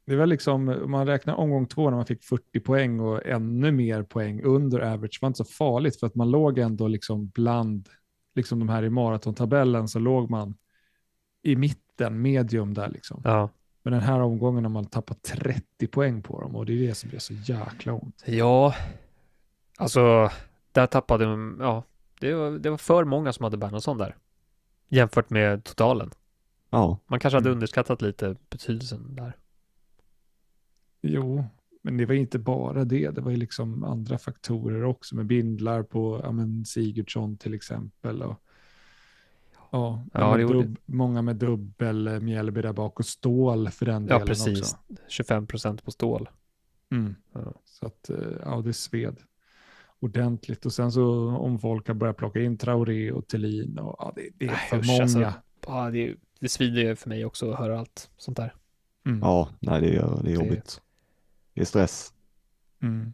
Det 0.07 0.13
är 0.13 0.17
väl 0.17 0.29
liksom, 0.29 0.69
om 0.69 0.91
man 0.91 1.07
räknar 1.07 1.35
omgång 1.35 1.67
två 1.67 1.91
när 1.91 1.97
man 1.97 2.07
fick 2.07 2.25
40 2.25 2.61
poäng 2.61 3.01
och 3.01 3.27
ännu 3.27 3.73
mer 3.73 4.03
poäng 4.03 4.43
under 4.43 4.81
average 4.81 5.19
var 5.23 5.27
inte 5.27 5.37
så 5.37 5.45
farligt 5.45 6.01
för 6.01 6.07
att 6.07 6.15
man 6.15 6.31
låg 6.31 6.59
ändå 6.59 6.89
liksom 6.89 7.29
bland, 7.29 7.89
liksom 8.35 8.59
de 8.59 8.69
här 8.69 8.83
i 8.85 8.91
maratontabellen 8.91 9.89
så 9.89 9.99
låg 9.99 10.31
man 10.31 10.55
i 11.43 11.57
mitten, 11.57 12.23
medium 12.23 12.75
där 12.75 12.89
liksom. 12.89 13.21
Ja, 13.25 13.49
Men 13.83 13.93
den 13.93 14.03
här 14.03 14.21
omgången 14.21 14.65
har 14.65 14.71
man 14.71 14.85
tappat 14.87 15.23
30 15.23 15.87
poäng 15.87 16.23
på 16.23 16.41
dem 16.41 16.57
och 16.57 16.67
det 16.67 16.73
är 16.73 16.89
det 16.89 16.95
som 16.95 17.09
blir 17.11 17.19
så 17.21 17.35
jäkla 17.35 17.93
ont. 17.93 18.23
ja 18.27 18.75
alltså 19.77 20.31
där 20.73 20.87
tappade 20.87 21.25
de, 21.25 21.57
ja, 21.61 21.83
det 22.21 22.35
var, 22.35 22.51
det 22.51 22.71
var 22.71 22.77
för 22.77 23.05
många 23.05 23.33
som 23.33 23.45
hade 23.45 23.57
Bernhardsson 23.57 23.99
där. 23.99 24.17
Jämfört 24.89 25.31
med 25.31 25.65
totalen. 25.65 26.11
Ja, 26.71 26.99
Man 27.07 27.21
kanske 27.21 27.37
hade 27.37 27.49
Mm. 27.49 27.57
underskattat 27.57 28.03
lite 28.03 28.37
betydelsen 28.51 29.15
där. 29.15 29.37
Jo, 31.01 31.45
men 31.83 31.97
det 31.97 32.07
var 32.07 32.15
inte 32.15 32.39
bara 32.39 32.85
det. 32.85 33.11
Det 33.11 33.21
var 33.21 33.31
ju 33.31 33.37
liksom 33.37 33.85
andra 33.85 34.19
faktorer 34.19 34.85
också 34.85 35.17
med 35.17 35.27
bindlar 35.27 35.83
på 35.83 36.21
ja, 36.25 36.33
men 36.33 36.65
Sigurdsson 36.65 37.37
till 37.37 37.55
exempel. 37.55 38.23
Och, 38.23 38.37
ja, 39.71 40.05
Ja, 40.13 40.37
med 40.37 40.47
dubb, 40.49 40.79
många 40.87 41.23
med 41.23 41.37
dubbel, 41.37 42.07
eh, 42.07 42.21
Mjällby 42.21 42.63
där 42.63 42.73
bak 42.73 42.99
och 43.01 43.07
stål 43.07 43.71
för 43.71 43.87
den 43.87 44.07
Ja, 44.07 44.13
delen 44.15 44.27
precis. 44.27 44.61
också. 44.61 44.77
25 45.09 45.47
procent 45.47 45.85
på 45.85 45.91
stål. 45.91 46.29
Mm. 46.91 47.15
Ja. 47.33 47.53
Så 47.65 47.87
att, 47.87 48.11
eh, 48.11 48.17
ja, 48.45 48.61
det 48.65 48.73
sved 48.73 49.17
ordentligt. 50.01 50.67
Och 50.67 50.73
sen 50.73 50.93
så 50.93 51.29
om 51.31 51.59
folk 51.59 51.89
har 51.89 51.95
börjat 51.95 52.17
plocka 52.17 52.41
in 52.41 52.59
Traoré 52.59 53.13
och 53.13 53.27
Thelin 53.29 53.79
och 53.79 53.97
ja, 53.99 54.13
det, 54.17 54.29
det 54.35 54.45
är 54.45 54.49
Nej, 54.51 54.59
för 54.71 54.79
usch, 54.79 54.87
många. 54.87 55.03
alltså. 55.03 55.33
Ja, 55.67 55.91
det, 55.91 56.15
det 56.41 56.49
svider 56.49 56.83
ju 56.83 56.97
för 56.97 57.09
mig 57.09 57.25
också 57.25 57.51
att 57.51 57.59
höra 57.59 57.79
allt 57.79 58.11
sånt 58.17 58.37
där. 58.37 58.55
Mm. 59.07 59.19
ja, 59.21 59.49
nej 59.61 59.81
det 59.81 59.97
är, 59.97 60.23
det 60.23 60.31
är 60.31 60.35
jobbigt. 60.35 60.81
Är 61.57 61.65
stress. 61.65 62.13
Mm. 62.83 63.13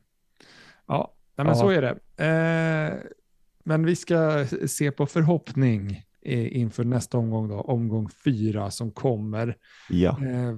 Ja, 0.86 1.14
nej, 1.36 1.44
men 1.44 1.54
Ja. 1.56 1.60
så 1.60 1.68
är 1.68 1.82
det. 1.82 2.24
Eh, 2.26 3.10
men 3.64 3.84
vi 3.86 3.96
ska 3.96 4.46
se 4.66 4.92
på 4.92 5.06
förhoppning 5.06 6.02
inför 6.24 6.84
nästa 6.84 7.18
omgång, 7.18 7.48
då, 7.48 7.60
omgång 7.60 8.08
fyra 8.08 8.70
som 8.70 8.90
kommer. 8.90 9.56
Ja, 9.90 10.18
Eh, 10.26 10.54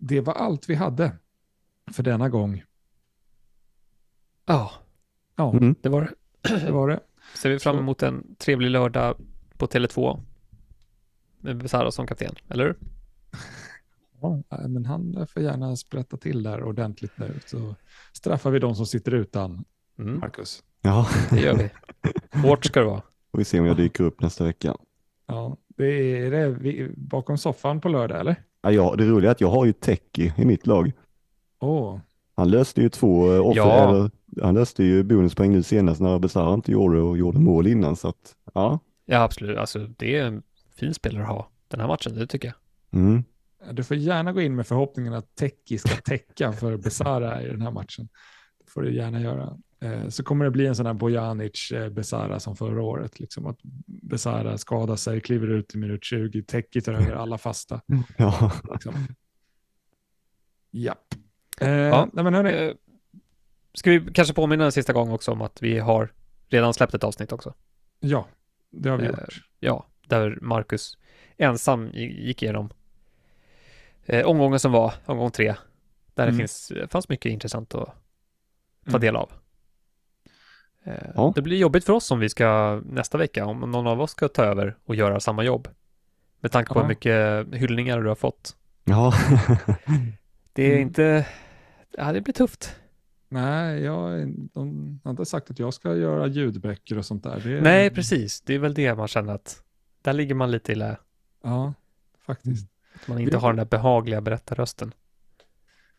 det 0.00 0.20
var 0.20 0.32
allt 0.34 0.68
vi 0.68 0.74
hade 0.74 1.16
för 1.92 2.02
denna 2.02 2.28
gång. 2.28 2.62
Ja, 4.46 4.70
Ja, 5.36 5.52
mm. 5.56 5.74
det 5.80 5.88
var 5.88 6.00
det. 6.00 6.14
det 6.66 6.72
var 6.72 6.88
det. 6.88 7.00
Ser 7.34 7.50
vi 7.50 7.58
fram 7.58 7.78
emot 7.78 8.02
en 8.02 8.34
trevlig 8.38 8.70
lördag 8.70 9.16
på 9.56 9.66
Tele2 9.66 10.20
med 11.38 11.56
Besara 11.56 11.90
som 11.90 12.06
kapten, 12.06 12.34
eller 12.48 12.64
hur? 12.64 12.76
Ja, 14.22 14.42
men 14.68 14.84
han 14.86 15.26
får 15.26 15.42
gärna 15.42 15.76
sprätta 15.76 16.16
till 16.16 16.42
där 16.42 16.62
ordentligt 16.62 17.12
nu. 17.18 17.34
Så 17.46 17.74
straffar 18.12 18.50
vi 18.50 18.58
de 18.58 18.74
som 18.74 18.86
sitter 18.86 19.14
utan, 19.14 19.64
Mm, 19.98 20.18
Marcus. 20.20 20.62
ja. 20.82 21.06
det 21.30 21.40
gör 21.40 21.54
vi. 21.54 21.70
Hårt 22.48 22.64
ska 22.64 22.80
det 22.80 22.86
vara. 22.86 23.02
Får 23.30 23.38
vi 23.38 23.44
se 23.44 23.60
om 23.60 23.66
jag 23.66 23.76
dyker 23.76 24.04
upp 24.04 24.20
nästa 24.20 24.44
vecka. 24.44 24.76
Ja, 25.26 25.56
det 25.76 25.86
är 26.26 26.30
det 26.30 26.48
vi, 26.48 26.90
bakom 26.96 27.38
soffan 27.38 27.80
på 27.80 27.88
lördag, 27.88 28.20
eller? 28.20 28.36
Ja, 28.62 28.70
ja, 28.70 28.94
det 28.98 29.04
roliga 29.04 29.30
är 29.30 29.32
att 29.32 29.40
jag 29.40 29.50
har 29.50 29.64
ju 29.64 29.72
Teki 29.72 30.32
i 30.36 30.44
mitt 30.44 30.66
lag. 30.66 30.92
Åh, 31.60 31.98
Han 32.34 32.50
löste 32.50 32.82
ju 32.82 32.88
två 32.88 33.32
eh, 33.32 33.40
offer, 33.46 33.56
Ja. 33.60 33.88
eller, 33.88 34.10
han 34.42 34.54
löste 34.54 34.84
ju 34.84 35.02
bonuspoäng 35.02 35.52
nu 35.52 35.62
senast 35.62 36.00
när 36.00 36.18
Besara 36.18 36.54
inte 36.54 36.72
gjorde 36.72 37.00
och 37.00 37.18
gjorde 37.18 37.38
mål 37.38 37.66
innan 37.66 37.96
så 37.96 38.08
att 38.08 38.34
ja. 38.54 38.78
Ja, 39.04 39.22
absolut. 39.22 39.58
Alltså, 39.58 39.78
det 39.96 40.16
är 40.16 40.24
en 40.24 40.42
fin 40.76 40.94
spelare 40.94 41.22
att 41.22 41.28
ha 41.28 41.48
den 41.68 41.80
här 41.80 41.86
matchen, 41.88 42.14
det 42.14 42.26
tycker 42.26 42.48
jag. 42.48 43.00
Mm. 43.00 43.24
Du 43.72 43.84
får 43.84 43.96
gärna 43.96 44.32
gå 44.32 44.40
in 44.40 44.56
med 44.56 44.66
förhoppningen 44.66 45.12
att 45.14 45.34
Teki 45.34 45.78
ska 45.78 45.94
täcka 45.96 46.52
för 46.52 46.76
Besara 46.76 47.42
i 47.42 47.48
den 47.48 47.62
här 47.62 47.70
matchen. 47.70 48.08
Det 48.64 48.70
får 48.70 48.82
du 48.82 48.94
gärna 48.94 49.20
göra. 49.20 49.58
Eh, 49.80 50.08
Så 50.08 50.22
kommer 50.24 50.44
det 50.44 50.50
bli 50.50 50.66
en 50.66 50.74
sån 50.76 50.86
här 50.86 50.94
Bojanic 50.94 51.72
eh, 51.72 51.88
Besara 51.88 52.40
som 52.40 52.56
förra 52.56 52.82
året. 52.82 53.20
Liksom 53.20 53.46
att 53.46 53.58
Besara 53.86 54.58
skadar 54.58 54.96
sig, 54.96 55.20
kliver 55.20 55.48
ut 55.50 55.74
i 55.74 55.78
minut 55.78 56.04
20, 56.04 56.42
Teki 56.42 56.80
tar 56.80 56.92
över 56.92 57.12
alla 57.12 57.38
fasta. 57.38 57.80
Ja. 58.18 58.52
Liksom. 58.72 58.94
Japp. 60.70 61.14
Eh, 61.60 61.68
Ja. 61.70 62.08
nej, 62.12 62.24
men 62.24 62.34
hörni, 62.34 62.50
Eh, 62.50 62.72
Ska 63.74 63.90
vi 63.90 64.12
kanske 64.14 64.34
påminna 64.34 64.64
en 64.64 64.72
sista 64.72 64.92
gång 64.92 65.10
också 65.10 65.32
om 65.32 65.42
att 65.42 65.62
vi 65.62 65.78
har 65.78 66.12
redan 66.48 66.74
släppt 66.74 66.94
ett 66.94 67.04
avsnitt 67.04 67.32
också. 67.32 67.54
ja, 68.00 68.28
det 68.70 68.88
har 68.90 68.96
vi 68.96 69.04
Eh, 69.04 69.10
gjort. 69.10 69.42
Ja, 69.60 69.86
där 70.06 70.38
Marcus 70.42 70.98
ensam 71.36 71.88
gi- 71.92 72.26
gick 72.26 72.42
igenom 72.42 72.70
eh, 74.06 74.26
omgången 74.26 74.60
som 74.60 74.72
var, 74.72 74.94
omgång 75.06 75.30
tre. 75.30 75.54
Där 76.14 76.22
Mm. 76.22 76.34
det 76.34 76.38
finns, 76.38 76.72
fanns 76.88 77.08
mycket 77.08 77.32
intressant 77.32 77.74
att 77.74 77.84
ta 78.84 78.90
Mm. 78.90 79.00
del 79.00 79.16
av. 79.16 79.32
Eh, 80.84 80.94
Ja. 81.14 81.32
Det 81.34 81.42
blir 81.42 81.56
jobbigt 81.58 81.84
för 81.84 81.92
oss 81.92 82.10
om 82.10 82.18
vi 82.20 82.28
ska 82.28 82.80
nästa 82.86 83.18
vecka, 83.18 83.46
om 83.46 83.60
någon 83.60 83.86
av 83.86 84.00
oss 84.00 84.10
ska 84.10 84.28
ta 84.28 84.44
över 84.44 84.76
och 84.84 84.94
göra 84.94 85.20
samma 85.20 85.42
jobb. 85.44 85.68
Med 86.40 86.52
tanke 86.52 86.72
på 86.72 86.78
Ja. 86.78 86.82
hur 86.82 86.88
mycket 86.88 87.46
hyllningar 87.60 88.00
du 88.00 88.08
har 88.08 88.14
fått. 88.14 88.56
ja. 88.84 89.12
Det 90.54 90.62
är 90.62 90.70
Mm. 90.70 90.82
inte, 90.82 91.26
ja 91.90 92.12
det 92.12 92.20
blir 92.20 92.34
tufft. 92.34 92.76
Nej, 93.28 93.82
jag, 93.82 94.28
de 94.52 95.00
har 95.04 95.10
inte 95.10 95.24
sagt 95.24 95.50
att 95.50 95.58
jag 95.58 95.74
ska 95.74 95.96
göra 95.96 96.26
ljudböcker 96.26 96.98
och 96.98 97.04
sånt 97.06 97.22
där. 97.22 97.40
Det, 97.44 97.60
Nej, 97.60 97.90
precis. 97.90 98.40
Det 98.40 98.54
är 98.54 98.58
väl 98.58 98.74
det 98.74 98.94
man 98.94 99.08
känner 99.08 99.34
att 99.34 99.62
där 100.02 100.12
ligger 100.12 100.34
man 100.34 100.50
lite 100.50 100.72
illa. 100.72 100.96
Ja, 101.42 101.74
faktiskt. 102.26 102.71
Att 103.02 103.08
man 103.08 103.18
inte 103.18 103.30
Vi- 103.36 103.40
har 103.42 103.48
den 103.48 103.56
där 103.56 103.64
behagliga 103.64 104.20
berättarrösten. 104.20 104.94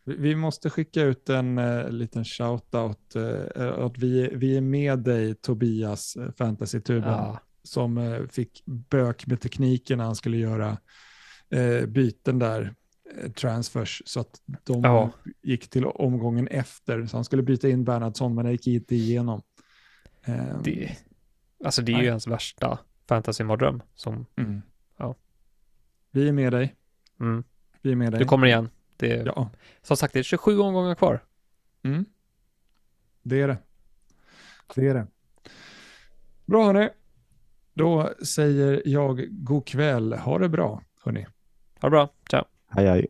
Vi, 0.04 0.36
måste 0.36 0.70
skicka 0.70 1.02
ut 1.02 1.28
en 1.28 1.58
eh, 1.58 1.88
liten 1.90 2.24
shout-out. 2.24 3.16
eh, 3.56 3.84
att 3.84 3.98
vi, 3.98 4.30
vi 4.34 4.56
är 4.56 4.60
med 4.60 4.98
dig, 4.98 5.34
Tobias, 5.34 6.16
eh, 6.16 6.30
Fantasy-tuben, 6.32 7.08
Ja, 7.10 7.38
som 7.62 7.98
eh, 7.98 8.26
fick 8.26 8.62
bök 8.66 9.26
med 9.26 9.40
tekniken 9.40 9.98
när 9.98 10.04
han 10.04 10.16
skulle 10.16 10.36
göra 10.36 10.78
byten 11.88 12.38
där 12.38 12.74
transfers 13.34 14.02
så 14.06 14.20
att 14.20 14.40
de 14.64 14.80
Ja. 14.82 15.10
gick 15.42 15.70
till 15.70 15.86
omgången 15.86 16.48
efter. 16.48 17.06
Så 17.06 17.16
han 17.16 17.24
skulle 17.24 17.42
byta 17.42 17.68
in 17.68 17.84
Bernhardsson 17.84 18.34
men 18.34 18.44
det 18.44 18.52
gick 18.52 18.66
inte 18.66 18.94
igenom. 18.94 19.42
Eh, 20.24 20.60
Det, 20.64 20.96
alltså 21.64 21.82
det 21.82 21.92
är 21.92 21.96
ju 21.96 22.02
Nej. 22.02 22.10
hans 22.10 22.26
värsta 22.26 22.78
fantasy-mardröm. 23.08 23.82
Som, 23.94 24.26
mm. 24.36 24.62
Ja. 24.98 25.14
Vi 26.10 26.28
är 26.28 26.32
med 26.32 26.52
dig. 26.52 26.74
Mm, 27.20 27.44
Vi 27.82 27.92
är 27.92 27.96
med 27.96 28.12
dig. 28.12 28.18
du 28.20 28.24
kommer 28.26 28.46
igen. 28.46 28.70
Det, 28.96 29.06
Ja, 29.26 29.50
Som 29.82 29.96
sagt, 29.96 30.12
det 30.14 30.18
är 30.18 30.22
27 30.22 30.58
omgångar 30.58 30.94
kvar. 30.94 31.20
mm. 31.82 32.04
det 33.22 33.40
är 33.40 33.48
det. 33.48 33.58
Det 34.74 34.88
är 34.88 34.94
det. 34.94 35.06
Bra 36.46 36.64
hörni. 36.66 36.88
Då 37.74 38.10
säger 38.26 38.82
jag 38.84 39.26
god 39.30 39.66
kväll. 39.66 40.12
Ha 40.12 40.38
det 40.38 40.48
bra 40.48 40.82
hörni. 41.04 41.26
Ha 41.80 41.88
det 41.88 41.90
bra. 41.90 42.08
Ciao. 42.30 42.44
Hej 42.68 42.86
hej. 42.86 43.06